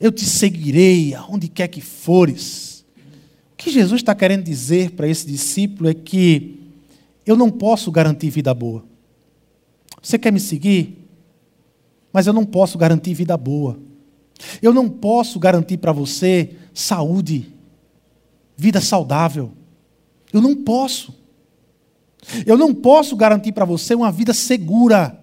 Eu 0.00 0.10
te 0.10 0.24
seguirei 0.24 1.14
aonde 1.14 1.46
quer 1.46 1.68
que 1.68 1.80
fores. 1.80 2.84
O 3.52 3.56
que 3.56 3.70
Jesus 3.70 4.00
está 4.00 4.16
querendo 4.16 4.42
dizer 4.42 4.90
para 4.90 5.06
esse 5.06 5.24
discípulo 5.26 5.88
é 5.88 5.94
que 5.94 6.58
eu 7.24 7.36
não 7.36 7.50
posso 7.50 7.92
garantir 7.92 8.30
vida 8.30 8.52
boa. 8.52 8.84
Você 10.02 10.18
quer 10.18 10.32
me 10.32 10.40
seguir? 10.40 11.08
Mas 12.12 12.26
eu 12.26 12.32
não 12.32 12.44
posso 12.44 12.76
garantir 12.76 13.14
vida 13.14 13.36
boa. 13.36 13.78
Eu 14.60 14.74
não 14.74 14.88
posso 14.88 15.38
garantir 15.38 15.76
para 15.76 15.92
você 15.92 16.56
saúde, 16.74 17.54
vida 18.56 18.80
saudável. 18.80 19.52
Eu 20.32 20.40
não 20.40 20.56
posso. 20.56 21.19
Eu 22.46 22.56
não 22.56 22.74
posso 22.74 23.16
garantir 23.16 23.52
para 23.52 23.64
você 23.64 23.94
uma 23.94 24.12
vida 24.12 24.32
segura. 24.32 25.18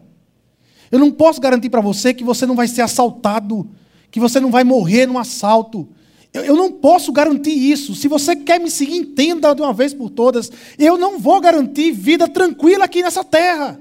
Eu 0.92 1.00
não 1.00 1.12
posso 1.12 1.40
garantir 1.40 1.70
para 1.70 1.82
você 1.82 2.14
que 2.14 2.24
você 2.24 2.46
não 2.46 2.56
vai 2.56 2.68
ser 2.68 2.82
assaltado, 2.82 3.70
que 4.10 4.20
você 4.20 4.40
não 4.40 4.52
vai 4.52 4.64
morrer 4.64 5.06
num 5.06 5.18
assalto. 5.18 5.88
Eu, 6.34 6.44
eu, 6.44 6.56
não 6.56 6.72
posso 6.72 7.12
garantir 7.12 7.52
isso. 7.52 7.96
Se 7.96 8.08
você 8.08 8.36
quer 8.36 8.60
me 8.60 8.70
seguir, 8.70 8.98
entenda 8.98 9.54
de 9.54 9.62
uma 9.62 9.74
vez 9.74 9.94
por 9.94 10.10
todas. 10.10 10.52
Eu 10.78 10.98
não 10.98 11.20
vou 11.20 11.40
garantir 11.40 11.92
vida 11.92 12.28
tranquila 12.28 12.86
aqui 12.86 13.02
nessa 13.02 13.24
terra. 13.24 13.80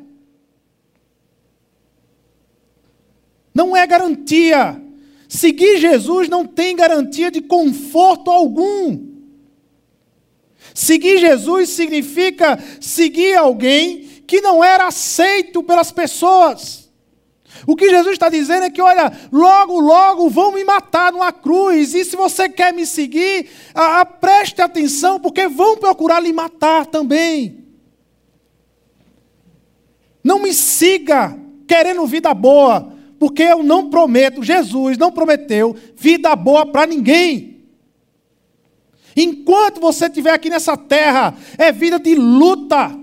Não 3.54 3.76
é 3.76 3.86
garantia. 3.86 4.82
Seguir 5.28 5.78
Jesus 5.78 6.28
não 6.28 6.46
tem 6.46 6.76
garantia 6.76 7.30
de 7.30 7.40
conforto 7.40 8.30
algum. 8.30 9.15
Seguir 10.76 11.16
Jesus 11.16 11.70
significa 11.70 12.62
seguir 12.82 13.34
alguém 13.34 14.22
que 14.26 14.42
não 14.42 14.62
era 14.62 14.88
aceito 14.88 15.62
pelas 15.62 15.90
pessoas. 15.90 16.90
O 17.66 17.74
que 17.74 17.88
Jesus 17.88 18.12
está 18.12 18.28
dizendo 18.28 18.64
é 18.64 18.70
que, 18.70 18.82
olha, 18.82 19.10
logo, 19.32 19.80
logo 19.80 20.28
vão 20.28 20.52
me 20.52 20.62
matar 20.64 21.14
numa 21.14 21.32
cruz, 21.32 21.94
e 21.94 22.04
se 22.04 22.14
você 22.14 22.46
quer 22.46 22.74
me 22.74 22.84
seguir, 22.84 23.48
a, 23.74 24.02
a, 24.02 24.04
preste 24.04 24.60
atenção, 24.60 25.18
porque 25.18 25.48
vão 25.48 25.78
procurar 25.78 26.20
lhe 26.20 26.30
matar 26.30 26.84
também. 26.84 27.64
Não 30.22 30.38
me 30.38 30.52
siga 30.52 31.38
querendo 31.66 32.06
vida 32.06 32.34
boa, 32.34 32.92
porque 33.18 33.44
eu 33.44 33.62
não 33.62 33.88
prometo, 33.88 34.42
Jesus 34.42 34.98
não 34.98 35.10
prometeu 35.10 35.74
vida 35.96 36.36
boa 36.36 36.66
para 36.66 36.86
ninguém. 36.86 37.55
Enquanto 39.16 39.80
você 39.80 40.06
estiver 40.06 40.32
aqui 40.32 40.50
nessa 40.50 40.76
terra, 40.76 41.34
é 41.56 41.72
vida 41.72 41.98
de 41.98 42.14
luta. 42.14 42.94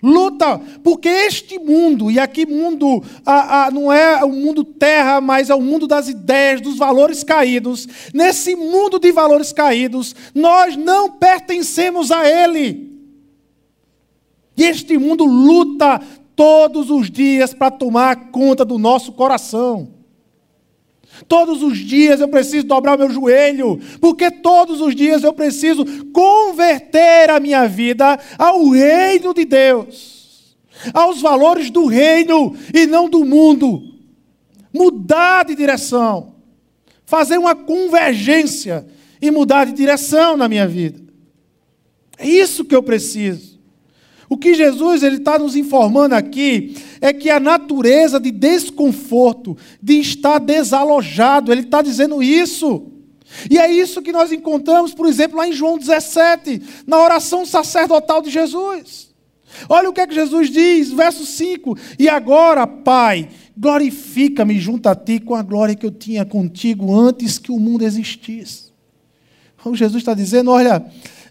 Luta, 0.00 0.60
porque 0.82 1.08
este 1.08 1.60
mundo, 1.60 2.10
e 2.10 2.18
aqui 2.18 2.44
mundo 2.44 3.04
a, 3.24 3.66
a, 3.66 3.70
não 3.70 3.92
é 3.92 4.24
o 4.24 4.30
mundo 4.30 4.64
terra, 4.64 5.20
mas 5.20 5.48
é 5.48 5.54
o 5.54 5.60
mundo 5.60 5.86
das 5.86 6.08
ideias, 6.08 6.60
dos 6.60 6.76
valores 6.76 7.22
caídos. 7.22 7.86
Nesse 8.12 8.56
mundo 8.56 8.98
de 8.98 9.12
valores 9.12 9.52
caídos, 9.52 10.14
nós 10.34 10.76
não 10.76 11.08
pertencemos 11.10 12.10
a 12.10 12.28
ele. 12.28 12.90
E 14.56 14.64
este 14.64 14.98
mundo 14.98 15.24
luta 15.24 16.00
todos 16.34 16.90
os 16.90 17.08
dias 17.08 17.54
para 17.54 17.70
tomar 17.70 18.30
conta 18.30 18.64
do 18.64 18.78
nosso 18.78 19.12
coração. 19.12 20.01
Todos 21.28 21.62
os 21.62 21.78
dias 21.78 22.20
eu 22.20 22.28
preciso 22.28 22.66
dobrar 22.66 22.98
meu 22.98 23.10
joelho, 23.10 23.80
porque 24.00 24.30
todos 24.30 24.80
os 24.80 24.94
dias 24.94 25.22
eu 25.22 25.32
preciso 25.32 25.84
converter 26.12 27.30
a 27.30 27.40
minha 27.40 27.66
vida 27.66 28.18
ao 28.38 28.68
reino 28.68 29.32
de 29.34 29.44
Deus, 29.44 30.56
aos 30.92 31.20
valores 31.20 31.70
do 31.70 31.86
reino 31.86 32.54
e 32.74 32.86
não 32.86 33.08
do 33.08 33.24
mundo. 33.24 33.82
Mudar 34.72 35.44
de 35.44 35.54
direção, 35.54 36.34
fazer 37.04 37.38
uma 37.38 37.54
convergência 37.54 38.86
e 39.20 39.30
mudar 39.30 39.66
de 39.66 39.72
direção 39.72 40.36
na 40.36 40.48
minha 40.48 40.66
vida. 40.66 41.00
É 42.18 42.26
isso 42.26 42.64
que 42.64 42.74
eu 42.74 42.82
preciso. 42.82 43.51
O 44.32 44.36
que 44.38 44.54
Jesus 44.54 45.02
ele 45.02 45.16
está 45.16 45.38
nos 45.38 45.54
informando 45.54 46.14
aqui 46.14 46.74
é 47.02 47.12
que 47.12 47.28
a 47.28 47.38
natureza 47.38 48.18
de 48.18 48.30
desconforto, 48.30 49.58
de 49.82 50.00
estar 50.00 50.38
desalojado, 50.38 51.52
ele 51.52 51.60
está 51.60 51.82
dizendo 51.82 52.22
isso. 52.22 52.86
E 53.50 53.58
é 53.58 53.70
isso 53.70 54.00
que 54.00 54.10
nós 54.10 54.32
encontramos, 54.32 54.94
por 54.94 55.06
exemplo, 55.06 55.36
lá 55.36 55.46
em 55.46 55.52
João 55.52 55.76
17, 55.76 56.62
na 56.86 56.98
oração 56.98 57.44
sacerdotal 57.44 58.22
de 58.22 58.30
Jesus. 58.30 59.10
Olha 59.68 59.90
o 59.90 59.92
que 59.92 60.00
é 60.00 60.06
que 60.06 60.14
Jesus 60.14 60.48
diz, 60.48 60.90
verso 60.90 61.26
5: 61.26 61.76
E 61.98 62.08
agora, 62.08 62.66
Pai, 62.66 63.28
glorifica-me 63.54 64.58
junto 64.58 64.88
a 64.88 64.94
ti 64.94 65.20
com 65.20 65.34
a 65.34 65.42
glória 65.42 65.74
que 65.74 65.84
eu 65.84 65.90
tinha 65.90 66.24
contigo 66.24 66.98
antes 66.98 67.36
que 67.36 67.52
o 67.52 67.60
mundo 67.60 67.84
existisse. 67.84 68.72
Então, 69.60 69.74
Jesus 69.74 70.00
está 70.00 70.14
dizendo: 70.14 70.50
Olha, 70.50 70.82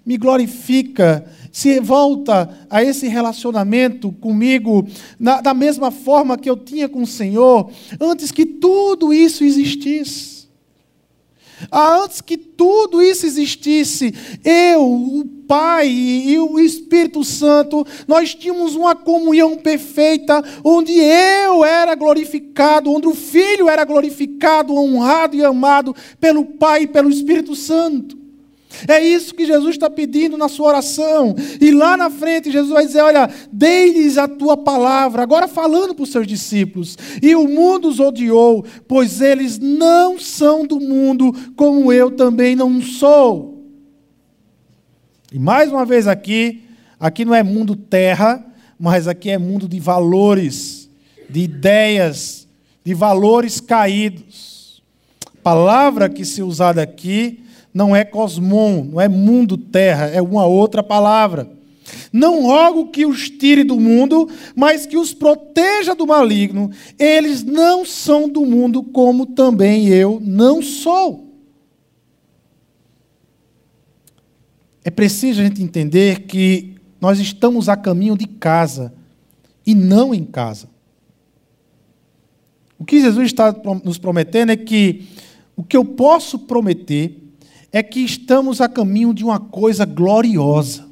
me 0.06 0.18
glorifica 0.18 1.26
se 1.52 1.80
volta 1.80 2.50
a 2.70 2.84
esse 2.84 3.08
relacionamento 3.08 4.12
comigo 4.14 4.88
na, 5.20 5.42
da 5.42 5.54
mesma 5.54 5.92
forma 5.92 6.38
que 6.38 6.50
eu 6.50 6.56
tinha 6.56 6.88
com 6.88 7.02
o 7.02 7.08
Senhor, 7.08 7.70
antes 8.00 8.32
que 8.32 8.46
tudo 8.46 9.14
isso 9.14 9.44
existisse. 9.44 10.42
Ah, 11.70 12.04
antes 12.04 12.22
que 12.22 12.38
tudo 12.38 13.04
isso 13.04 13.26
existisse, 13.26 14.14
eu, 14.44 14.82
o 14.82 15.26
Pai 15.48 15.88
e 15.90 16.40
o 16.40 16.58
Espírito 16.58 17.24
Santo, 17.24 17.86
nós 18.08 18.34
tínhamos 18.34 18.76
uma 18.76 18.96
comunhão 18.96 19.58
perfeita, 19.58 20.42
onde 20.64 20.94
eu 20.94 21.66
era 21.66 21.94
glorificado, 21.94 22.90
onde 22.92 23.08
o 23.08 23.14
Filho 23.14 23.70
era 23.70 23.84
glorificado, 23.84 24.74
honrado 24.74 25.36
e 25.36 25.44
amado 25.44 25.96
pelo 26.20 26.46
Pai 26.46 26.84
e 26.84 26.88
pelo 26.88 27.10
Espírito 27.10 27.56
Santo. 27.56 28.21
É 28.88 29.00
isso 29.04 29.36
que 29.36 29.46
Jesus 29.46 29.76
está 29.76 29.90
pedindo 29.90 30.38
na 30.38 30.48
sua 30.48 30.70
oração. 30.70 31.36
E 31.60 31.72
lá 31.72 31.98
na 31.98 32.10
frente, 32.10 32.52
Jesus 32.52 32.72
vai 32.72 32.86
dizer: 32.86 33.02
Olha, 33.02 33.30
dei-lhes 33.52 34.18
a 34.18 34.28
tua 34.28 34.58
palavra, 34.58 35.22
agora 35.22 35.48
falando 35.48 35.94
para 35.94 36.04
os 36.04 36.12
seus 36.12 36.26
discípulos. 36.26 36.98
E 37.22 37.36
o 37.36 37.48
mundo 37.48 37.90
os 37.90 38.00
odiou, 38.00 38.66
pois 38.88 39.22
eles 39.22 39.60
não 39.60 40.20
são 40.20 40.66
do 40.66 40.80
mundo, 40.80 41.34
como 41.56 41.92
eu 41.92 42.12
também 42.12 42.56
não 42.56 42.82
sou. 42.82 43.52
E 45.32 45.40
mais 45.40 45.72
uma 45.72 45.86
vez 45.86 46.08
aqui, 46.08 46.64
aqui 47.00 47.24
não 47.24 47.36
é 47.36 47.44
mundo 47.44 47.76
terra, 47.76 48.46
mas 48.80 49.08
aqui 49.08 49.30
é 49.30 49.38
mundo 49.38 49.68
de 49.68 49.80
valores, 49.80 50.90
de 51.30 51.42
ideias, 51.42 52.48
de 52.84 52.94
valores 52.94 53.62
caídos. 53.62 54.84
A 55.28 55.42
palavra 55.42 56.10
que 56.10 56.26
se 56.26 56.42
usada 56.42 56.82
aqui 56.82 57.42
não 57.74 57.96
é 57.96 58.04
cosmon, 58.04 58.84
não 58.84 59.02
é 59.02 59.08
mundo 59.08 59.58
terra, 59.58 60.08
é 60.08 60.22
uma 60.22 60.46
outra 60.46 60.84
palavra. 60.84 61.50
Não 62.12 62.44
rogo 62.44 62.88
que 62.88 63.06
os 63.06 63.30
tire 63.30 63.64
do 63.64 63.80
mundo, 63.80 64.30
mas 64.56 64.86
que 64.86 64.98
os 64.98 65.14
proteja 65.14 65.94
do 65.96 66.06
maligno. 66.06 66.72
Eles 66.98 67.44
não 67.44 67.86
são 67.86 68.30
do 68.30 68.46
mundo, 68.46 68.84
como 68.84 69.26
também 69.26 69.88
eu 69.88 70.20
não 70.22 70.62
sou. 70.62 71.28
É 74.84 74.90
preciso 74.90 75.42
a 75.42 75.44
gente 75.44 75.62
entender 75.62 76.22
que 76.22 76.76
nós 77.00 77.20
estamos 77.20 77.70
a 77.70 77.76
caminho 77.76 78.18
de 78.18 78.28
casa 78.28 78.94
e 79.66 79.76
não 79.76 80.14
em 80.14 80.24
casa. 80.24 80.70
O 82.80 82.86
que 82.86 83.00
Jesus 83.00 83.28
está 83.28 83.56
nos 83.84 83.98
prometendo 83.98 84.52
é 84.52 84.58
que 84.58 85.08
o 85.56 85.64
que 85.64 85.78
eu 85.78 85.86
posso 85.86 86.40
prometer 86.40 87.21
é 87.72 87.82
que 87.82 88.02
estamos 88.02 88.60
a 88.62 88.68
caminho 88.68 89.14
de 89.14 89.24
uma 89.24 89.40
coisa 89.40 89.86
gloriosa. 89.86 90.90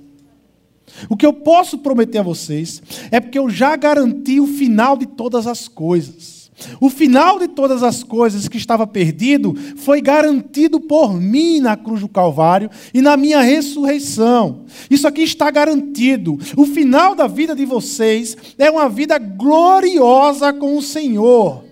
O 1.09 1.15
que 1.15 1.25
eu 1.25 1.33
posso 1.33 1.77
prometer 1.77 2.19
a 2.19 2.23
vocês 2.23 2.81
é 3.11 3.19
porque 3.19 3.37
eu 3.37 3.49
já 3.49 3.75
garanti 3.75 4.39
o 4.39 4.47
final 4.47 4.97
de 4.97 5.05
todas 5.05 5.47
as 5.47 5.67
coisas. 5.67 6.39
O 6.81 6.89
final 6.89 7.39
de 7.39 7.47
todas 7.47 7.83
as 7.83 8.03
coisas 8.03 8.47
que 8.47 8.57
estava 8.57 8.85
perdido 8.85 9.55
foi 9.77 10.01
garantido 10.01 10.79
por 10.79 11.13
mim 11.13 11.59
na 11.59 11.77
cruz 11.77 12.01
do 12.01 12.09
Calvário 12.09 12.69
e 12.93 13.01
na 13.01 13.15
minha 13.15 13.39
ressurreição. 13.39 14.65
Isso 14.89 15.07
aqui 15.07 15.21
está 15.21 15.49
garantido. 15.49 16.37
O 16.57 16.65
final 16.65 17.15
da 17.15 17.27
vida 17.27 17.55
de 17.55 17.65
vocês 17.65 18.35
é 18.57 18.69
uma 18.69 18.89
vida 18.89 19.17
gloriosa 19.17 20.51
com 20.51 20.77
o 20.77 20.81
Senhor. 20.81 21.63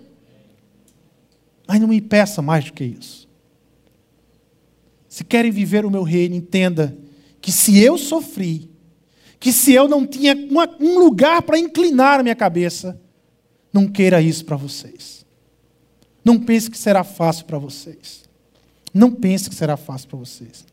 Mas 1.67 1.81
não 1.81 1.87
me 1.87 1.99
peça 1.99 2.41
mais 2.41 2.65
do 2.65 2.73
que 2.73 2.85
isso. 2.85 3.26
Se 5.17 5.23
querem 5.23 5.49
viver 5.49 5.83
o 5.83 5.89
meu 5.89 6.03
reino, 6.03 6.35
entenda 6.35 6.95
que 7.41 7.51
se 7.51 7.79
eu 7.79 7.97
sofri, 7.97 8.69
que 9.39 9.51
se 9.51 9.73
eu 9.73 9.87
não 9.87 10.05
tinha 10.05 10.35
uma, 10.35 10.69
um 10.79 10.99
lugar 10.99 11.41
para 11.41 11.57
inclinar 11.57 12.19
a 12.19 12.23
minha 12.23 12.35
cabeça, 12.35 13.01
não 13.73 13.87
queira 13.87 14.21
isso 14.21 14.45
para 14.45 14.55
vocês. 14.55 15.25
Não 16.23 16.39
pense 16.39 16.69
que 16.69 16.77
será 16.77 17.03
fácil 17.03 17.45
para 17.45 17.57
vocês. 17.57 18.25
Não 18.93 19.11
pense 19.11 19.49
que 19.49 19.55
será 19.55 19.75
fácil 19.75 20.07
para 20.07 20.19
vocês. 20.19 20.63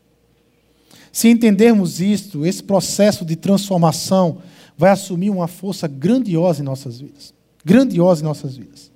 Se 1.11 1.27
entendermos 1.27 1.99
isto, 1.99 2.45
esse 2.45 2.61
processo 2.61 3.25
de 3.25 3.35
transformação 3.35 4.43
vai 4.77 4.91
assumir 4.91 5.31
uma 5.31 5.47
força 5.47 5.87
grandiosa 5.87 6.61
em 6.61 6.65
nossas 6.65 6.99
vidas. 6.99 7.33
Grandiosa 7.65 8.21
em 8.21 8.25
nossas 8.25 8.55
vidas. 8.55 8.91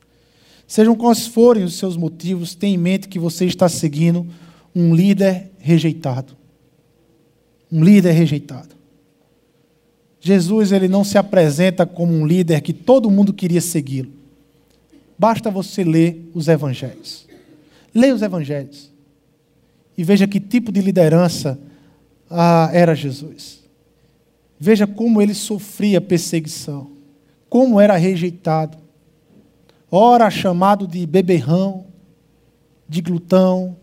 Sejam 0.67 0.95
quais 0.95 1.25
forem 1.25 1.63
os 1.63 1.73
seus 1.73 1.97
motivos, 1.97 2.53
tenha 2.53 2.75
em 2.75 2.77
mente 2.77 3.07
que 3.07 3.17
você 3.17 3.45
está 3.45 3.67
seguindo 3.67 4.27
um 4.75 4.93
líder 4.93 5.51
rejeitado. 5.59 6.35
Um 7.71 7.83
líder 7.83 8.11
rejeitado. 8.11 8.75
Jesus 10.19 10.71
ele 10.71 10.87
não 10.87 11.03
se 11.03 11.17
apresenta 11.17 11.85
como 11.85 12.13
um 12.13 12.25
líder 12.25 12.61
que 12.61 12.73
todo 12.73 13.09
mundo 13.09 13.33
queria 13.33 13.61
segui-lo. 13.61 14.11
Basta 15.17 15.49
você 15.49 15.83
ler 15.83 16.29
os 16.33 16.47
evangelhos. 16.47 17.27
Leia 17.93 18.13
os 18.13 18.21
evangelhos. 18.21 18.91
E 19.97 20.03
veja 20.03 20.27
que 20.27 20.39
tipo 20.39 20.71
de 20.71 20.81
liderança 20.81 21.59
ah, 22.29 22.69
era 22.71 22.95
Jesus. 22.95 23.63
Veja 24.59 24.85
como 24.85 25.21
ele 25.21 25.33
sofria 25.33 26.01
perseguição, 26.01 26.91
como 27.49 27.79
era 27.79 27.95
rejeitado. 27.95 28.77
Ora 29.89 30.29
chamado 30.29 30.87
de 30.87 31.05
beberrão, 31.05 31.85
de 32.87 33.01
glutão, 33.01 33.75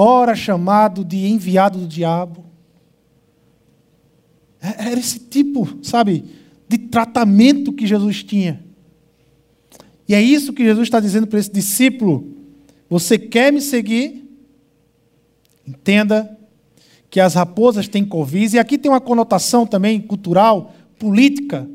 ora 0.00 0.34
chamado 0.34 1.04
de 1.04 1.26
enviado 1.26 1.78
do 1.78 1.86
diabo. 1.86 2.44
É, 4.60 4.88
era 4.88 4.98
esse 4.98 5.18
tipo, 5.18 5.68
sabe, 5.82 6.24
de 6.66 6.78
tratamento 6.78 7.72
que 7.72 7.86
Jesus 7.86 8.22
tinha. 8.22 8.64
E 10.08 10.14
é 10.14 10.22
isso 10.22 10.52
que 10.52 10.64
Jesus 10.64 10.86
está 10.86 11.00
dizendo 11.00 11.26
para 11.26 11.38
esse 11.38 11.52
discípulo: 11.52 12.34
você 12.88 13.18
quer 13.18 13.52
me 13.52 13.60
seguir? 13.60 14.26
Entenda 15.66 16.36
que 17.10 17.20
as 17.20 17.34
raposas 17.34 17.86
têm 17.86 18.04
covis, 18.04 18.54
e 18.54 18.58
aqui 18.58 18.78
tem 18.78 18.90
uma 18.90 19.00
conotação 19.00 19.66
também 19.66 20.00
cultural, 20.00 20.72
política. 20.98 21.68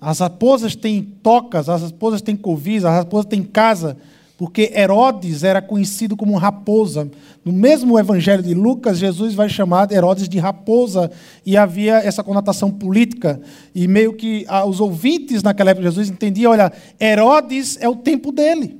As 0.00 0.20
raposas 0.20 0.76
têm 0.76 1.02
tocas, 1.02 1.68
as 1.68 1.82
raposas 1.82 2.22
têm 2.22 2.36
covis, 2.36 2.84
as 2.84 2.92
raposas 2.92 3.26
têm 3.26 3.42
casa, 3.42 3.96
porque 4.36 4.70
Herodes 4.74 5.42
era 5.42 5.62
conhecido 5.62 6.16
como 6.16 6.36
raposa. 6.36 7.10
No 7.44 7.52
mesmo 7.52 7.98
evangelho 7.98 8.42
de 8.42 8.52
Lucas, 8.52 8.98
Jesus 8.98 9.34
vai 9.34 9.48
chamar 9.48 9.90
Herodes 9.90 10.28
de 10.28 10.38
raposa, 10.38 11.10
e 11.44 11.56
havia 11.56 11.94
essa 11.96 12.22
conotação 12.22 12.70
política, 12.70 13.40
e 13.74 13.88
meio 13.88 14.12
que 14.12 14.44
ah, 14.48 14.64
os 14.64 14.80
ouvintes 14.80 15.42
naquela 15.42 15.70
época 15.70 15.88
de 15.88 15.94
Jesus 15.94 16.10
entendiam: 16.10 16.52
olha, 16.52 16.72
Herodes 17.00 17.78
é 17.80 17.88
o 17.88 17.96
tempo 17.96 18.30
dele, 18.30 18.78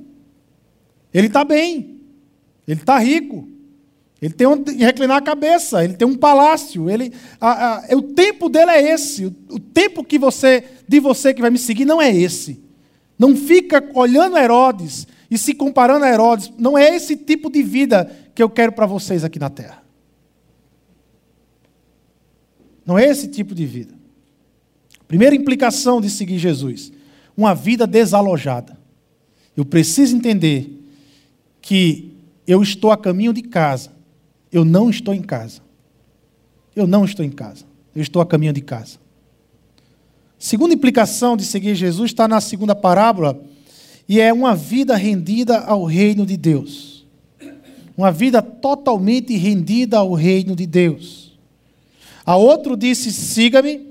ele 1.13 1.27
está 1.27 1.43
bem, 1.43 2.01
ele 2.67 2.79
está 2.79 2.99
rico, 2.99 3.47
ele 4.21 4.33
tem 4.33 4.45
onde 4.45 4.71
reclinar 4.73 5.17
a 5.17 5.21
cabeça, 5.21 5.83
ele 5.83 5.93
tem 5.93 6.07
um 6.07 6.15
palácio. 6.15 6.89
Ele, 6.89 7.13
a, 7.39 7.83
o 7.93 8.01
tempo 8.01 8.49
dele 8.49 8.71
é 8.71 8.93
esse. 8.93 9.25
O, 9.25 9.35
o, 9.51 9.59
tempo 9.59 10.03
que 10.03 10.17
você, 10.17 10.63
de 10.87 10.99
você 10.99 11.33
que 11.33 11.41
vai 11.41 11.51
me 11.51 11.59
seguir 11.59 11.85
não 11.85 12.01
é 12.01 12.11
esse. 12.11 12.59
Não 13.17 13.35
fica 13.35 13.83
olhando 13.93 14.37
Herodes 14.37 15.07
e 15.29 15.37
se 15.37 15.53
comparando 15.53 16.05
a 16.05 16.09
Herodes. 16.09 16.51
Não 16.57 16.77
é 16.77 16.95
esse 16.95 17.15
tipo 17.15 17.49
de 17.49 17.63
vida 17.63 18.09
que 18.33 18.41
eu 18.41 18.49
quero 18.49 18.71
para 18.71 18.85
vocês 18.85 19.23
aqui 19.23 19.39
na 19.39 19.49
terra. 19.49 19.83
Não 22.85 22.97
é 22.97 23.05
esse 23.05 23.27
tipo 23.27 23.53
de 23.53 23.65
vida. 23.65 23.93
Primeira 25.07 25.35
implicação 25.35 25.99
de 25.99 26.09
seguir 26.09 26.37
Jesus: 26.39 26.91
uma 27.35 27.53
vida 27.53 27.85
desalojada. 27.85 28.77
Eu 29.55 29.65
preciso 29.65 30.15
entender 30.15 30.83
que 31.61 32.13
eu 32.45 32.61
estou 32.61 32.91
a 32.91 32.97
caminho 32.97 33.33
de 33.33 33.41
casa 33.41 33.97
eu 34.51 34.63
não 34.63 34.89
estou 34.89 35.13
em 35.13 35.21
casa. 35.21 35.61
Eu 36.75 36.87
não 36.87 37.05
estou 37.05 37.25
em 37.25 37.29
casa. 37.29 37.65
Eu 37.95 38.01
estou 38.01 38.21
a 38.21 38.25
caminho 38.25 38.53
de 38.53 38.61
casa. 38.61 38.97
Segunda 40.39 40.73
implicação 40.73 41.35
de 41.35 41.43
seguir 41.43 41.75
Jesus 41.75 42.11
está 42.11 42.27
na 42.27 42.39
segunda 42.39 42.75
parábola, 42.75 43.41
e 44.07 44.21
é 44.21 44.31
uma 44.31 44.55
vida 44.55 44.95
rendida 44.95 45.59
ao 45.59 45.83
reino 45.83 46.25
de 46.25 46.37
Deus. 46.37 47.05
Uma 47.97 48.11
vida 48.11 48.41
totalmente 48.41 49.35
rendida 49.35 49.97
ao 49.97 50.13
reino 50.13 50.55
de 50.55 50.65
Deus. 50.65 51.37
A 52.25 52.35
outro 52.35 52.77
disse: 52.77 53.11
Siga-me. 53.11 53.87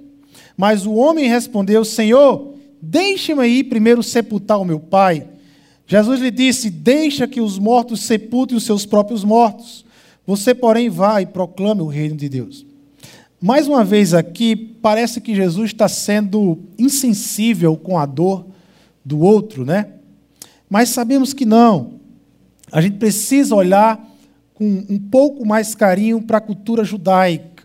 Mas 0.56 0.86
o 0.86 0.94
homem 0.94 1.28
respondeu: 1.28 1.84
Senhor, 1.84 2.54
deixe-me 2.80 3.46
ir 3.46 3.64
primeiro 3.64 4.02
sepultar 4.02 4.60
o 4.60 4.64
meu 4.64 4.78
pai. 4.78 5.26
Jesus 5.86 6.20
lhe 6.20 6.30
disse: 6.30 6.70
Deixa 6.70 7.26
que 7.26 7.40
os 7.40 7.58
mortos 7.58 8.02
sepultem 8.02 8.56
os 8.56 8.64
seus 8.64 8.86
próprios 8.86 9.24
mortos. 9.24 9.84
Você, 10.26 10.54
porém, 10.54 10.88
vai 10.88 11.22
e 11.22 11.26
proclame 11.26 11.82
o 11.82 11.86
reino 11.86 12.16
de 12.16 12.28
Deus. 12.28 12.64
Mais 13.40 13.68
uma 13.68 13.84
vez 13.84 14.14
aqui, 14.14 14.56
parece 14.56 15.20
que 15.20 15.34
Jesus 15.34 15.70
está 15.70 15.88
sendo 15.88 16.58
insensível 16.78 17.76
com 17.76 17.98
a 17.98 18.06
dor 18.06 18.46
do 19.04 19.20
outro, 19.20 19.64
né? 19.64 19.95
Mas 20.68 20.90
sabemos 20.90 21.32
que 21.32 21.44
não. 21.44 21.94
A 22.70 22.80
gente 22.80 22.96
precisa 22.96 23.54
olhar 23.54 24.04
com 24.54 24.84
um 24.88 24.98
pouco 24.98 25.46
mais 25.46 25.74
carinho 25.74 26.22
para 26.22 26.38
a 26.38 26.40
cultura 26.40 26.82
judaica. 26.82 27.64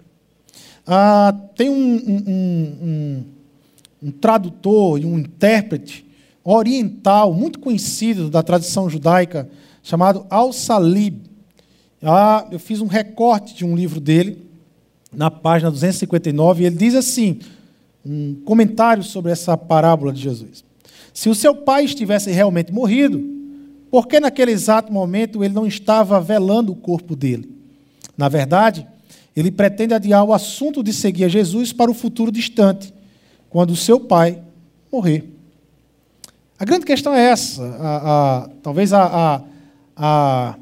Ah, 0.85 1.33
tem 1.55 1.69
um, 1.69 1.95
um, 1.95 2.33
um, 2.81 3.23
um 4.03 4.11
tradutor 4.11 4.99
e 4.99 5.05
um 5.05 5.17
intérprete 5.17 6.05
oriental 6.43 7.33
muito 7.33 7.59
conhecido 7.59 8.29
da 8.29 8.43
tradição 8.43 8.89
judaica, 8.89 9.49
chamado 9.83 10.25
Al-Salib. 10.29 11.21
Ah, 12.01 12.47
eu 12.51 12.59
fiz 12.59 12.81
um 12.81 12.87
recorte 12.87 13.55
de 13.55 13.63
um 13.63 13.75
livro 13.75 13.99
dele, 13.99 14.49
na 15.13 15.29
página 15.29 15.69
259, 15.69 16.63
e 16.63 16.65
ele 16.65 16.75
diz 16.75 16.95
assim: 16.95 17.39
um 18.05 18.35
comentário 18.43 19.03
sobre 19.03 19.31
essa 19.31 19.55
parábola 19.55 20.11
de 20.11 20.21
Jesus. 20.21 20.63
Se 21.13 21.29
o 21.29 21.35
seu 21.35 21.55
pai 21.55 21.85
estivesse 21.85 22.31
realmente 22.31 22.71
morrido, 22.71 23.21
por 23.89 24.07
que 24.07 24.19
naquele 24.19 24.51
exato 24.51 24.91
momento 24.91 25.43
ele 25.43 25.53
não 25.53 25.67
estava 25.67 26.19
velando 26.21 26.71
o 26.71 26.75
corpo 26.75 27.15
dele? 27.15 27.49
Na 28.17 28.29
verdade, 28.29 28.87
ele 29.35 29.51
pretende 29.51 29.93
adiar 29.93 30.23
o 30.23 30.33
assunto 30.33 30.83
de 30.83 30.93
seguir 30.93 31.25
a 31.25 31.29
Jesus 31.29 31.73
para 31.73 31.91
o 31.91 31.93
futuro 31.93 32.31
distante, 32.31 32.93
quando 33.49 33.71
o 33.71 33.75
seu 33.75 33.99
pai 33.99 34.41
morrer. 34.91 35.29
A 36.57 36.63
grande 36.63 36.85
questão 36.85 37.13
é 37.13 37.29
essa. 37.29 37.63
A, 37.63 37.97
a, 38.43 38.49
talvez 38.61 38.93
a, 38.93 39.43
a 39.95 40.55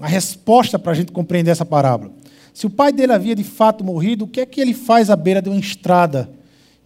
a 0.00 0.08
resposta 0.08 0.78
para 0.78 0.92
a 0.92 0.94
gente 0.94 1.12
compreender 1.12 1.50
essa 1.50 1.64
parábola. 1.64 2.12
Se 2.54 2.66
o 2.66 2.70
pai 2.70 2.92
dele 2.92 3.12
havia 3.12 3.36
de 3.36 3.44
fato 3.44 3.84
morrido, 3.84 4.24
o 4.24 4.28
que 4.28 4.40
é 4.40 4.46
que 4.46 4.60
ele 4.60 4.74
faz 4.74 5.10
à 5.10 5.16
beira 5.16 5.40
de 5.40 5.48
uma 5.48 5.60
estrada 5.60 6.30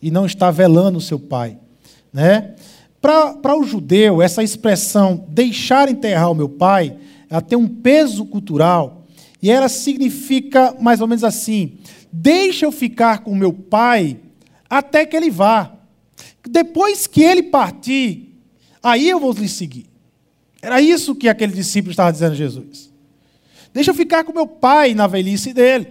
e 0.03 0.11
não 0.11 0.27
está 0.27 0.51
velando 0.51 0.99
o 0.99 1.01
seu 1.01 1.19
pai? 1.19 1.57
Né? 2.15 2.55
Para 3.03 3.59
o 3.59 3.65
judeu, 3.65 4.23
essa 4.23 4.43
expressão 4.43 5.27
deixar 5.29 5.91
enterrar 5.91 6.31
o 6.31 6.35
meu 6.35 6.49
pai, 6.49 6.97
ela 7.29 7.43
tem 7.43 7.59
um 7.59 7.67
peso 7.67 8.25
cultural 8.25 9.05
e 9.43 9.51
ela 9.51 9.69
significa 9.69 10.75
mais 10.81 11.01
ou 11.01 11.09
menos 11.09 11.25
assim: 11.25 11.77
deixa 12.13 12.65
eu 12.65 12.73
ficar 12.73 13.19
com 13.19 13.35
meu 13.35 13.53
pai 13.53 14.19
até 14.71 15.05
que 15.05 15.17
ele 15.17 15.31
vá. 15.31 15.73
Depois 16.49 17.07
que 17.07 17.23
ele 17.23 17.43
partir, 17.43 18.39
aí 18.83 19.11
eu 19.11 19.19
vou 19.19 19.33
lhe 19.33 19.49
seguir. 19.49 19.87
Era 20.63 20.81
isso 20.81 21.15
que 21.15 21.29
aquele 21.29 21.53
discípulo 21.53 21.91
estava 21.91 22.13
dizendo 22.13 22.33
a 22.33 22.37
Jesus. 22.37 22.91
Deixa 23.73 23.91
eu 23.91 23.95
ficar 23.95 24.25
com 24.25 24.33
meu 24.33 24.47
pai 24.47 24.95
na 24.95 25.07
velhice 25.07 25.53
dele. 25.53 25.89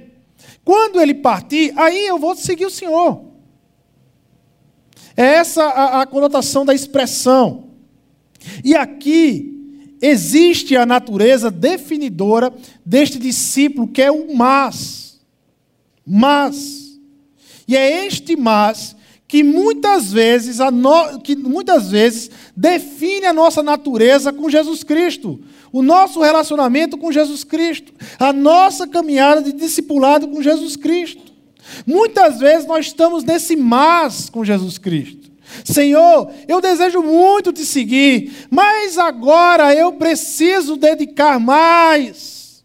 Quando 0.63 1.01
ele 1.01 1.13
partir, 1.13 1.73
aí 1.75 2.07
eu 2.07 2.17
vou 2.17 2.35
seguir 2.35 2.65
o 2.65 2.71
Senhor. 2.71 3.32
É 5.15 5.35
essa 5.35 5.63
a, 5.63 6.01
a 6.01 6.05
conotação 6.05 6.65
da 6.65 6.73
expressão. 6.73 7.65
E 8.63 8.75
aqui 8.75 9.97
existe 10.01 10.75
a 10.75 10.85
natureza 10.85 11.49
definidora 11.49 12.53
deste 12.85 13.17
discípulo, 13.17 13.87
que 13.87 14.01
é 14.01 14.11
o 14.11 14.35
mas. 14.35 15.19
Mas. 16.05 16.99
E 17.67 17.77
é 17.77 18.05
este 18.05 18.35
mas 18.35 18.95
que 19.27 19.43
muitas 19.43 20.11
vezes, 20.11 20.59
no... 20.59 21.19
que 21.21 21.35
muitas 21.35 21.89
vezes 21.89 22.29
define 22.55 23.25
a 23.25 23.33
nossa 23.33 23.63
natureza 23.63 24.31
com 24.31 24.49
Jesus 24.49 24.83
Cristo 24.83 25.39
o 25.73 25.81
nosso 25.81 26.21
relacionamento 26.21 26.95
com 26.99 27.11
Jesus 27.11 27.43
Cristo, 27.43 27.91
a 28.19 28.31
nossa 28.31 28.87
caminhada 28.87 29.41
de 29.41 29.51
discipulado 29.51 30.27
com 30.27 30.39
Jesus 30.39 30.75
Cristo. 30.75 31.22
Muitas 31.85 32.39
vezes 32.39 32.67
nós 32.67 32.87
estamos 32.87 33.23
nesse 33.23 33.55
mas 33.55 34.29
com 34.29 34.43
Jesus 34.43 34.77
Cristo. 34.77 35.31
Senhor, 35.63 36.31
eu 36.47 36.59
desejo 36.59 37.01
muito 37.01 37.53
te 37.53 37.65
seguir, 37.65 38.47
mas 38.49 38.97
agora 38.97 39.73
eu 39.75 39.93
preciso 39.93 40.75
dedicar 40.75 41.39
mais 41.39 42.63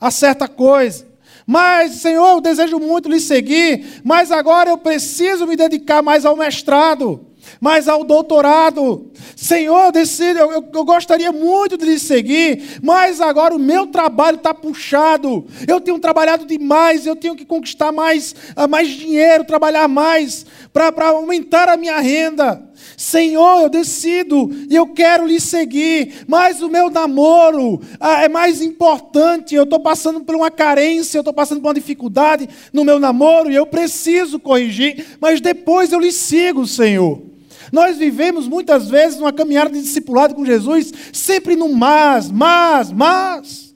a 0.00 0.10
certa 0.10 0.46
coisa. 0.46 1.06
Mas, 1.46 1.92
Senhor, 1.96 2.36
eu 2.36 2.40
desejo 2.40 2.78
muito 2.78 3.08
lhe 3.08 3.20
seguir, 3.20 4.00
mas 4.04 4.30
agora 4.30 4.70
eu 4.70 4.78
preciso 4.78 5.46
me 5.46 5.56
dedicar 5.56 6.02
mais 6.02 6.24
ao 6.24 6.36
mestrado, 6.36 7.26
mais 7.60 7.88
ao 7.88 8.04
doutorado. 8.04 9.10
Senhor, 9.36 9.92
decido, 9.92 10.38
eu, 10.38 10.52
eu, 10.52 10.68
eu 10.72 10.84
gostaria 10.84 11.32
muito 11.32 11.76
de 11.76 11.84
lhe 11.84 11.98
seguir, 11.98 12.80
mas 12.82 13.20
agora 13.20 13.54
o 13.54 13.58
meu 13.58 13.86
trabalho 13.86 14.36
está 14.36 14.52
puxado. 14.54 15.46
Eu 15.66 15.80
tenho 15.80 15.98
trabalhado 15.98 16.46
demais, 16.46 17.06
eu 17.06 17.16
tenho 17.16 17.36
que 17.36 17.44
conquistar 17.44 17.92
mais, 17.92 18.34
ah, 18.56 18.66
mais 18.66 18.88
dinheiro, 18.88 19.44
trabalhar 19.44 19.88
mais 19.88 20.46
para 20.72 21.08
aumentar 21.08 21.68
a 21.68 21.76
minha 21.76 21.98
renda. 22.00 22.71
Senhor, 22.96 23.62
eu 23.62 23.68
decido 23.68 24.50
e 24.68 24.74
eu 24.74 24.86
quero 24.88 25.26
lhe 25.26 25.40
seguir, 25.40 26.24
mas 26.26 26.62
o 26.62 26.68
meu 26.68 26.90
namoro 26.90 27.80
ah, 27.98 28.22
é 28.22 28.28
mais 28.28 28.62
importante. 28.62 29.54
Eu 29.54 29.64
estou 29.64 29.80
passando 29.80 30.20
por 30.20 30.34
uma 30.34 30.50
carência, 30.50 31.18
eu 31.18 31.22
estou 31.22 31.34
passando 31.34 31.60
por 31.60 31.68
uma 31.68 31.74
dificuldade 31.74 32.48
no 32.72 32.84
meu 32.84 32.98
namoro 32.98 33.50
e 33.50 33.54
eu 33.54 33.66
preciso 33.66 34.38
corrigir, 34.38 35.18
mas 35.20 35.40
depois 35.40 35.92
eu 35.92 36.00
lhe 36.00 36.12
sigo, 36.12 36.66
Senhor. 36.66 37.32
Nós 37.72 37.96
vivemos 37.96 38.46
muitas 38.46 38.90
vezes 38.90 39.18
uma 39.18 39.32
caminhada 39.32 39.70
de 39.70 39.80
discipulado 39.80 40.34
com 40.34 40.44
Jesus, 40.44 40.92
sempre 41.10 41.56
no 41.56 41.70
mas, 41.70 42.30
mas, 42.30 42.92
mas. 42.92 43.74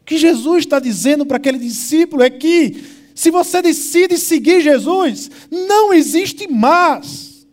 O 0.00 0.04
que 0.06 0.16
Jesus 0.16 0.64
está 0.64 0.80
dizendo 0.80 1.26
para 1.26 1.36
aquele 1.36 1.58
discípulo 1.58 2.22
é 2.22 2.30
que, 2.30 2.82
se 3.20 3.30
você 3.30 3.60
decide 3.60 4.16
seguir 4.16 4.62
Jesus, 4.62 5.30
não 5.50 5.92
existe 5.92 6.50
mais. 6.50 7.46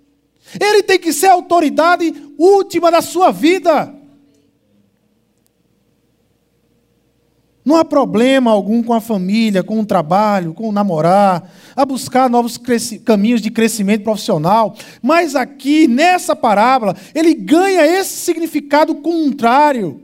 Ele 0.57 0.81
tem 0.81 0.97
que 0.97 1.11
ser 1.11 1.27
a 1.27 1.33
autoridade 1.33 2.13
última 2.37 2.89
da 2.89 3.01
sua 3.01 3.31
vida. 3.31 3.93
Não 7.65 7.75
há 7.75 7.83
problema 7.83 8.49
algum 8.49 8.81
com 8.81 8.93
a 8.93 9.01
família, 9.01 9.61
com 9.61 9.81
o 9.81 9.85
trabalho, 9.85 10.53
com 10.53 10.69
o 10.69 10.71
namorar, 10.71 11.51
a 11.75 11.83
buscar 11.83 12.29
novos 12.29 12.57
caminhos 13.03 13.41
de 13.41 13.51
crescimento 13.51 14.05
profissional. 14.05 14.73
Mas 15.01 15.35
aqui, 15.35 15.85
nessa 15.85 16.33
parábola, 16.33 16.95
ele 17.13 17.33
ganha 17.33 17.85
esse 17.85 18.13
significado 18.13 18.95
contrário. 18.95 20.01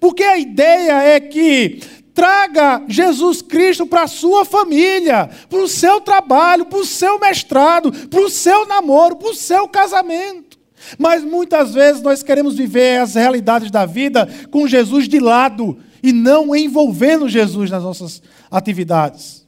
Porque 0.00 0.24
a 0.24 0.36
ideia 0.36 1.00
é 1.00 1.20
que 1.20 1.80
traga 2.16 2.82
Jesus 2.88 3.42
Cristo 3.42 3.86
para 3.86 4.04
a 4.04 4.08
sua 4.08 4.46
família, 4.46 5.28
para 5.50 5.58
o 5.58 5.68
seu 5.68 6.00
trabalho, 6.00 6.64
para 6.64 6.78
o 6.78 6.86
seu 6.86 7.20
mestrado, 7.20 7.92
para 7.92 8.20
o 8.20 8.30
seu 8.30 8.66
namoro, 8.66 9.16
para 9.16 9.28
o 9.28 9.34
seu 9.34 9.68
casamento. 9.68 10.58
Mas 10.98 11.22
muitas 11.22 11.74
vezes 11.74 12.00
nós 12.00 12.22
queremos 12.22 12.56
viver 12.56 13.02
as 13.02 13.16
realidades 13.16 13.70
da 13.70 13.84
vida 13.84 14.26
com 14.50 14.66
Jesus 14.66 15.06
de 15.06 15.20
lado 15.20 15.76
e 16.02 16.10
não 16.10 16.56
envolvendo 16.56 17.28
Jesus 17.28 17.70
nas 17.70 17.82
nossas 17.82 18.22
atividades. 18.50 19.46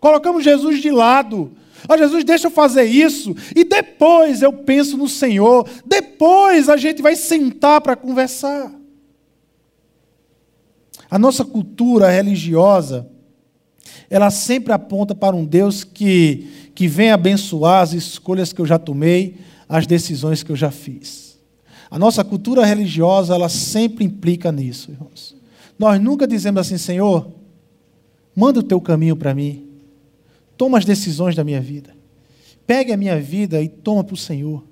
Colocamos 0.00 0.42
Jesus 0.42 0.82
de 0.82 0.90
lado. 0.90 1.52
Oh, 1.88 1.96
Jesus, 1.96 2.24
deixa 2.24 2.48
eu 2.48 2.50
fazer 2.50 2.84
isso. 2.84 3.32
E 3.54 3.62
depois 3.62 4.42
eu 4.42 4.52
penso 4.52 4.96
no 4.96 5.08
Senhor. 5.08 5.68
Depois 5.86 6.68
a 6.68 6.76
gente 6.76 7.00
vai 7.00 7.14
sentar 7.14 7.80
para 7.80 7.94
conversar. 7.94 8.72
A 11.12 11.18
nossa 11.18 11.44
cultura 11.44 12.08
religiosa, 12.08 13.06
ela 14.08 14.30
sempre 14.30 14.72
aponta 14.72 15.14
para 15.14 15.36
um 15.36 15.44
Deus 15.44 15.84
que, 15.84 16.70
que 16.74 16.88
vem 16.88 17.10
abençoar 17.10 17.82
as 17.82 17.92
escolhas 17.92 18.50
que 18.50 18.62
eu 18.62 18.64
já 18.64 18.78
tomei, 18.78 19.36
as 19.68 19.86
decisões 19.86 20.42
que 20.42 20.50
eu 20.50 20.56
já 20.56 20.70
fiz. 20.70 21.38
A 21.90 21.98
nossa 21.98 22.24
cultura 22.24 22.64
religiosa, 22.64 23.34
ela 23.34 23.50
sempre 23.50 24.06
implica 24.06 24.50
nisso, 24.50 24.90
irmãos. 24.90 25.36
Nós 25.78 26.00
nunca 26.00 26.26
dizemos 26.26 26.62
assim, 26.62 26.78
Senhor, 26.78 27.30
manda 28.34 28.60
o 28.60 28.62
teu 28.62 28.80
caminho 28.80 29.14
para 29.14 29.34
mim. 29.34 29.68
Toma 30.56 30.78
as 30.78 30.86
decisões 30.86 31.36
da 31.36 31.44
minha 31.44 31.60
vida. 31.60 31.94
Pegue 32.66 32.90
a 32.90 32.96
minha 32.96 33.20
vida 33.20 33.60
e 33.60 33.68
toma 33.68 34.02
para 34.02 34.14
o 34.14 34.16
Senhor. 34.16 34.64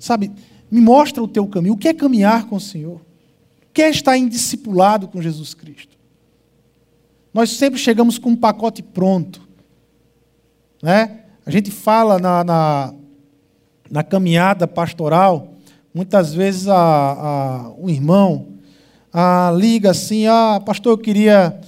Sabe, 0.00 0.32
me 0.68 0.80
mostra 0.80 1.22
o 1.22 1.28
teu 1.28 1.46
caminho. 1.46 1.74
O 1.74 1.78
que 1.78 1.86
é 1.86 1.94
caminhar 1.94 2.48
com 2.48 2.56
o 2.56 2.60
Senhor? 2.60 3.00
O 3.70 3.72
que 3.72 3.82
é 3.82 3.88
estar 3.90 4.18
indiscipulado 4.18 5.06
com 5.06 5.22
Jesus 5.22 5.54
Cristo? 5.54 5.96
Nós 7.32 7.50
sempre 7.50 7.78
chegamos 7.78 8.18
com 8.18 8.30
um 8.30 8.36
pacote 8.36 8.82
pronto. 8.82 9.48
Né? 10.82 11.20
A 11.46 11.50
gente 11.52 11.70
fala 11.70 12.18
na, 12.18 12.42
na, 12.42 12.94
na 13.88 14.02
caminhada 14.02 14.66
pastoral, 14.66 15.54
muitas 15.94 16.34
vezes 16.34 16.66
a, 16.66 16.76
a, 16.76 17.70
um 17.78 17.88
irmão 17.88 18.48
ah, 19.12 19.52
liga 19.56 19.92
assim, 19.92 20.26
ah, 20.26 20.60
pastor, 20.64 20.92
eu 20.92 20.98
queria 20.98 21.60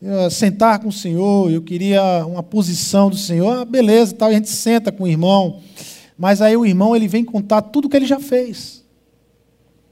uh, 0.00 0.30
sentar 0.30 0.78
com 0.78 0.88
o 0.88 0.92
senhor, 0.92 1.50
eu 1.50 1.62
queria 1.62 2.24
uma 2.24 2.42
posição 2.42 3.10
do 3.10 3.16
senhor, 3.16 3.58
ah, 3.58 3.64
beleza, 3.64 4.14
tal, 4.14 4.28
a 4.28 4.32
gente 4.32 4.48
senta 4.48 4.92
com 4.92 5.04
o 5.04 5.08
irmão, 5.08 5.60
mas 6.16 6.40
aí 6.40 6.56
o 6.56 6.66
irmão 6.66 6.94
ele 6.94 7.08
vem 7.08 7.24
contar 7.24 7.62
tudo 7.62 7.86
o 7.86 7.88
que 7.88 7.96
ele 7.96 8.06
já 8.06 8.20
fez. 8.20 8.77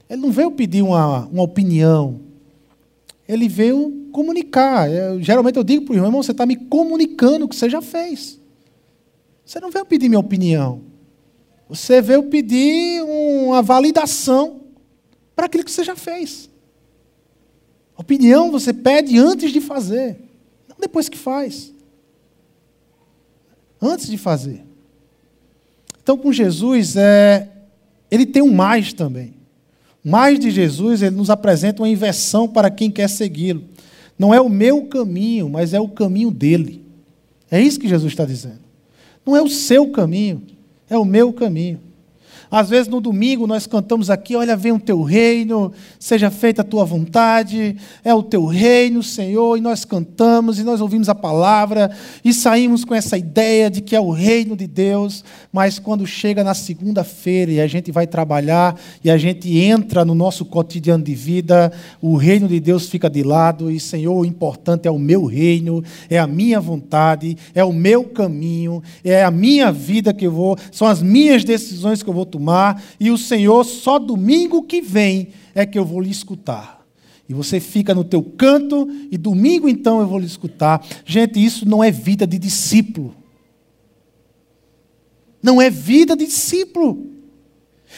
Ele 0.09 0.21
não 0.21 0.31
veio 0.31 0.51
pedir 0.51 0.81
uma, 0.81 1.25
uma 1.25 1.43
opinião, 1.43 2.21
ele 3.27 3.47
veio 3.49 4.07
comunicar. 4.11 4.89
Eu, 4.89 5.21
geralmente 5.21 5.57
eu 5.57 5.63
digo 5.63 5.85
para 5.85 5.91
o 5.91 5.95
irmão, 5.95 6.07
irmão, 6.09 6.23
você 6.23 6.31
está 6.31 6.45
me 6.45 6.55
comunicando 6.55 7.45
o 7.45 7.49
que 7.49 7.55
você 7.55 7.69
já 7.69 7.81
fez. 7.81 8.39
Você 9.45 9.59
não 9.59 9.69
veio 9.69 9.85
pedir 9.85 10.07
minha 10.07 10.19
opinião. 10.19 10.81
Você 11.69 12.01
veio 12.01 12.23
pedir 12.23 13.03
uma 13.03 13.61
validação 13.61 14.61
para 15.35 15.45
aquilo 15.45 15.63
que 15.63 15.71
você 15.71 15.83
já 15.83 15.95
fez. 15.95 16.49
Opinião 17.97 18.51
você 18.51 18.73
pede 18.73 19.17
antes 19.17 19.51
de 19.51 19.59
fazer, 19.59 20.17
não 20.67 20.77
depois 20.79 21.09
que 21.09 21.17
faz. 21.17 21.73
Antes 23.81 24.07
de 24.07 24.17
fazer. 24.17 24.63
Então, 26.01 26.17
com 26.17 26.31
Jesus, 26.31 26.95
é, 26.95 27.49
ele 28.09 28.25
tem 28.25 28.41
um 28.41 28.53
mais 28.53 28.93
também. 28.93 29.36
Mais 30.03 30.39
de 30.39 30.51
Jesus, 30.51 31.01
ele 31.01 31.15
nos 31.15 31.29
apresenta 31.29 31.81
uma 31.81 31.89
inversão 31.89 32.47
para 32.47 32.69
quem 32.69 32.89
quer 32.89 33.09
segui-lo. 33.09 33.63
Não 34.17 34.33
é 34.33 34.41
o 34.41 34.49
meu 34.49 34.85
caminho, 34.85 35.49
mas 35.49 35.73
é 35.73 35.79
o 35.79 35.87
caminho 35.87 36.31
dele. 36.31 36.83
É 37.51 37.61
isso 37.61 37.79
que 37.79 37.87
Jesus 37.87 38.11
está 38.13 38.25
dizendo. 38.25 38.59
Não 39.25 39.35
é 39.35 39.41
o 39.41 39.49
seu 39.49 39.89
caminho, 39.91 40.41
é 40.89 40.97
o 40.97 41.05
meu 41.05 41.33
caminho. 41.33 41.79
Às 42.49 42.69
vezes 42.69 42.87
no 42.87 43.01
domingo 43.01 43.45
nós 43.45 43.67
cantamos 43.67 44.09
aqui: 44.09 44.35
Olha, 44.35 44.55
vem 44.55 44.71
o 44.71 44.79
teu 44.79 45.03
reino, 45.03 45.71
seja 45.99 46.31
feita 46.31 46.61
a 46.61 46.65
tua 46.65 46.85
vontade, 46.85 47.75
é 48.03 48.13
o 48.13 48.23
teu 48.23 48.45
reino, 48.45 49.03
Senhor. 49.03 49.57
E 49.57 49.61
nós 49.61 49.83
cantamos 49.83 50.59
e 50.59 50.63
nós 50.63 50.79
ouvimos 50.79 51.09
a 51.09 51.15
palavra 51.15 51.91
e 52.23 52.33
saímos 52.33 52.85
com 52.85 52.95
essa 52.95 53.17
ideia 53.17 53.69
de 53.69 53.81
que 53.81 53.95
é 53.95 53.99
o 53.99 54.11
reino 54.11 54.55
de 54.55 54.65
Deus. 54.65 55.23
Mas 55.51 55.77
quando 55.77 56.07
chega 56.07 56.43
na 56.43 56.53
segunda-feira 56.53 57.51
e 57.51 57.59
a 57.59 57.67
gente 57.67 57.91
vai 57.91 58.07
trabalhar 58.07 58.79
e 59.03 59.11
a 59.11 59.17
gente 59.17 59.57
entra 59.57 60.05
no 60.05 60.15
nosso 60.15 60.45
cotidiano 60.45 61.03
de 61.03 61.13
vida, 61.13 61.71
o 62.01 62.15
reino 62.15 62.47
de 62.47 62.59
Deus 62.59 62.87
fica 62.87 63.09
de 63.09 63.23
lado 63.23 63.69
e, 63.69 63.79
Senhor, 63.79 64.15
o 64.15 64.25
importante 64.25 64.87
é 64.87 64.91
o 64.91 64.99
meu 64.99 65.25
reino, 65.25 65.83
é 66.09 66.17
a 66.17 66.27
minha 66.27 66.59
vontade, 66.59 67.37
é 67.53 67.63
o 67.63 67.73
meu 67.73 68.05
caminho, 68.05 68.81
é 69.03 69.23
a 69.23 69.31
minha 69.31 69.71
vida 69.71 70.13
que 70.13 70.25
eu 70.25 70.31
vou, 70.31 70.57
são 70.71 70.87
as 70.87 71.01
minhas 71.01 71.43
decisões 71.43 72.01
que 72.01 72.09
eu 72.09 72.13
vou 72.13 72.25
tomar 72.25 72.36
tomar, 72.37 72.81
e 72.99 73.09
o 73.09 73.17
Senhor 73.17 73.63
só 73.63 73.97
domingo 73.97 74.63
que 74.63 74.79
vem 74.79 75.29
é 75.55 75.65
que 75.65 75.77
eu 75.77 75.83
vou 75.83 75.99
lhe 75.99 76.11
escutar. 76.11 76.85
E 77.27 77.33
você 77.33 77.59
fica 77.59 77.93
no 77.93 78.03
teu 78.03 78.23
canto 78.23 78.87
e 79.11 79.17
domingo 79.17 79.67
então 79.67 79.99
eu 79.99 80.07
vou 80.07 80.19
lhe 80.19 80.25
escutar. 80.25 80.85
Gente, 81.03 81.43
isso 81.43 81.67
não 81.67 81.83
é 81.83 81.91
vida 81.91 82.25
de 82.25 82.37
discípulo. 82.37 83.13
Não 85.43 85.61
é 85.61 85.69
vida 85.69 86.15
de 86.15 86.25
discípulo. 86.25 87.07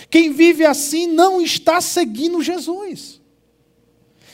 Quem 0.09 0.31
vive 0.31 0.65
assim 0.65 1.05
não 1.05 1.39
está 1.41 1.79
seguindo 1.79 2.41
Jesus. 2.41 3.19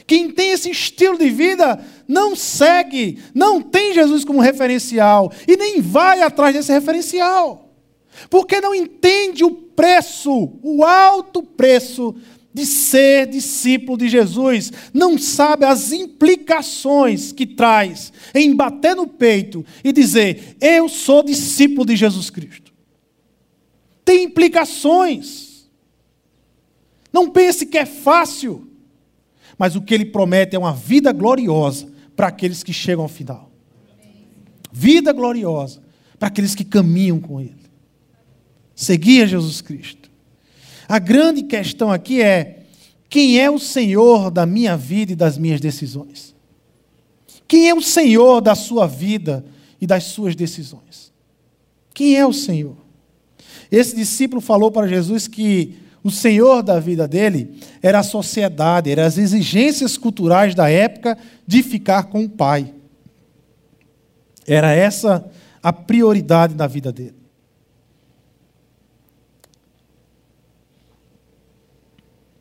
Quem 0.08 0.32
tem 0.32 0.52
esse 0.52 0.70
estilo 0.70 1.18
de 1.18 1.30
vida 1.30 1.84
não 2.08 2.36
segue, 2.36 3.20
não 3.34 3.60
tem 3.60 3.94
Jesus 3.94 4.24
como 4.24 4.40
referencial 4.40 5.32
e 5.48 5.58
nem 5.58 5.82
vai 5.82 6.22
atrás 6.22 6.54
desse 6.54 6.72
referencial. 6.72 7.66
Porque 8.30 8.62
não 8.62 8.74
entende 8.74 9.44
o 9.44 9.65
preço, 9.76 10.54
o 10.62 10.84
alto 10.84 11.44
preço 11.44 12.16
de 12.56 12.66
ser 12.66 13.28
discípulo 13.28 13.98
de 13.98 14.08
Jesus, 14.08 14.72
não 14.94 15.18
sabe 15.18 15.66
as 15.66 15.92
implicações 15.92 17.34
que 17.34 17.46
traz 17.46 18.14
em 18.34 18.56
bater 18.56 18.96
no 18.96 19.06
peito 19.06 19.66
e 19.84 19.92
dizer: 19.92 20.56
Eu 20.62 20.88
sou 20.88 21.22
discípulo 21.22 21.86
de 21.86 21.98
Jesus 21.98 22.30
Cristo. 22.30 22.74
Tem 24.06 24.24
implicações. 24.24 25.70
Não 27.12 27.30
pense 27.30 27.66
que 27.66 27.78
é 27.78 27.86
fácil, 27.86 28.70
mas 29.58 29.76
o 29.76 29.82
que 29.82 29.94
ele 29.94 30.06
promete 30.06 30.56
é 30.56 30.60
uma 30.60 30.74
vida 30.74 31.12
gloriosa 31.12 31.92
para 32.16 32.28
aqueles 32.28 32.64
que 32.64 32.72
chegam 32.72 33.04
ao 33.04 33.10
final. 33.10 33.52
Vida 34.72 35.12
gloriosa 35.12 35.82
para 36.18 36.30
aqueles 36.30 36.56
que 36.56 36.64
caminham 36.64 37.20
com 37.20 37.42
ele 37.42 37.65
seguia 38.76 39.26
Jesus 39.26 39.62
Cristo. 39.62 40.12
A 40.88 41.00
grande 41.00 41.44
questão 41.44 41.92
aqui 41.92 42.22
é 42.22 42.64
quem 43.10 43.40
é 43.40 43.50
o 43.50 43.58
Senhor 43.58 44.30
da 44.30 44.46
minha 44.46 44.76
vida 44.76 45.14
e 45.14 45.16
das 45.16 45.38
minhas 45.38 45.62
decisões? 45.62 46.36
Quem 47.48 47.70
é 47.70 47.74
o 47.74 47.82
Senhor 47.82 48.42
da 48.42 48.56
sua 48.56 48.88
vida 48.88 49.46
e 49.80 49.88
das 49.88 50.04
suas 50.06 50.36
decisões? 50.36 51.14
Quem 51.94 52.18
é 52.18 52.26
o 52.26 52.34
Senhor? 52.34 52.76
Esse 53.72 53.96
discípulo 53.96 54.42
falou 54.42 54.72
para 54.72 54.88
Jesus 54.88 55.28
que 55.28 55.78
o 56.04 56.12
Senhor 56.12 56.62
da 56.62 56.80
vida 56.80 57.08
dele 57.08 57.60
era 57.82 58.00
a 58.00 58.04
sociedade, 58.04 58.92
eram 58.92 59.04
as 59.04 59.18
exigências 59.18 59.98
culturais 59.98 60.54
da 60.54 60.70
época 60.70 61.18
de 61.48 61.64
ficar 61.64 62.04
com 62.04 62.24
o 62.24 62.30
pai. 62.30 62.74
Era 64.46 64.72
essa 64.72 65.26
a 65.64 65.74
prioridade 65.74 66.54
da 66.54 66.68
vida 66.68 66.92
dele. 66.92 67.15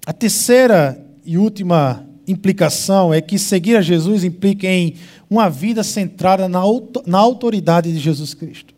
A 0.07 0.13
terceira 0.13 1.03
e 1.25 1.39
última 1.39 2.07
implicação 2.27 3.13
é 3.13 3.21
que 3.21 3.39
seguir 3.39 3.77
a 3.77 3.83
Jesus 3.83 4.25
implica 4.25 4.67
em 4.67 4.95
uma 5.31 5.49
vida 5.49 5.83
centrada 5.83 6.49
na, 6.49 7.19
autoridade 7.19 7.93
de 7.93 7.99
Jesus 7.99 8.35
Cristo. 8.35 8.75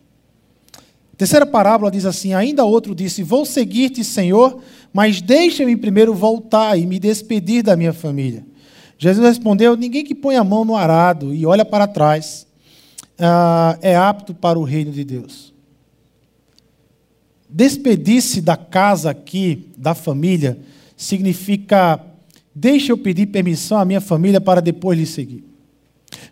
A 1.12 1.16
terceira 1.16 1.46
parábola 1.46 1.90
diz 1.90 2.04
assim: 2.04 2.34
Ainda 2.34 2.64
outro 2.64 2.94
disse: 2.94 3.22
Vou 3.22 3.44
seguir-te, 3.44 4.04
Senhor, 4.04 4.60
mas 4.92 5.20
deixa-me 5.20 5.76
primeiro 5.76 6.14
voltar 6.14 6.78
e 6.78 6.86
me 6.86 6.98
despedir 6.98 7.62
da 7.62 7.76
minha 7.76 7.92
família. 7.92 8.44
Jesus 8.98 9.26
respondeu: 9.26 9.76
Ninguém 9.76 10.04
que 10.04 10.14
põe 10.14 10.36
a 10.36 10.44
mão 10.44 10.64
no 10.64 10.76
arado 10.76 11.34
e 11.34 11.44
olha 11.44 11.64
para 11.64 11.86
trás 11.86 12.46
ah, 13.18 13.78
é 13.80 13.96
apto 13.96 14.34
para 14.34 14.58
o 14.58 14.62
reino 14.62 14.92
de 14.92 15.04
Deus. 15.04 15.52
Despedir-se 17.48 18.40
da 18.40 18.56
casa 18.56 19.10
aqui, 19.10 19.68
da 19.76 19.94
família, 19.94 20.58
significa 20.96 22.00
deixa 22.54 22.90
eu 22.90 22.96
pedir 22.96 23.26
permissão 23.26 23.78
à 23.78 23.84
minha 23.84 24.00
família 24.00 24.40
para 24.40 24.62
depois 24.62 24.98
lhe 24.98 25.04
seguir. 25.04 25.44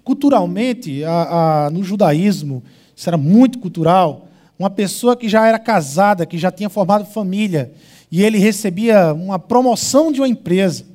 Culturalmente, 0.03 1.05
a, 1.05 1.67
a, 1.67 1.71
no 1.71 1.85
judaísmo, 1.85 2.63
isso 2.97 3.09
era 3.09 3.19
muito 3.19 3.59
cultural, 3.59 4.29
uma 4.59 4.71
pessoa 4.71 5.17
que 5.17 5.29
já 5.29 5.47
era 5.47 5.59
casada, 5.59 6.25
que 6.25 6.39
já 6.39 6.51
tinha 6.51 6.71
formado 6.71 7.05
família, 7.05 7.73
e 8.11 8.23
ele 8.23 8.39
recebia 8.39 9.13
uma 9.13 9.39
promoção 9.39 10.11
de 10.11 10.21
uma 10.21 10.29
empresa. 10.29 10.87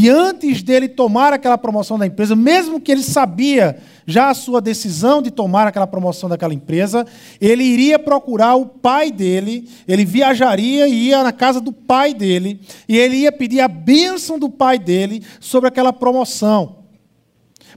E 0.00 0.08
antes 0.08 0.62
dele 0.62 0.88
tomar 0.88 1.32
aquela 1.32 1.58
promoção 1.58 1.98
da 1.98 2.06
empresa, 2.06 2.36
mesmo 2.36 2.80
que 2.80 2.92
ele 2.92 3.02
sabia 3.02 3.78
já 4.06 4.30
a 4.30 4.34
sua 4.34 4.60
decisão 4.60 5.20
de 5.20 5.28
tomar 5.28 5.66
aquela 5.66 5.88
promoção 5.88 6.28
daquela 6.28 6.54
empresa, 6.54 7.04
ele 7.40 7.64
iria 7.64 7.98
procurar 7.98 8.54
o 8.54 8.64
pai 8.64 9.10
dele, 9.10 9.68
ele 9.88 10.04
viajaria 10.04 10.86
e 10.86 11.08
ia 11.08 11.24
na 11.24 11.32
casa 11.32 11.60
do 11.60 11.72
pai 11.72 12.14
dele, 12.14 12.60
e 12.88 12.96
ele 12.96 13.16
ia 13.16 13.32
pedir 13.32 13.58
a 13.58 13.66
bênção 13.66 14.38
do 14.38 14.48
pai 14.48 14.78
dele 14.78 15.20
sobre 15.40 15.66
aquela 15.66 15.92
promoção. 15.92 16.76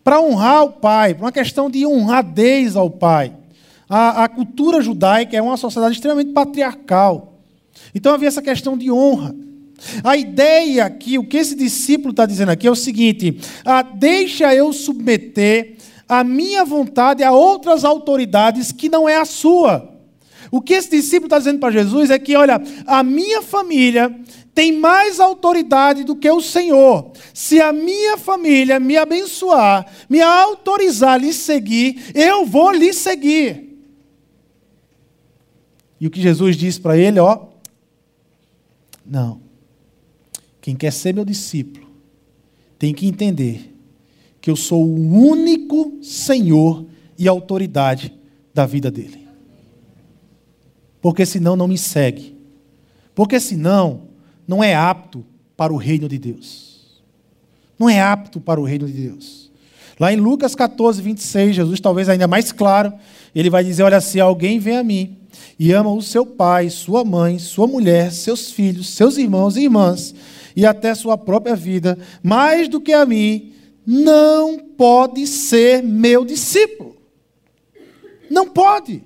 Para 0.04 0.22
honrar 0.22 0.66
o 0.66 0.74
pai, 0.74 1.16
por 1.16 1.24
uma 1.24 1.32
questão 1.32 1.72
de 1.72 1.88
honradez 1.88 2.76
ao 2.76 2.92
pai. 2.92 3.34
A, 3.90 4.26
a 4.26 4.30
cultura 4.30 4.80
judaica 4.80 5.36
é 5.36 5.42
uma 5.42 5.58
sociedade 5.58 5.96
extremamente 5.96 6.34
patriarcal. 6.34 7.40
Então 7.96 8.14
havia 8.14 8.28
essa 8.28 8.44
questão 8.44 8.78
de 8.78 8.92
honra. 8.92 9.34
A 10.04 10.16
ideia 10.16 10.86
aqui, 10.86 11.18
o 11.18 11.24
que 11.24 11.38
esse 11.38 11.56
discípulo 11.56 12.12
está 12.12 12.26
dizendo 12.26 12.50
aqui 12.50 12.68
é 12.68 12.72
o 12.72 12.76
seguinte: 12.76 13.40
ah, 13.66 13.82
deixa 13.82 14.54
eu 14.54 14.72
submeter 14.74 15.76
a 16.08 16.24
minha 16.24 16.66
vontade 16.66 17.24
a 17.24 17.32
outras 17.32 17.86
autoridades 17.86 18.72
que 18.72 18.90
não 18.90 19.08
é 19.08 19.18
a 19.18 19.26
sua. 19.26 19.90
O 20.52 20.62
que 20.62 20.74
esse 20.74 20.90
discípulo 20.90 21.28
está 21.28 21.38
dizendo 21.38 21.60
para 21.60 21.72
Jesus 21.72 22.10
é 22.10 22.20
que, 22.20 22.36
olha, 22.36 22.62
a 22.86 23.02
minha 23.02 23.42
família 23.42 24.14
tem 24.54 24.74
mais 24.74 25.20
autoridade 25.20 26.04
do 26.04 26.16
que 26.16 26.30
o 26.30 26.42
Senhor. 26.42 27.12
Se 27.34 27.62
a 27.62 27.72
minha 27.72 28.18
família 28.18 28.80
me 28.80 28.98
abençoar, 28.98 29.90
me 30.10 30.22
autorizar 30.22 31.14
a 31.14 31.18
lhe 31.18 31.32
seguir, 31.32 32.12
eu 32.14 32.46
vou 32.46 32.72
lhe 32.72 32.94
seguir. 32.94 33.72
E 36.00 36.08
o 36.08 36.12
que 36.12 36.20
Jesus 36.20 36.58
disse 36.58 36.82
para 36.82 36.98
ele, 36.98 37.20
ó, 37.20 37.46
não. 39.06 39.40
Quem 40.62 40.76
quer 40.76 40.94
ser 40.94 41.14
meu 41.14 41.26
discípulo 41.26 41.90
tem 42.78 42.94
que 42.94 43.08
entender 43.08 43.76
que 44.40 44.50
eu 44.50 44.56
sou 44.56 44.86
o 44.86 45.14
único 45.14 46.00
Senhor 46.02 46.86
e 47.18 47.28
autoridade 47.28 48.14
da 48.54 48.66
vida 48.66 48.90
dele. 48.90 49.28
Porque 51.02 51.26
senão 51.26 51.56
não 51.56 51.68
me 51.68 51.78
segue. 51.78 52.38
Porque 53.14 53.40
senão 53.40 54.10
não 54.48 54.64
é 54.64 54.76
apto 54.76 55.26
para 55.58 55.74
o 55.74 55.78
reino 55.78 56.08
de 56.08 56.18
Deus. 56.18 57.02
Não 57.78 57.90
é 57.90 58.00
apto 58.00 58.40
para 58.40 58.62
o 58.62 58.64
reino 58.64 58.88
de 58.88 58.94
Deus. 58.94 59.51
Lá 60.02 60.12
em 60.12 60.16
Lucas 60.16 60.56
14, 60.56 61.00
26, 61.00 61.56
Jesus, 61.56 61.80
talvez 61.80 62.10
ainda 62.10 62.28
mais 62.28 62.52
claro, 62.52 62.92
ele 63.36 63.52
vai 63.52 63.64
dizer: 63.64 63.84
Olha, 63.84 64.02
se 64.02 64.20
alguém 64.20 64.58
vem 64.58 64.78
a 64.78 64.84
mim 64.84 65.16
e 65.60 65.72
ama 65.72 65.94
o 65.94 66.02
seu 66.02 66.26
pai, 66.26 66.72
sua 66.72 67.06
mãe, 67.06 67.38
sua 67.38 67.68
mulher, 67.68 68.12
seus 68.12 68.50
filhos, 68.50 68.90
seus 68.90 69.20
irmãos 69.20 69.56
e 69.56 69.62
irmãs, 69.62 70.16
e 70.56 70.66
até 70.66 70.96
sua 70.96 71.20
própria 71.20 71.56
vida, 71.56 72.00
mais 72.24 72.68
do 72.68 72.82
que 72.82 72.92
a 72.92 73.06
mim, 73.06 73.54
não 73.86 74.58
pode 74.58 75.28
ser 75.28 75.84
meu 75.84 76.26
discípulo. 76.26 76.98
Não 78.28 78.48
pode. 78.48 79.04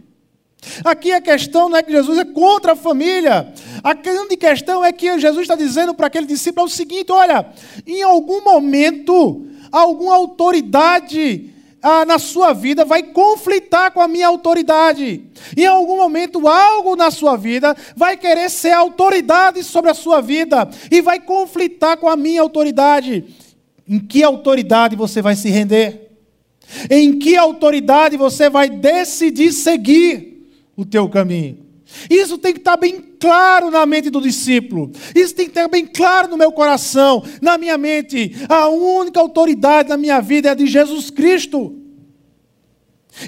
Aqui 0.82 1.12
a 1.12 1.20
questão 1.20 1.68
não 1.68 1.76
é 1.76 1.84
que 1.84 1.92
Jesus 1.92 2.18
é 2.20 2.24
contra 2.24 2.72
a 2.72 2.76
família. 2.76 3.54
A 3.84 3.94
grande 3.94 4.38
questão 4.38 4.84
é 4.84 4.94
que 4.94 5.20
Jesus 5.20 5.42
está 5.42 5.56
dizendo 5.56 5.94
para 5.94 6.08
aquele 6.08 6.26
discípulo 6.26 6.68
é 6.68 6.70
o 6.70 6.74
seguinte: 6.74 7.12
olha, 7.12 7.46
em 7.86 8.02
algum 8.02 8.42
momento, 8.42 9.46
alguma 9.72 10.16
autoridade 10.16 11.54
ah, 11.82 12.04
na 12.04 12.18
sua 12.18 12.52
vida 12.52 12.84
vai 12.84 13.04
conflitar 13.04 13.92
com 13.92 14.02
a 14.02 14.08
minha 14.08 14.28
autoridade. 14.28 15.24
Em 15.56 15.66
algum 15.68 15.98
momento, 15.98 16.48
algo 16.48 16.96
na 16.96 17.12
sua 17.12 17.36
vida 17.36 17.76
vai 17.96 18.18
querer 18.18 18.50
ser 18.50 18.72
autoridade 18.72 19.64
sobre 19.64 19.92
a 19.92 19.94
sua 19.94 20.20
vida 20.20 20.68
e 20.90 21.00
vai 21.00 21.20
conflitar 21.20 21.98
com 21.98 22.10
a 22.10 22.16
minha 22.16 22.42
autoridade. 22.42 23.26
Em 23.88 24.00
que 24.00 24.24
autoridade 24.24 24.96
você 24.96 25.22
vai 25.22 25.36
se 25.36 25.50
render? 25.50 26.10
Em 26.90 27.20
que 27.20 27.38
autoridade 27.38 28.18
você 28.18 28.50
vai 28.50 28.68
decidir 28.68 29.52
seguir 29.52 30.50
o 30.76 30.84
teu 30.84 31.08
caminho? 31.08 31.65
Isso 32.10 32.38
tem 32.38 32.54
que 32.54 32.60
estar 32.60 32.78
bem 32.78 33.00
claro 33.20 33.72
na 33.72 33.86
mente 33.86 34.10
do 34.10 34.22
discípulo. 34.22 34.92
Isso 35.16 35.34
tem 35.34 35.46
que 35.46 35.52
estar 35.52 35.68
bem 35.68 35.86
claro 35.86 36.28
no 36.28 36.38
meu 36.38 36.52
coração, 36.52 37.24
na 37.42 37.58
minha 37.58 37.78
mente. 37.78 38.36
A 38.50 38.68
única 38.68 39.20
autoridade 39.20 39.90
na 39.90 39.98
minha 39.98 40.20
vida 40.22 40.50
é 40.50 40.52
a 40.52 40.56
de 40.56 40.68
Jesus 40.68 41.10
Cristo. 41.10 41.82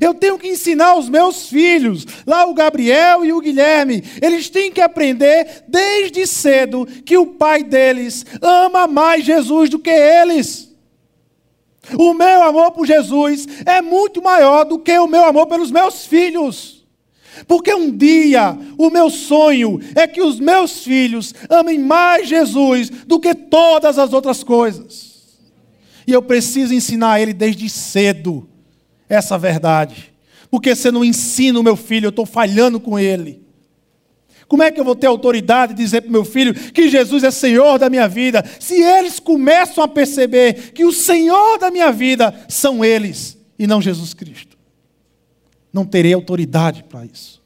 Eu 0.01 0.13
tenho 0.13 0.37
que 0.37 0.49
ensinar 0.49 0.95
os 0.95 1.07
meus 1.07 1.47
filhos, 1.47 2.05
lá 2.25 2.45
o 2.45 2.53
Gabriel 2.53 3.23
e 3.23 3.31
o 3.31 3.39
Guilherme, 3.39 4.03
eles 4.21 4.49
têm 4.49 4.69
que 4.69 4.81
aprender 4.81 5.63
desde 5.67 6.27
cedo 6.27 6.85
que 7.05 7.17
o 7.17 7.25
pai 7.25 7.63
deles 7.63 8.25
ama 8.41 8.85
mais 8.85 9.23
Jesus 9.23 9.69
do 9.69 9.79
que 9.79 9.89
eles. 9.89 10.67
O 11.97 12.13
meu 12.13 12.43
amor 12.43 12.71
por 12.71 12.85
Jesus 12.85 13.47
é 13.65 13.81
muito 13.81 14.21
maior 14.21 14.65
do 14.65 14.77
que 14.77 14.97
o 14.99 15.07
meu 15.07 15.23
amor 15.23 15.47
pelos 15.47 15.71
meus 15.71 16.05
filhos. 16.05 16.76
Porque 17.45 17.73
um 17.73 17.91
dia 17.91 18.57
o 18.77 18.89
meu 18.89 19.09
sonho 19.09 19.79
é 19.95 20.07
que 20.07 20.21
os 20.21 20.39
meus 20.39 20.83
filhos 20.83 21.33
amem 21.49 21.77
mais 21.77 22.27
Jesus 22.27 22.89
do 22.89 23.19
que 23.19 23.35
todas 23.35 23.97
as 23.97 24.13
outras 24.13 24.43
coisas. 24.43 25.07
E 26.07 26.13
eu 26.13 26.21
preciso 26.21 26.73
ensinar 26.73 27.19
ele 27.19 27.33
desde 27.33 27.69
cedo 27.69 28.47
essa 29.09 29.37
verdade. 29.37 30.13
Porque 30.49 30.73
você 30.73 30.89
não 30.89 31.03
ensina 31.03 31.59
o 31.59 31.63
meu 31.63 31.75
filho, 31.75 32.05
eu 32.05 32.11
estou 32.11 32.25
falhando 32.25 32.79
com 32.79 32.97
ele. 32.97 33.45
Como 34.47 34.63
é 34.63 34.71
que 34.71 34.79
eu 34.79 34.85
vou 34.85 34.95
ter 34.95 35.07
autoridade 35.07 35.73
de 35.73 35.83
dizer 35.83 36.01
para 36.01 36.09
o 36.09 36.11
meu 36.13 36.23
filho 36.23 36.53
que 36.53 36.89
Jesus 36.89 37.23
é 37.23 37.31
Senhor 37.31 37.77
da 37.77 37.89
minha 37.89 38.07
vida, 38.07 38.43
se 38.59 38.81
eles 38.81 39.19
começam 39.19 39.83
a 39.83 39.87
perceber 39.87 40.71
que 40.71 40.85
o 40.85 40.93
Senhor 40.93 41.59
da 41.59 41.69
minha 41.69 41.91
vida 41.91 42.33
são 42.47 42.83
eles 42.83 43.37
e 43.59 43.67
não 43.67 43.81
Jesus 43.81 44.13
Cristo? 44.13 44.56
Não 45.71 45.85
terei 45.85 46.13
autoridade 46.13 46.83
para 46.83 47.05
isso. 47.05 47.41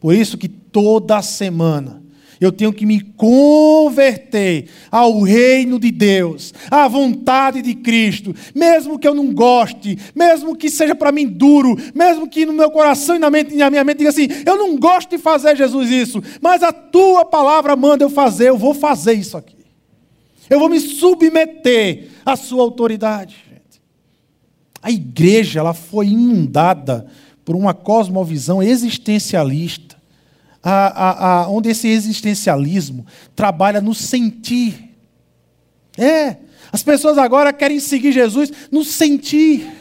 Por 0.00 0.14
isso 0.14 0.38
que 0.38 0.48
toda 0.48 1.20
semana 1.22 2.02
eu 2.40 2.52
tenho 2.52 2.72
que 2.72 2.84
me 2.84 3.00
converter 3.00 4.68
ao 4.90 5.22
reino 5.22 5.78
de 5.78 5.90
Deus, 5.90 6.52
à 6.70 6.86
vontade 6.86 7.62
de 7.62 7.74
Cristo, 7.74 8.34
mesmo 8.54 8.98
que 8.98 9.08
eu 9.08 9.14
não 9.14 9.32
goste, 9.32 9.98
mesmo 10.14 10.54
que 10.54 10.68
seja 10.68 10.94
para 10.94 11.12
mim 11.12 11.26
duro, 11.26 11.76
mesmo 11.94 12.28
que 12.28 12.44
no 12.44 12.52
meu 12.52 12.70
coração 12.70 13.16
e 13.16 13.18
na, 13.18 13.30
mente, 13.30 13.54
na 13.54 13.70
minha 13.70 13.84
mente 13.84 13.98
diga 13.98 14.10
assim: 14.10 14.28
eu 14.44 14.56
não 14.56 14.76
gosto 14.76 15.10
de 15.10 15.18
fazer, 15.18 15.56
Jesus, 15.56 15.90
isso, 15.90 16.22
mas 16.40 16.62
a 16.62 16.72
tua 16.72 17.24
palavra 17.24 17.74
manda 17.74 18.04
eu 18.04 18.10
fazer, 18.10 18.48
eu 18.48 18.58
vou 18.58 18.74
fazer 18.74 19.14
isso 19.14 19.36
aqui. 19.36 19.56
Eu 20.48 20.60
vou 20.60 20.68
me 20.68 20.78
submeter 20.78 22.08
à 22.24 22.36
sua 22.36 22.62
autoridade. 22.62 23.36
A 24.80 24.90
igreja 24.90 25.58
ela 25.58 25.74
foi 25.74 26.08
inundada 26.08 27.08
por 27.46 27.54
uma 27.54 27.72
cosmovisão 27.72 28.60
existencialista 28.60 29.96
a, 30.62 30.70
a, 30.72 31.28
a, 31.28 31.48
onde 31.48 31.70
esse 31.70 31.86
existencialismo 31.86 33.06
trabalha 33.36 33.80
no 33.80 33.94
sentir. 33.94 34.96
É, 35.96 36.38
as 36.72 36.82
pessoas 36.82 37.16
agora 37.16 37.52
querem 37.52 37.78
seguir 37.78 38.10
Jesus 38.10 38.50
no 38.68 38.84
sentir. 38.84 39.72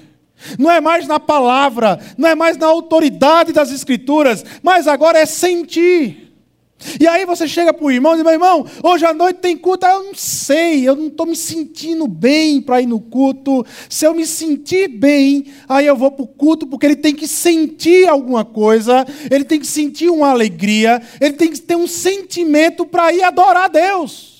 Não 0.59 0.69
é 0.69 0.79
mais 0.79 1.07
na 1.07 1.19
palavra, 1.19 1.99
não 2.15 2.29
é 2.29 2.35
mais 2.35 2.55
na 2.55 2.67
autoridade 2.67 3.51
das 3.51 3.71
Escrituras, 3.71 4.45
mas 4.61 4.87
agora 4.87 5.17
é 5.17 5.25
sentir. 5.25 6.24
E 6.99 7.07
aí 7.07 7.25
você 7.25 7.47
chega 7.47 7.73
para 7.73 7.85
o 7.85 7.91
irmão 7.91 8.13
e 8.13 8.15
diz, 8.17 8.23
meu 8.23 8.33
irmão, 8.33 8.65
hoje 8.83 9.05
à 9.05 9.13
noite 9.13 9.37
tem 9.37 9.57
culto. 9.57 9.85
Eu 9.85 10.03
não 10.03 10.13
sei, 10.13 10.87
eu 10.87 10.95
não 10.95 11.07
estou 11.07 11.25
me 11.25 11.35
sentindo 11.35 12.07
bem 12.07 12.61
para 12.61 12.81
ir 12.81 12.85
no 12.85 12.99
culto. 12.99 13.65
Se 13.89 14.05
eu 14.05 14.13
me 14.13 14.25
sentir 14.25 14.87
bem, 14.89 15.45
aí 15.67 15.85
eu 15.85 15.95
vou 15.95 16.11
para 16.11 16.23
o 16.23 16.27
culto, 16.27 16.67
porque 16.67 16.85
ele 16.85 16.95
tem 16.95 17.15
que 17.15 17.27
sentir 17.27 18.07
alguma 18.07 18.43
coisa, 18.43 19.05
ele 19.31 19.45
tem 19.45 19.59
que 19.59 19.67
sentir 19.67 20.09
uma 20.09 20.29
alegria, 20.29 21.01
ele 21.19 21.33
tem 21.33 21.49
que 21.49 21.61
ter 21.61 21.75
um 21.75 21.87
sentimento 21.87 22.85
para 22.85 23.13
ir 23.13 23.23
adorar 23.23 23.65
a 23.65 23.67
Deus. 23.67 24.34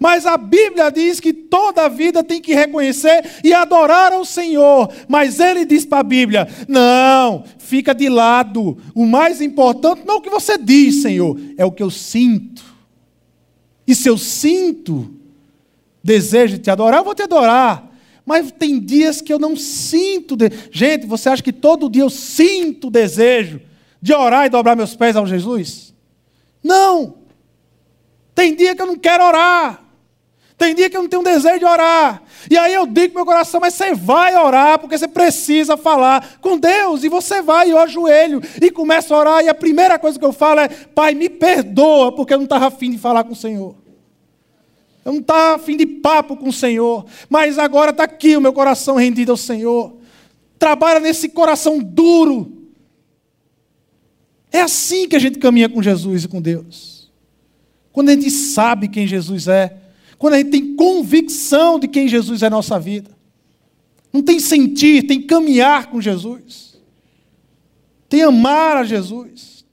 Mas 0.00 0.26
a 0.26 0.36
Bíblia 0.36 0.90
diz 0.90 1.20
que 1.20 1.32
toda 1.32 1.84
a 1.84 1.88
vida 1.88 2.22
tem 2.22 2.40
que 2.40 2.54
reconhecer 2.54 3.40
e 3.42 3.52
adorar 3.52 4.12
ao 4.12 4.24
Senhor. 4.24 4.92
Mas 5.08 5.40
ele 5.40 5.64
diz 5.64 5.84
para 5.84 6.00
a 6.00 6.04
Bíblia: 6.04 6.48
não, 6.68 7.44
fica 7.58 7.94
de 7.94 8.08
lado. 8.08 8.76
O 8.94 9.06
mais 9.06 9.40
importante 9.40 10.02
não 10.06 10.14
é 10.14 10.18
o 10.18 10.20
que 10.20 10.30
você 10.30 10.58
diz, 10.58 11.02
Senhor, 11.02 11.38
é 11.56 11.64
o 11.64 11.72
que 11.72 11.82
eu 11.82 11.90
sinto. 11.90 12.64
E 13.86 13.94
se 13.94 14.08
eu 14.08 14.18
sinto 14.18 15.14
desejo 16.02 16.56
de 16.56 16.62
te 16.62 16.70
adorar, 16.70 17.00
eu 17.00 17.04
vou 17.04 17.14
te 17.14 17.22
adorar. 17.22 17.92
Mas 18.24 18.50
tem 18.50 18.80
dias 18.80 19.20
que 19.20 19.32
eu 19.32 19.38
não 19.38 19.54
sinto. 19.54 20.36
De... 20.36 20.50
Gente, 20.72 21.06
você 21.06 21.28
acha 21.28 21.42
que 21.42 21.52
todo 21.52 21.88
dia 21.88 22.02
eu 22.02 22.10
sinto 22.10 22.90
desejo 22.90 23.60
de 24.02 24.12
orar 24.12 24.46
e 24.46 24.50
dobrar 24.50 24.74
meus 24.74 24.96
pés 24.96 25.14
ao 25.14 25.26
Jesus? 25.26 25.94
Não. 26.62 27.14
Tem 28.34 28.54
dia 28.54 28.74
que 28.74 28.82
eu 28.82 28.86
não 28.86 28.96
quero 28.96 29.24
orar. 29.24 29.85
Tem 30.58 30.74
dia 30.74 30.88
que 30.88 30.96
eu 30.96 31.02
não 31.02 31.08
tenho 31.08 31.22
desejo 31.22 31.58
de 31.58 31.64
orar. 31.66 32.22
E 32.50 32.56
aí 32.56 32.72
eu 32.72 32.86
digo 32.86 33.12
para 33.12 33.20
meu 33.20 33.26
coração, 33.26 33.60
mas 33.60 33.74
você 33.74 33.94
vai 33.94 34.34
orar, 34.34 34.78
porque 34.78 34.96
você 34.96 35.06
precisa 35.06 35.76
falar 35.76 36.38
com 36.40 36.58
Deus. 36.58 37.04
E 37.04 37.10
você 37.10 37.42
vai, 37.42 37.68
e 37.68 37.70
eu 37.72 37.78
ajoelho 37.78 38.40
e 38.60 38.70
começo 38.70 39.14
a 39.14 39.18
orar. 39.18 39.44
E 39.44 39.48
a 39.50 39.54
primeira 39.54 39.98
coisa 39.98 40.18
que 40.18 40.24
eu 40.24 40.32
falo 40.32 40.60
é: 40.60 40.68
Pai, 40.68 41.14
me 41.14 41.28
perdoa, 41.28 42.10
porque 42.10 42.32
eu 42.32 42.38
não 42.38 42.44
estava 42.44 42.68
afim 42.68 42.90
de 42.90 42.96
falar 42.96 43.24
com 43.24 43.34
o 43.34 43.36
Senhor. 43.36 43.74
Eu 45.04 45.12
não 45.12 45.20
estava 45.20 45.56
afim 45.56 45.76
de 45.76 45.86
papo 45.86 46.36
com 46.36 46.48
o 46.48 46.52
Senhor. 46.52 47.04
Mas 47.28 47.58
agora 47.58 47.90
está 47.90 48.04
aqui 48.04 48.34
o 48.34 48.40
meu 48.40 48.52
coração 48.52 48.96
rendido 48.96 49.32
ao 49.32 49.36
Senhor. 49.36 49.94
Trabalha 50.58 51.00
nesse 51.00 51.28
coração 51.28 51.78
duro. 51.78 52.50
É 54.50 54.62
assim 54.62 55.06
que 55.06 55.14
a 55.14 55.18
gente 55.18 55.38
caminha 55.38 55.68
com 55.68 55.82
Jesus 55.82 56.24
e 56.24 56.28
com 56.28 56.40
Deus. 56.40 57.12
Quando 57.92 58.08
a 58.08 58.12
gente 58.12 58.30
sabe 58.30 58.88
quem 58.88 59.06
Jesus 59.06 59.48
é 59.48 59.85
quando 60.18 60.34
a 60.34 60.38
gente 60.38 60.50
tem 60.50 60.74
convicção 60.74 61.78
de 61.78 61.88
quem 61.88 62.08
Jesus 62.08 62.42
é 62.42 62.50
na 62.50 62.56
nossa 62.56 62.78
vida. 62.78 63.10
Não 64.12 64.22
tem 64.22 64.40
sentir, 64.40 65.06
tem 65.06 65.20
caminhar 65.20 65.88
com 65.88 66.00
Jesus. 66.00 66.78
Tem 68.08 68.22
amar 68.22 68.78
a 68.78 68.84
Jesus. 68.84 69.64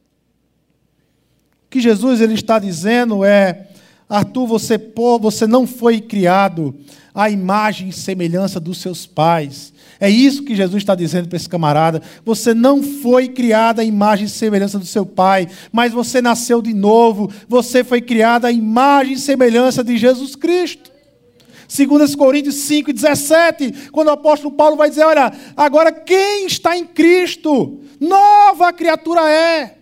O 1.65 1.69
que 1.69 1.79
Jesus 1.79 2.19
ele 2.19 2.33
está 2.33 2.59
dizendo 2.59 3.23
é: 3.23 3.69
Arthur, 4.09 4.45
você, 4.45 4.77
você 5.19 5.47
não 5.47 5.65
foi 5.65 6.01
criado 6.01 6.75
à 7.13 7.29
imagem 7.29 7.89
e 7.89 7.93
semelhança 7.93 8.59
dos 8.59 8.79
seus 8.79 9.05
pais. 9.05 9.72
É 10.03 10.09
isso 10.09 10.43
que 10.43 10.53
Jesus 10.53 10.83
está 10.83 10.95
dizendo 10.95 11.29
para 11.29 11.37
esse 11.37 11.47
camarada. 11.47 12.01
Você 12.25 12.53
não 12.53 12.83
foi 12.83 13.29
criado 13.29 13.79
à 13.79 13.85
imagem 13.85 14.25
e 14.25 14.29
semelhança 14.29 14.77
do 14.77 14.85
seu 14.85 15.05
pai, 15.05 15.47
mas 15.71 15.93
você 15.93 16.21
nasceu 16.21 16.61
de 16.61 16.73
novo. 16.73 17.31
Você 17.47 17.85
foi 17.85 18.01
criado 18.01 18.43
à 18.43 18.51
imagem 18.51 19.13
e 19.13 19.17
semelhança 19.17 19.81
de 19.81 19.97
Jesus 19.97 20.35
Cristo. 20.35 20.91
2 21.73 22.15
Coríntios 22.15 22.55
5, 22.55 22.91
17, 22.91 23.91
quando 23.93 24.09
o 24.09 24.11
apóstolo 24.11 24.53
Paulo 24.53 24.75
vai 24.75 24.89
dizer: 24.89 25.05
Olha, 25.05 25.31
agora 25.55 25.89
quem 25.89 26.47
está 26.47 26.77
em 26.77 26.83
Cristo, 26.83 27.79
nova 27.97 28.73
criatura 28.73 29.21
é. 29.29 29.75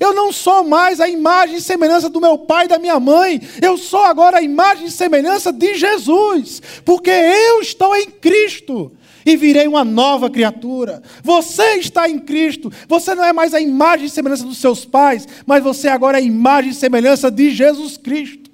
Eu 0.00 0.12
não 0.12 0.32
sou 0.32 0.64
mais 0.64 1.00
a 1.00 1.08
imagem 1.08 1.58
e 1.58 1.62
semelhança 1.62 2.08
do 2.08 2.20
meu 2.20 2.36
pai 2.36 2.64
e 2.64 2.68
da 2.68 2.80
minha 2.80 2.98
mãe. 2.98 3.40
Eu 3.62 3.78
sou 3.78 4.02
agora 4.02 4.38
a 4.38 4.42
imagem 4.42 4.86
e 4.86 4.90
semelhança 4.90 5.52
de 5.52 5.76
Jesus, 5.76 6.60
porque 6.84 7.12
eu 7.12 7.60
estou 7.60 7.94
em 7.94 8.10
Cristo 8.10 8.90
e 9.28 9.36
virei 9.36 9.68
uma 9.68 9.84
nova 9.84 10.30
criatura. 10.30 11.02
Você 11.22 11.74
está 11.74 12.08
em 12.08 12.18
Cristo. 12.18 12.72
Você 12.88 13.14
não 13.14 13.22
é 13.22 13.32
mais 13.32 13.52
a 13.52 13.60
imagem 13.60 14.06
e 14.06 14.10
semelhança 14.10 14.44
dos 14.44 14.56
seus 14.56 14.86
pais, 14.86 15.28
mas 15.46 15.62
você 15.62 15.88
agora 15.88 16.18
é 16.18 16.22
a 16.22 16.24
imagem 16.24 16.70
e 16.70 16.74
semelhança 16.74 17.30
de 17.30 17.50
Jesus 17.50 17.98
Cristo. 17.98 18.50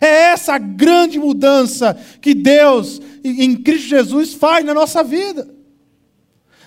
É 0.00 0.30
essa 0.30 0.56
grande 0.56 1.18
mudança 1.18 1.98
que 2.20 2.32
Deus, 2.32 3.00
em 3.24 3.56
Cristo 3.56 3.88
Jesus, 3.88 4.34
faz 4.34 4.64
na 4.64 4.72
nossa 4.72 5.02
vida. 5.02 5.52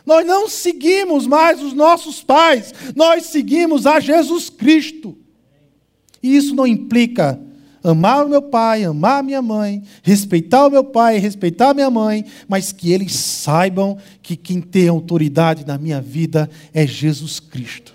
Nós 0.06 0.26
não 0.26 0.50
seguimos 0.50 1.26
mais 1.26 1.64
os 1.64 1.72
nossos 1.72 2.22
pais, 2.22 2.74
nós 2.94 3.28
seguimos 3.28 3.88
a 3.88 4.02
Jesus 4.02 4.50
Cristo. 4.50 5.18
E 6.22 6.36
isso 6.36 6.54
não 6.54 6.68
implica 6.68 7.40
amar 7.84 8.26
o 8.26 8.30
meu 8.30 8.42
pai, 8.42 8.84
amar 8.84 9.20
a 9.20 9.24
minha 9.24 9.42
mãe, 9.42 9.84
respeitar 10.02 10.66
o 10.66 10.70
meu 10.70 10.84
pai, 10.84 11.18
respeitar 11.18 11.72
a 11.72 11.74
minha 11.74 11.90
mãe, 11.90 12.26
mas 12.48 12.72
que 12.72 12.92
eles 12.92 13.14
saibam 13.14 13.98
que 14.22 14.36
quem 14.36 14.62
tem 14.62 14.88
autoridade 14.88 15.66
na 15.66 15.78
minha 15.78 16.02
vida 16.02 16.50
é 16.74 16.88
Jesus 16.88 17.40
Cristo. 17.40 17.94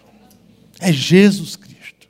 É 0.79 0.93
Jesus 0.93 1.57
Cristo. 1.57 2.09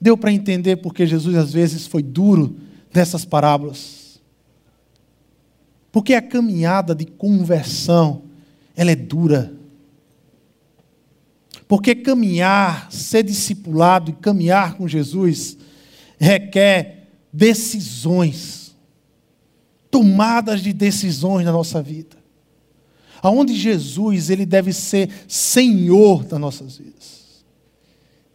Deu 0.00 0.16
para 0.16 0.32
entender 0.32 0.76
porque 0.76 1.06
Jesus 1.06 1.36
às 1.36 1.52
vezes 1.52 1.86
foi 1.86 2.02
duro 2.02 2.56
nessas 2.92 3.24
parábolas. 3.24 4.20
Porque 5.92 6.14
a 6.14 6.22
caminhada 6.22 6.94
de 6.94 7.04
conversão, 7.04 8.22
ela 8.74 8.90
é 8.90 8.96
dura. 8.96 9.52
Porque 11.72 11.94
caminhar, 11.94 12.92
ser 12.92 13.22
discipulado 13.22 14.10
e 14.10 14.12
caminhar 14.12 14.74
com 14.74 14.86
Jesus 14.86 15.56
requer 16.18 17.08
decisões, 17.32 18.76
tomadas 19.90 20.60
de 20.60 20.70
decisões 20.70 21.46
na 21.46 21.50
nossa 21.50 21.80
vida. 21.80 22.18
Aonde 23.22 23.54
Jesus 23.54 24.28
ele 24.28 24.44
deve 24.44 24.70
ser 24.70 25.08
Senhor 25.26 26.24
das 26.24 26.38
nossas 26.38 26.76
vidas. 26.76 27.42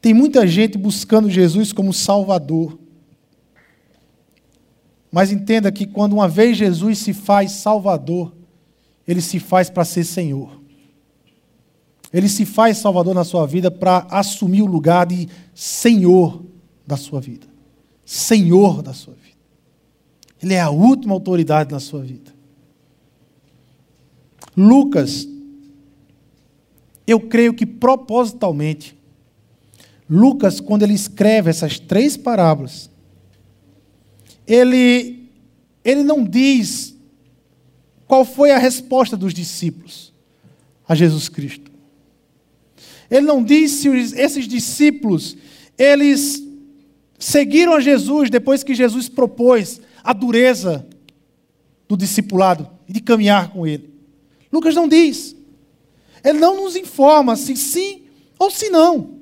Tem 0.02 0.16
muita 0.16 0.48
gente 0.48 0.76
buscando 0.76 1.30
Jesus 1.30 1.72
como 1.72 1.94
Salvador. 1.94 2.80
Mas 5.12 5.32
entenda 5.32 5.72
que 5.72 5.86
quando 5.86 6.14
uma 6.14 6.28
vez 6.28 6.58
Jesus 6.58 6.98
se 6.98 7.14
faz 7.14 7.52
Salvador, 7.52 8.36
ele 9.08 9.22
se 9.22 9.40
faz 9.40 9.70
para 9.70 9.86
ser 9.86 10.06
Senhor. 10.06 10.66
Ele 12.12 12.30
se 12.30 12.46
faz 12.46 12.78
Salvador 12.78 13.14
na 13.14 13.24
sua 13.24 13.46
vida 13.46 13.70
para 13.70 14.08
assumir 14.10 14.62
o 14.62 14.66
lugar 14.66 15.06
de 15.06 15.28
Senhor 15.54 16.44
da 16.86 16.96
sua 16.96 17.20
vida. 17.20 17.48
Senhor 18.06 18.82
da 18.82 18.94
sua 18.94 19.14
vida. 19.14 19.38
Ele 20.42 20.54
é 20.54 20.62
a 20.62 20.70
última 20.70 21.14
autoridade 21.14 21.72
na 21.72 21.80
sua 21.80 22.02
vida. 22.02 22.34
Lucas, 24.56 25.28
eu 27.06 27.20
creio 27.20 27.54
que 27.54 27.66
propositalmente, 27.66 28.98
Lucas, 30.10 30.60
quando 30.60 30.84
ele 30.84 30.94
escreve 30.94 31.50
essas 31.50 31.80
três 31.80 32.16
parábolas, 32.16 32.90
ele, 34.48 35.30
ele 35.84 36.04
não 36.04 36.24
diz 36.24 36.96
qual 38.08 38.24
foi 38.24 38.52
a 38.52 38.58
resposta 38.58 39.18
dos 39.18 39.34
discípulos 39.34 40.14
a 40.88 40.96
Jesus 40.96 41.28
Cristo. 41.28 41.67
Ele 43.10 43.26
não 43.26 43.44
diz 43.44 43.72
se 43.72 43.90
esses 43.90 44.48
discípulos, 44.48 45.38
eles 45.78 46.44
seguiram 47.18 47.74
a 47.74 47.80
Jesus 47.80 48.30
depois 48.30 48.64
que 48.64 48.76
Jesus 48.76 49.08
propôs 49.10 49.82
a 50.04 50.14
dureza 50.14 50.86
do 51.88 51.98
discipulado 51.98 52.70
e 52.88 52.94
de 52.94 53.02
caminhar 53.02 53.52
com 53.52 53.66
ele. 53.66 53.90
Lucas 54.52 54.76
não 54.76 54.88
diz. 54.88 55.36
Ele 56.24 56.40
não 56.40 56.64
nos 56.64 56.76
informa 56.76 57.36
se 57.36 57.56
sim 57.56 58.04
ou 58.38 58.52
se 58.52 58.70
não. 58.70 59.18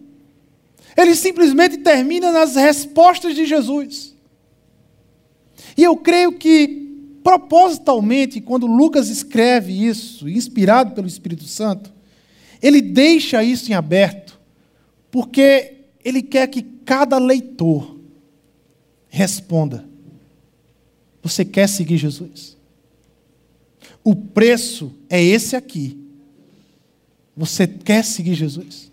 Ele 0.97 1.15
simplesmente 1.15 1.77
termina 1.77 2.31
nas 2.31 2.55
respostas 2.55 3.35
de 3.35 3.45
Jesus. 3.45 4.15
E 5.77 5.83
eu 5.83 5.97
creio 5.97 6.31
que, 6.33 7.19
propositalmente, 7.23 8.39
quando 8.39 8.65
Lucas 8.65 9.09
escreve 9.09 9.85
isso, 9.85 10.29
inspirado 10.29 10.93
pelo 10.93 11.07
Espírito 11.07 11.43
Santo, 11.43 11.93
ele 12.61 12.81
deixa 12.81 13.43
isso 13.43 13.71
em 13.71 13.73
aberto, 13.73 14.39
porque 15.11 15.85
ele 16.03 16.21
quer 16.21 16.47
que 16.47 16.61
cada 16.61 17.17
leitor 17.17 17.97
responda: 19.07 19.85
Você 21.23 21.43
quer 21.43 21.67
seguir 21.67 21.97
Jesus? 21.97 22.55
O 24.03 24.15
preço 24.15 24.93
é 25.09 25.21
esse 25.21 25.55
aqui. 25.55 25.97
Você 27.35 27.65
quer 27.67 28.03
seguir 28.03 28.35
Jesus? 28.35 28.91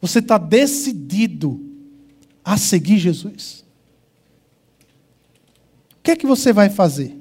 Você 0.00 0.18
está 0.18 0.36
decidido 0.36 1.60
a 2.44 2.56
seguir 2.56 2.98
Jesus? 2.98 3.64
O 5.98 6.02
que 6.02 6.10
é 6.10 6.16
que 6.16 6.26
você 6.26 6.52
vai 6.52 6.68
fazer? 6.68 7.16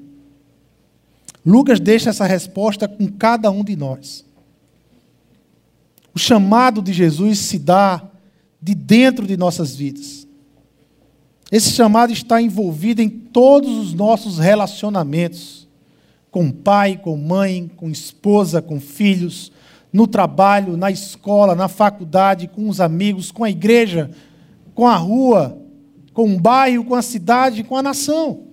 Lucas 1.46 1.80
deixa 1.80 2.10
essa 2.10 2.26
resposta 2.26 2.88
com 2.88 3.08
cada 3.08 3.50
um 3.50 3.64
de 3.64 3.76
nós. 3.76 4.25
O 6.16 6.20
chamado 6.20 6.82
de 6.82 6.94
Jesus 6.94 7.40
se 7.40 7.60
dá 7.60 8.02
de 8.62 8.74
dentro 8.74 9.28
de 9.28 9.36
nossas 9.36 9.76
vidas. 9.76 10.26
Esse 11.52 11.72
chamado 11.72 12.14
está 12.14 12.42
envolvido 12.42 13.02
em 13.02 13.10
todos 13.10 13.70
os 13.78 13.94
nossos 13.94 14.40
relacionamentos 14.40 15.68
com 16.32 16.52
pai, 16.52 17.00
com 17.02 17.16
mãe, 17.16 17.70
com 17.76 17.90
esposa, 17.90 18.62
com 18.62 18.80
filhos, 18.80 19.52
no 19.92 20.06
trabalho, 20.08 20.76
na 20.76 20.92
escola, 20.92 21.56
na 21.56 21.68
faculdade, 21.70 22.50
com 22.50 22.68
os 22.68 22.82
amigos, 22.82 23.32
com 23.32 23.44
a 23.44 23.50
igreja, 23.50 24.12
com 24.74 24.86
a 24.86 24.98
rua, 24.98 25.58
com 26.14 26.34
o 26.34 26.40
bairro, 26.40 26.84
com 26.84 26.96
a 26.96 27.02
cidade, 27.02 27.64
com 27.64 27.78
a 27.78 27.84
nação. 27.84 28.48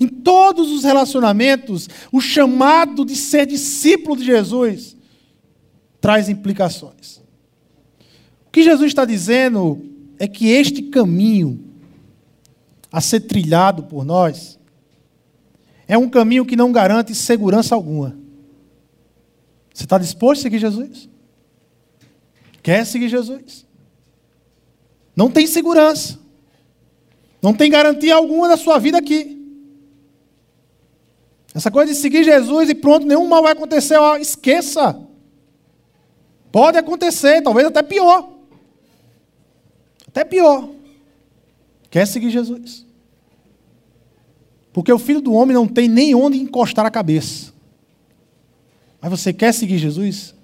Em 0.00 0.08
todos 0.08 0.72
os 0.72 0.82
relacionamentos, 0.82 1.88
o 2.10 2.20
chamado 2.20 3.04
de 3.04 3.14
ser 3.14 3.46
discípulo 3.46 4.16
de 4.16 4.24
Jesus 4.24 4.97
traz 6.00 6.28
implicações. 6.28 7.18
O 8.46 8.50
que 8.50 8.62
Jesus 8.62 8.88
está 8.88 9.04
dizendo 9.04 9.84
é 10.18 10.26
que 10.26 10.48
este 10.48 10.82
caminho 10.82 11.64
a 12.90 13.00
ser 13.00 13.20
trilhado 13.20 13.84
por 13.84 14.04
nós 14.04 14.58
é 15.86 15.96
um 15.96 16.08
caminho 16.08 16.44
que 16.44 16.56
não 16.56 16.72
garante 16.72 17.14
segurança 17.14 17.74
alguma. 17.74 18.16
Você 19.72 19.84
está 19.84 19.98
disposto 19.98 20.40
a 20.40 20.42
seguir 20.42 20.58
Jesus? 20.58 21.08
Quer 22.62 22.84
seguir 22.84 23.08
Jesus? 23.08 23.66
Não 25.14 25.30
tem 25.30 25.46
segurança. 25.46 26.18
Não 27.40 27.54
tem 27.54 27.70
garantia 27.70 28.14
alguma 28.14 28.48
da 28.48 28.56
sua 28.56 28.78
vida 28.78 28.98
aqui. 28.98 29.38
Essa 31.54 31.70
coisa 31.70 31.92
de 31.92 31.98
seguir 31.98 32.24
Jesus 32.24 32.68
e 32.68 32.74
pronto, 32.74 33.06
nenhum 33.06 33.26
mal 33.26 33.42
vai 33.42 33.52
acontecer, 33.52 33.96
ó, 33.96 34.16
esqueça. 34.16 35.07
Pode 36.58 36.76
acontecer, 36.76 37.40
talvez 37.40 37.68
até 37.68 37.84
pior. 37.84 38.32
Até 40.08 40.24
pior. 40.24 40.68
Quer 41.88 42.04
seguir 42.04 42.30
Jesus? 42.30 42.84
Porque 44.72 44.92
o 44.92 44.98
filho 44.98 45.20
do 45.20 45.32
homem 45.32 45.54
não 45.54 45.68
tem 45.68 45.86
nem 45.86 46.16
onde 46.16 46.36
encostar 46.36 46.84
a 46.84 46.90
cabeça. 46.90 47.52
Mas 49.00 49.08
você 49.08 49.32
quer 49.32 49.54
seguir 49.54 49.78
Jesus? 49.78 50.34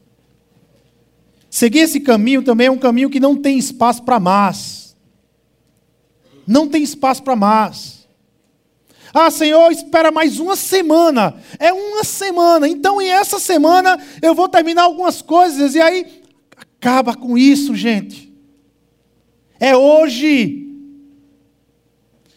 Seguir 1.50 1.80
esse 1.80 1.98
caminho 1.98 2.44
também 2.44 2.68
é 2.68 2.70
um 2.70 2.78
caminho 2.78 3.10
que 3.10 3.18
não 3.18 3.34
tem 3.34 3.58
espaço 3.58 4.04
para 4.04 4.20
mais. 4.20 4.96
Não 6.46 6.68
tem 6.68 6.84
espaço 6.84 7.24
para 7.24 7.34
mais. 7.34 8.03
Ah, 9.14 9.30
Senhor, 9.30 9.70
espera 9.70 10.10
mais 10.10 10.40
uma 10.40 10.56
semana. 10.56 11.36
É 11.60 11.72
uma 11.72 12.02
semana. 12.02 12.66
Então, 12.66 13.00
em 13.00 13.08
essa 13.08 13.38
semana, 13.38 13.96
eu 14.20 14.34
vou 14.34 14.48
terminar 14.48 14.82
algumas 14.82 15.22
coisas. 15.22 15.76
E 15.76 15.80
aí, 15.80 16.20
acaba 16.56 17.14
com 17.14 17.38
isso, 17.38 17.76
gente. 17.76 18.34
É 19.60 19.76
hoje. 19.76 20.68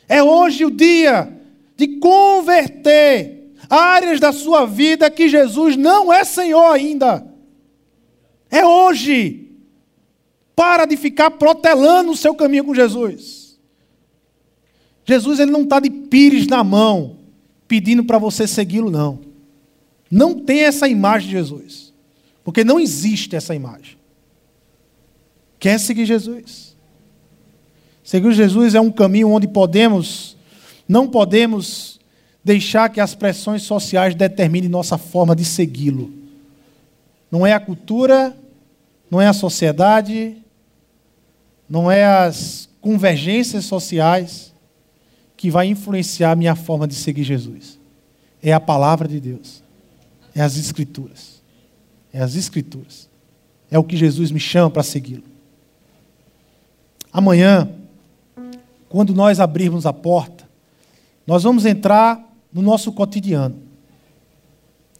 É 0.07 0.21
hoje 0.21 0.65
o 0.65 0.69
dia 0.69 1.35
de 1.75 1.97
converter 1.97 3.51
áreas 3.67 4.19
da 4.19 4.31
sua 4.31 4.65
vida 4.67 5.09
que 5.09 5.27
Jesus 5.27 5.75
não 5.75 6.13
é 6.13 6.23
Senhor 6.23 6.71
ainda. 6.71 7.27
É 8.51 8.63
hoje. 8.63 9.51
Para 10.55 10.85
de 10.85 10.95
ficar 10.95 11.31
protelando 11.31 12.11
o 12.11 12.17
seu 12.17 12.35
caminho 12.35 12.65
com 12.65 12.75
Jesus. 12.75 13.59
Jesus 15.05 15.39
ele 15.39 15.51
não 15.51 15.63
está 15.63 15.79
de 15.79 15.89
pires 16.09 16.47
na 16.47 16.63
mão, 16.63 17.17
pedindo 17.67 18.03
para 18.03 18.17
você 18.17 18.47
segui-lo, 18.47 18.89
não. 18.89 19.19
Não 20.09 20.39
tem 20.39 20.61
essa 20.61 20.87
imagem 20.87 21.27
de 21.27 21.35
Jesus. 21.35 21.93
Porque 22.43 22.63
não 22.63 22.79
existe 22.79 23.35
essa 23.35 23.53
imagem. 23.53 23.97
Quer 25.59 25.79
seguir 25.79 26.05
Jesus? 26.05 26.75
Seguir 28.03 28.31
Jesus 28.31 28.73
é 28.73 28.79
um 28.79 28.91
caminho 28.91 29.29
onde 29.29 29.47
podemos, 29.47 30.37
não 30.87 31.09
podemos 31.09 31.99
deixar 32.41 32.89
que 32.89 33.01
as 33.01 33.13
pressões 33.13 33.63
sociais 33.63 34.15
determinem 34.15 34.69
nossa 34.69 34.97
forma 34.97 35.35
de 35.35 35.43
segui-lo. 35.43 36.13
Não 37.29 37.45
é 37.45 37.51
a 37.51 37.59
cultura, 37.59 38.33
não 39.11 39.19
é 39.19 39.27
a 39.27 39.33
sociedade, 39.33 40.37
não 41.69 41.91
é 41.91 42.05
as 42.05 42.69
convergências 42.79 43.65
sociais 43.65 44.46
que 45.37 45.51
vai 45.51 45.67
influenciar 45.67 46.31
a 46.31 46.35
minha 46.35 46.55
forma 46.55 46.87
de 46.87 46.95
seguir 46.95 47.23
Jesus. 47.23 47.79
É 48.41 48.51
a 48.51 48.59
palavra 48.59 49.07
de 49.07 49.19
Deus. 49.19 49.63
É 50.33 50.41
as 50.41 50.57
Escrituras. 50.57 51.41
É 52.11 52.19
as 52.19 52.35
Escrituras. 52.35 53.07
É 53.69 53.77
o 53.77 53.83
que 53.83 53.95
Jesus 53.95 54.31
me 54.31 54.39
chama 54.39 54.71
para 54.71 54.81
segui-lo. 54.81 55.23
Amanhã, 57.13 57.69
quando 58.89 59.13
nós 59.13 59.39
abrirmos 59.39 59.85
a 59.85 59.93
porta, 59.93 60.47
nós 61.25 61.43
vamos 61.43 61.65
entrar 61.65 62.23
no 62.51 62.61
nosso 62.61 62.91
cotidiano. 62.91 63.61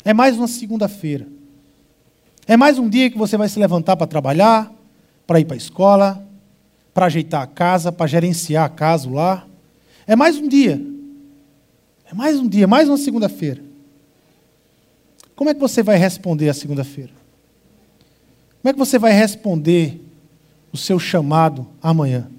É 0.06 0.14
mais 0.14 0.38
uma 0.38 0.48
segunda-feira. 0.48 1.28
É 2.46 2.56
mais 2.56 2.78
um 2.78 2.88
dia 2.88 3.10
que 3.10 3.18
você 3.18 3.38
vai 3.38 3.50
se 3.50 3.60
levantar 3.60 3.98
para 3.98 4.08
trabalhar, 4.08 4.72
para 5.26 5.40
ir 5.40 5.46
para 5.46 5.56
a 5.56 5.58
escola, 5.58 6.26
para 6.94 7.08
ajeitar 7.08 7.42
a 7.42 7.48
casa, 7.48 7.92
para 7.92 8.08
gerenciar 8.08 8.66
a 8.66 8.70
casa, 8.70 9.10
lar. 9.10 9.48
É 10.08 10.16
mais 10.16 10.38
um 10.38 10.48
dia. 10.48 10.82
É 12.10 12.14
mais 12.16 12.40
um 12.40 12.48
dia, 12.48 12.66
mais 12.66 12.88
uma 12.88 12.98
segunda-feira. 12.98 13.62
Como 15.36 15.50
é 15.50 15.54
que 15.54 15.60
você 15.60 15.84
vai 15.84 15.98
responder 15.98 16.48
a 16.48 16.54
segunda-feira? 16.54 17.12
Como 18.62 18.70
é 18.70 18.74
que 18.74 18.80
você 18.80 18.98
vai 18.98 19.12
responder 19.12 20.02
o 20.72 20.78
seu 20.78 20.98
chamado 20.98 21.68
amanhã? 21.82 22.30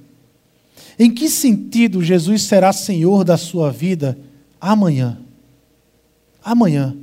Em 0.98 1.12
que 1.12 1.28
sentido 1.28 2.02
Jesus 2.02 2.42
será 2.42 2.72
Senhor 2.72 3.22
da 3.22 3.36
sua 3.36 3.70
vida 3.70 4.18
amanhã? 4.60 5.20
Amanhã, 6.42 6.96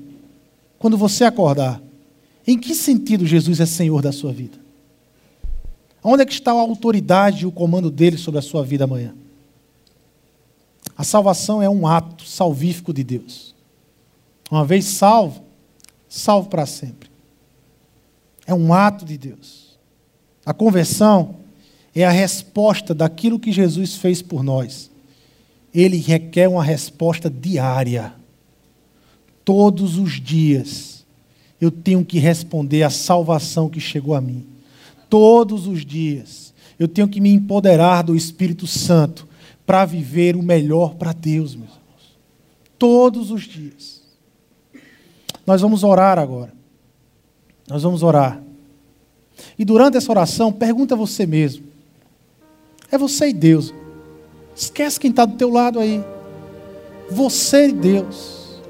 quando 0.80 0.98
você 0.98 1.24
acordar, 1.24 1.82
em 2.46 2.58
que 2.58 2.74
sentido 2.74 3.26
Jesus 3.26 3.60
é 3.60 3.66
Senhor 3.66 4.02
da 4.02 4.12
sua 4.12 4.34
vida? 4.34 4.58
Onde 6.04 6.24
é 6.24 6.26
que 6.26 6.34
está 6.34 6.52
a 6.52 6.56
autoridade 6.56 7.44
e 7.44 7.46
o 7.46 7.52
comando 7.52 7.90
dele 7.90 8.18
sobre 8.18 8.40
a 8.40 8.44
sua 8.44 8.64
vida 8.64 8.84
amanhã? 8.84 9.14
A 10.98 11.04
salvação 11.04 11.62
é 11.62 11.70
um 11.70 11.86
ato 11.86 12.26
salvífico 12.26 12.94
de 12.94 13.04
Deus. 13.04 13.54
Uma 14.50 14.64
vez 14.64 14.86
salvo, 14.86 15.44
salvo 16.08 16.50
para 16.50 16.66
sempre. 16.66 17.10
É 18.48 18.54
um 18.54 18.74
ato 18.74 19.04
de 19.04 19.18
Deus. 19.18 19.78
A 20.46 20.54
conversão 20.54 21.38
é 21.94 22.06
a 22.06 22.12
resposta 22.12 22.94
daquilo 22.94 23.40
que 23.40 23.52
Jesus 23.52 23.96
fez 23.96 24.22
por 24.22 24.44
nós. 24.44 24.92
Ele 25.74 25.98
requer 25.98 26.48
uma 26.48 26.64
resposta 26.64 27.30
diária. 27.30 28.14
Todos 29.44 29.98
os 29.98 30.22
dias 30.22 31.06
eu 31.60 31.72
tenho 31.72 32.06
que 32.06 32.20
responder 32.20 32.84
à 32.84 32.90
salvação 32.90 33.70
que 33.70 33.80
chegou 33.80 34.14
a 34.14 34.22
mim. 34.22 34.46
Todos 35.10 35.68
os 35.68 35.86
dias 35.86 36.54
eu 36.78 36.88
tenho 36.88 37.08
que 37.08 37.20
me 37.20 37.32
empoderar 37.32 38.04
do 38.04 38.16
Espírito 38.16 38.68
Santo 38.68 39.28
para 39.66 39.86
viver 39.86 40.36
o 40.36 40.44
melhor 40.44 40.96
para 40.96 41.12
Deus, 41.12 41.56
meus 41.56 41.72
irmãos. 41.72 42.18
Todos 42.78 43.32
os 43.32 43.44
dias. 43.44 44.02
Nós 45.46 45.62
vamos 45.62 45.84
orar 45.84 46.20
agora. 46.20 46.54
Nós 47.68 47.84
vamos 47.84 48.04
orar. 48.04 48.42
E 49.58 49.66
durante 49.66 49.98
essa 49.98 50.12
oração, 50.12 50.52
pergunta 50.52 50.96
a 50.96 50.98
você 50.98 51.26
mesmo. 51.26 51.66
É 52.92 52.98
você 52.98 53.30
e 53.30 53.34
Deus. 53.34 53.74
Esquece 54.56 55.00
quem 55.00 55.10
está 55.10 55.26
do 55.26 55.36
teu 55.36 55.50
lado 55.50 55.80
aí. 55.80 56.04
Você 57.10 57.70
e 57.70 57.72
Deus. 57.72 58.62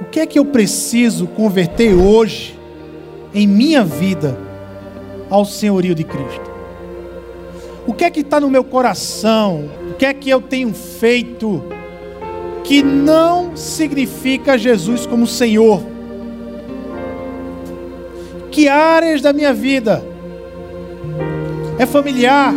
O 0.00 0.04
que 0.06 0.20
é 0.20 0.26
que 0.26 0.38
eu 0.38 0.44
preciso 0.44 1.26
converter 1.28 1.94
hoje 1.94 2.58
em 3.32 3.46
minha 3.46 3.84
vida 3.84 4.36
ao 5.30 5.44
senhorio 5.44 5.94
de 5.94 6.04
Cristo? 6.04 6.51
O 7.86 7.92
que 7.92 8.04
é 8.04 8.10
que 8.10 8.20
está 8.20 8.38
no 8.38 8.48
meu 8.48 8.62
coração? 8.62 9.68
O 9.90 9.94
que 9.94 10.06
é 10.06 10.14
que 10.14 10.30
eu 10.30 10.40
tenho 10.40 10.72
feito 10.72 11.62
que 12.62 12.82
não 12.82 13.56
significa 13.56 14.56
Jesus 14.56 15.04
como 15.04 15.26
Senhor? 15.26 15.82
Que 18.52 18.68
áreas 18.68 19.20
da 19.20 19.32
minha 19.32 19.52
vida? 19.52 20.04
É 21.78 21.86
familiar, 21.86 22.54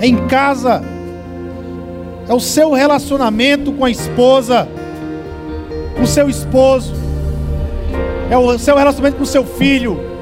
é 0.00 0.06
em 0.06 0.26
casa, 0.26 0.82
é 2.28 2.34
o 2.34 2.40
seu 2.40 2.72
relacionamento 2.72 3.72
com 3.72 3.84
a 3.84 3.90
esposa, 3.90 4.66
com 5.94 6.02
o 6.02 6.06
seu 6.06 6.28
esposo, 6.28 6.94
é 8.28 8.36
o 8.36 8.58
seu 8.58 8.76
relacionamento 8.76 9.18
com 9.18 9.22
o 9.22 9.26
seu 9.26 9.44
filho 9.44 10.15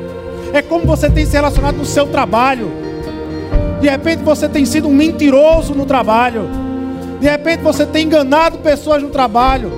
É 0.54 0.62
como 0.62 0.86
você 0.86 1.10
tem 1.10 1.26
se 1.26 1.32
relacionado 1.32 1.78
no 1.78 1.84
seu 1.84 2.06
trabalho. 2.06 2.70
De 3.80 3.88
repente 3.88 4.22
você 4.22 4.48
tem 4.48 4.64
sido 4.64 4.86
um 4.86 4.94
mentiroso 4.94 5.74
no 5.74 5.84
trabalho. 5.84 6.48
De 7.20 7.28
repente 7.28 7.60
você 7.60 7.84
tem 7.84 8.06
enganado 8.06 8.58
pessoas 8.58 9.02
no 9.02 9.08
trabalho. 9.08 9.72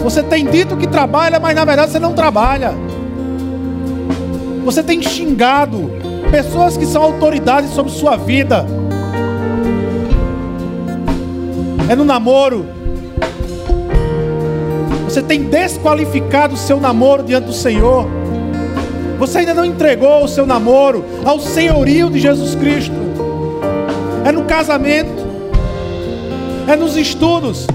Você 0.00 0.20
tem 0.20 0.44
dito 0.46 0.76
que 0.76 0.88
trabalha, 0.88 1.38
mas 1.38 1.54
na 1.54 1.64
verdade 1.64 1.92
você 1.92 2.00
não 2.00 2.12
trabalha. 2.12 2.74
Você 4.64 4.82
tem 4.82 5.00
xingado 5.00 5.92
pessoas 6.28 6.76
que 6.76 6.84
são 6.84 7.00
autoridades 7.00 7.70
sobre 7.70 7.92
sua 7.92 8.16
vida. 8.16 8.66
É 11.88 11.94
no 11.94 12.04
namoro. 12.04 12.66
Você 15.04 15.22
tem 15.22 15.44
desqualificado 15.44 16.54
o 16.54 16.56
seu 16.56 16.80
namoro 16.80 17.22
diante 17.22 17.46
do 17.46 17.52
Senhor. 17.52 18.21
Você 19.22 19.38
ainda 19.38 19.54
não 19.54 19.64
entregou 19.64 20.24
o 20.24 20.26
seu 20.26 20.44
namoro 20.44 21.04
ao 21.24 21.38
senhorio 21.38 22.10
de 22.10 22.18
Jesus 22.18 22.56
Cristo. 22.56 22.96
É 24.24 24.32
no 24.32 24.42
casamento. 24.42 25.22
É 26.66 26.74
nos 26.74 26.96
estudos. 26.96 27.68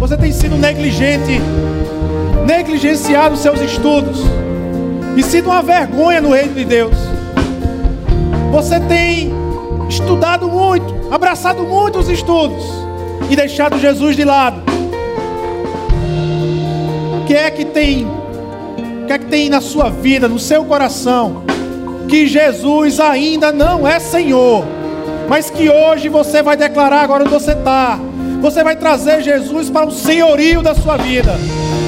Você 0.00 0.16
tem 0.16 0.32
sido 0.32 0.56
negligente, 0.56 1.38
negligenciado 2.46 3.34
os 3.34 3.42
seus 3.42 3.60
estudos 3.60 4.22
e 5.18 5.22
sido 5.22 5.50
uma 5.50 5.62
vergonha 5.62 6.22
no 6.22 6.32
reino 6.32 6.54
de 6.54 6.64
Deus. 6.64 6.96
Você 8.52 8.80
tem 8.80 9.30
estudado 9.86 10.48
muito, 10.48 11.14
abraçado 11.14 11.62
muito 11.64 11.98
os 11.98 12.08
estudos 12.08 12.64
e 13.28 13.36
deixado 13.36 13.78
Jesus 13.78 14.16
de 14.16 14.24
lado. 14.24 14.62
O 17.20 17.26
que 17.26 17.34
é 17.34 17.50
que 17.50 17.66
tem? 17.66 18.21
O 19.12 19.14
que 19.14 19.20
é 19.20 19.26
que 19.26 19.30
tem 19.30 19.50
na 19.50 19.60
sua 19.60 19.90
vida, 19.90 20.26
no 20.26 20.38
seu 20.38 20.64
coração? 20.64 21.42
Que 22.08 22.26
Jesus 22.26 22.98
ainda 22.98 23.52
não 23.52 23.86
é 23.86 24.00
Senhor, 24.00 24.64
mas 25.28 25.50
que 25.50 25.68
hoje 25.68 26.08
você 26.08 26.42
vai 26.42 26.56
declarar 26.56 27.02
agora 27.02 27.22
onde 27.22 27.30
você 27.30 27.52
está. 27.52 28.00
Você 28.40 28.64
vai 28.64 28.74
trazer 28.74 29.20
Jesus 29.20 29.68
para 29.68 29.86
o 29.86 29.90
senhorio 29.90 30.62
da 30.62 30.74
sua 30.74 30.96
vida. 30.96 31.34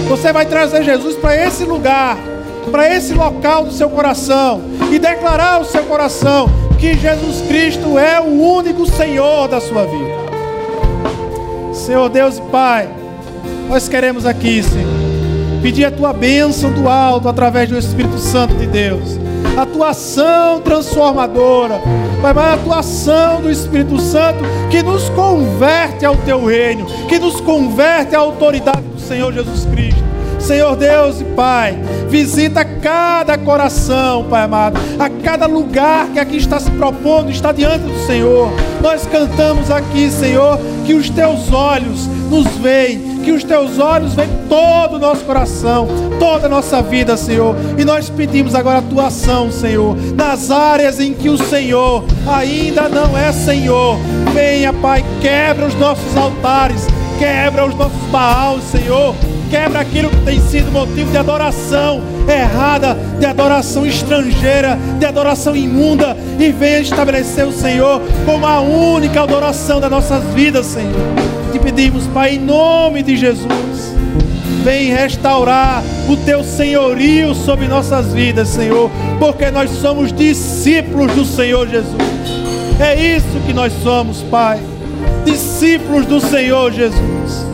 Você 0.07 0.35
vai 0.35 0.45
trazer 0.45 0.83
Jesus 0.83 1.17
para 1.17 1.35
esse 1.35 1.65
lugar, 1.65 2.19
para 2.71 2.95
esse 2.95 3.15
local 3.15 3.65
do 3.65 3.73
seu 3.73 3.89
coração 3.89 4.61
e 4.93 4.99
declarar 4.99 5.55
ao 5.55 5.65
seu 5.65 5.85
coração 5.85 6.51
que 6.79 6.93
Jesus 6.93 7.41
Cristo 7.49 7.99
é 7.99 8.21
o 8.21 8.39
único 8.55 8.85
Senhor 8.85 9.49
da 9.49 9.63
sua 9.63 9.87
vida. 9.87 10.15
Senhor 11.73 12.07
Deus 12.11 12.37
e 12.37 12.43
Pai, 12.43 12.87
nós 13.67 13.89
queremos 13.89 14.27
aqui, 14.27 14.63
Senhor 14.63 15.14
pedir 15.65 15.87
a 15.87 15.91
tua 15.91 16.13
bênção 16.13 16.71
do 16.71 16.87
alto 16.91 17.27
através 17.27 17.71
do 17.71 17.79
Espírito 17.79 18.19
Santo 18.19 18.55
de 18.55 18.67
Deus, 18.67 19.19
a 19.57 19.65
tua 19.65 19.89
ação 19.91 20.61
transformadora, 20.61 21.81
Pai, 22.21 22.33
a 22.33 22.59
tua 22.59 22.81
ação 22.81 23.41
do 23.41 23.51
Espírito 23.51 23.99
Santo 23.99 24.41
que 24.71 24.83
nos 24.83 25.09
converte 25.09 26.05
ao 26.05 26.17
teu 26.17 26.45
reino, 26.45 26.85
que 27.09 27.19
nos 27.19 27.41
converte 27.41 28.15
à 28.15 28.19
autoridade 28.19 28.83
do 28.83 29.01
Senhor 29.01 29.33
Jesus 29.33 29.65
Cristo. 29.65 30.05
Senhor 30.39 30.77
Deus 30.77 31.23
e 31.23 31.25
Pai, 31.25 31.79
visita 32.11 32.63
cada 32.63 33.39
coração, 33.39 34.25
Pai 34.25 34.43
amado, 34.43 34.79
a 34.99 35.09
cada 35.09 35.47
lugar 35.47 36.09
que 36.09 36.21
aqui 36.21 36.37
está 36.37 36.61
se 36.61 36.71
propondo, 36.73 37.31
está 37.31 37.53
diante 37.53 37.87
do 37.87 38.07
Senhor. 38.07 38.51
Nós 38.83 39.07
cantamos 39.07 39.71
aqui, 39.71 40.11
Senhor, 40.11 40.61
que 40.85 40.93
os 40.93 41.09
teus 41.09 41.51
olhos 41.51 42.07
nos 42.29 42.47
veem 42.59 43.14
que 43.25 43.33
os 43.33 43.43
teus 43.43 43.79
olhos 43.79 44.13
veem 44.15 44.29
todo 44.49 44.97
o 44.97 44.99
nosso 44.99 45.25
coração, 45.25 45.89
toda 46.19 46.47
a 46.47 46.49
nossa 46.49 46.83
vida, 46.83 47.17
Senhor. 47.17 47.57
E 47.79 47.85
nós 47.85 48.11
pedimos 48.11 48.55
agora 48.55 48.79
a 48.79 48.83
tua 48.83 49.07
ação, 49.07 49.51
Senhor, 49.51 49.97
nas 50.15 50.51
áreas 50.51 51.01
em 51.01 51.15
que 51.15 51.31
o 51.31 51.39
Senhor 51.39 52.05
ainda 52.27 52.89
não 52.89 53.17
é 53.17 53.33
Senhor. 53.33 53.97
Venha, 54.35 54.73
Pai, 54.75 55.03
quebra 55.23 55.67
os 55.67 55.75
nossos 55.77 56.15
altares, 56.17 56.87
quebra 57.19 57.67
os 57.67 57.75
nossos 57.75 58.03
baús, 58.11 58.63
Senhor. 58.65 59.15
Quebra 59.51 59.81
aquilo 59.81 60.11
que 60.11 60.25
tem 60.25 60.41
sido 60.41 60.71
motivo 60.73 61.11
de 61.11 61.17
adoração 61.17 62.03
errada, 62.29 62.97
de 63.21 63.27
adoração 63.27 63.87
estrangeira, 63.87 64.77
de 64.99 65.07
adoração 65.07 65.55
imunda, 65.55 66.17
e 66.41 66.51
venha 66.51 66.81
estabelecer 66.81 67.47
o 67.47 67.53
Senhor 67.53 68.03
como 68.27 68.47
a 68.47 68.61
única 68.61 69.23
adoração 69.23 69.81
das 69.81 69.91
nossas 69.91 70.25
vidas, 70.35 70.67
Senhor 70.67 71.24
te 71.55 71.61
pedimos, 71.61 72.09
Pai, 72.09 72.35
em 72.35 72.41
nome 72.41 73.01
de 73.01 73.17
Jesus. 73.17 73.95
Vem 74.65 74.93
restaurar 74.93 75.85
o 76.09 76.17
teu 76.17 76.43
senhorio 76.43 77.33
sobre 77.33 77.69
nossas 77.69 78.13
vidas, 78.13 78.49
Senhor, 78.49 78.91
porque 79.21 79.53
nós 79.53 79.71
somos 79.71 80.13
discípulos 80.13 81.13
do 81.13 81.25
Senhor 81.25 81.69
Jesus. 81.69 81.95
É 82.81 83.17
isso 83.17 83.39
que 83.47 83.53
nós 83.53 83.73
somos, 83.85 84.21
Pai, 84.23 84.59
discípulos 85.25 86.07
do 86.07 86.21
Senhor 86.21 86.73
Jesus. 86.73 87.47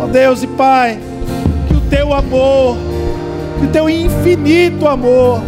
Ó 0.00 0.06
Deus 0.06 0.42
e 0.42 0.46
Pai, 0.46 0.98
que 1.68 1.74
o 1.74 1.80
teu 1.90 2.14
amor, 2.14 2.78
que 3.58 3.66
o 3.66 3.68
teu 3.68 3.90
infinito 3.90 4.88
amor, 4.88 5.42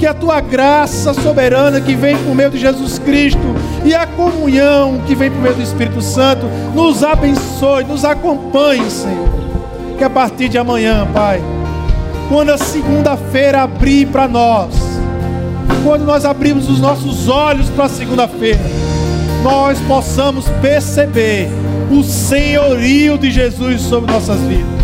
que 0.00 0.06
a 0.06 0.14
tua 0.14 0.40
graça 0.40 1.14
soberana 1.14 1.80
que 1.80 1.94
vem 1.94 2.16
por 2.16 2.34
meio 2.34 2.50
de 2.50 2.58
Jesus 2.58 2.98
Cristo 2.98 3.38
e 3.84 3.94
a 3.94 4.06
comunhão 4.06 5.00
que 5.06 5.14
vem 5.14 5.30
por 5.30 5.40
meio 5.40 5.54
do 5.54 5.62
Espírito 5.62 6.02
Santo 6.02 6.46
nos 6.74 7.02
abençoe, 7.02 7.84
nos 7.84 8.04
acompanhe, 8.04 8.90
Senhor. 8.90 9.28
Que 9.96 10.04
a 10.04 10.10
partir 10.10 10.48
de 10.48 10.58
amanhã, 10.58 11.06
Pai, 11.12 11.42
quando 12.28 12.50
a 12.50 12.58
segunda-feira 12.58 13.62
abrir 13.62 14.06
para 14.06 14.28
nós, 14.28 14.74
quando 15.82 16.04
nós 16.04 16.24
abrimos 16.24 16.68
os 16.68 16.78
nossos 16.80 17.28
olhos 17.28 17.68
para 17.70 17.86
a 17.86 17.88
segunda-feira, 17.88 18.60
nós 19.42 19.78
possamos 19.80 20.46
perceber 20.60 21.48
o 21.90 22.02
senhorio 22.02 23.18
de 23.18 23.30
Jesus 23.30 23.80
sobre 23.82 24.12
nossas 24.12 24.38
vidas. 24.40 24.80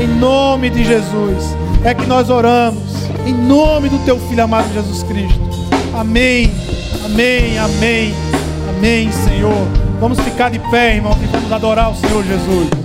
Em 0.00 0.06
nome 0.06 0.70
de 0.70 0.84
Jesus 0.84 1.56
é 1.84 1.92
que 1.92 2.06
nós 2.06 2.30
oramos 2.30 2.92
em 3.26 3.34
nome 3.34 3.88
do 3.88 3.98
teu 4.04 4.18
filho 4.18 4.42
amado 4.42 4.72
Jesus 4.72 5.02
Cristo. 5.02 5.40
Amém, 5.94 6.50
amém, 7.04 7.58
amém, 7.58 8.14
amém, 8.68 9.12
Senhor. 9.12 9.66
Vamos 10.00 10.18
ficar 10.20 10.50
de 10.50 10.58
pé, 10.58 10.96
irmão, 10.96 11.16
e 11.22 11.26
vamos 11.26 11.52
adorar 11.52 11.90
o 11.90 11.94
Senhor 11.94 12.24
Jesus. 12.24 12.81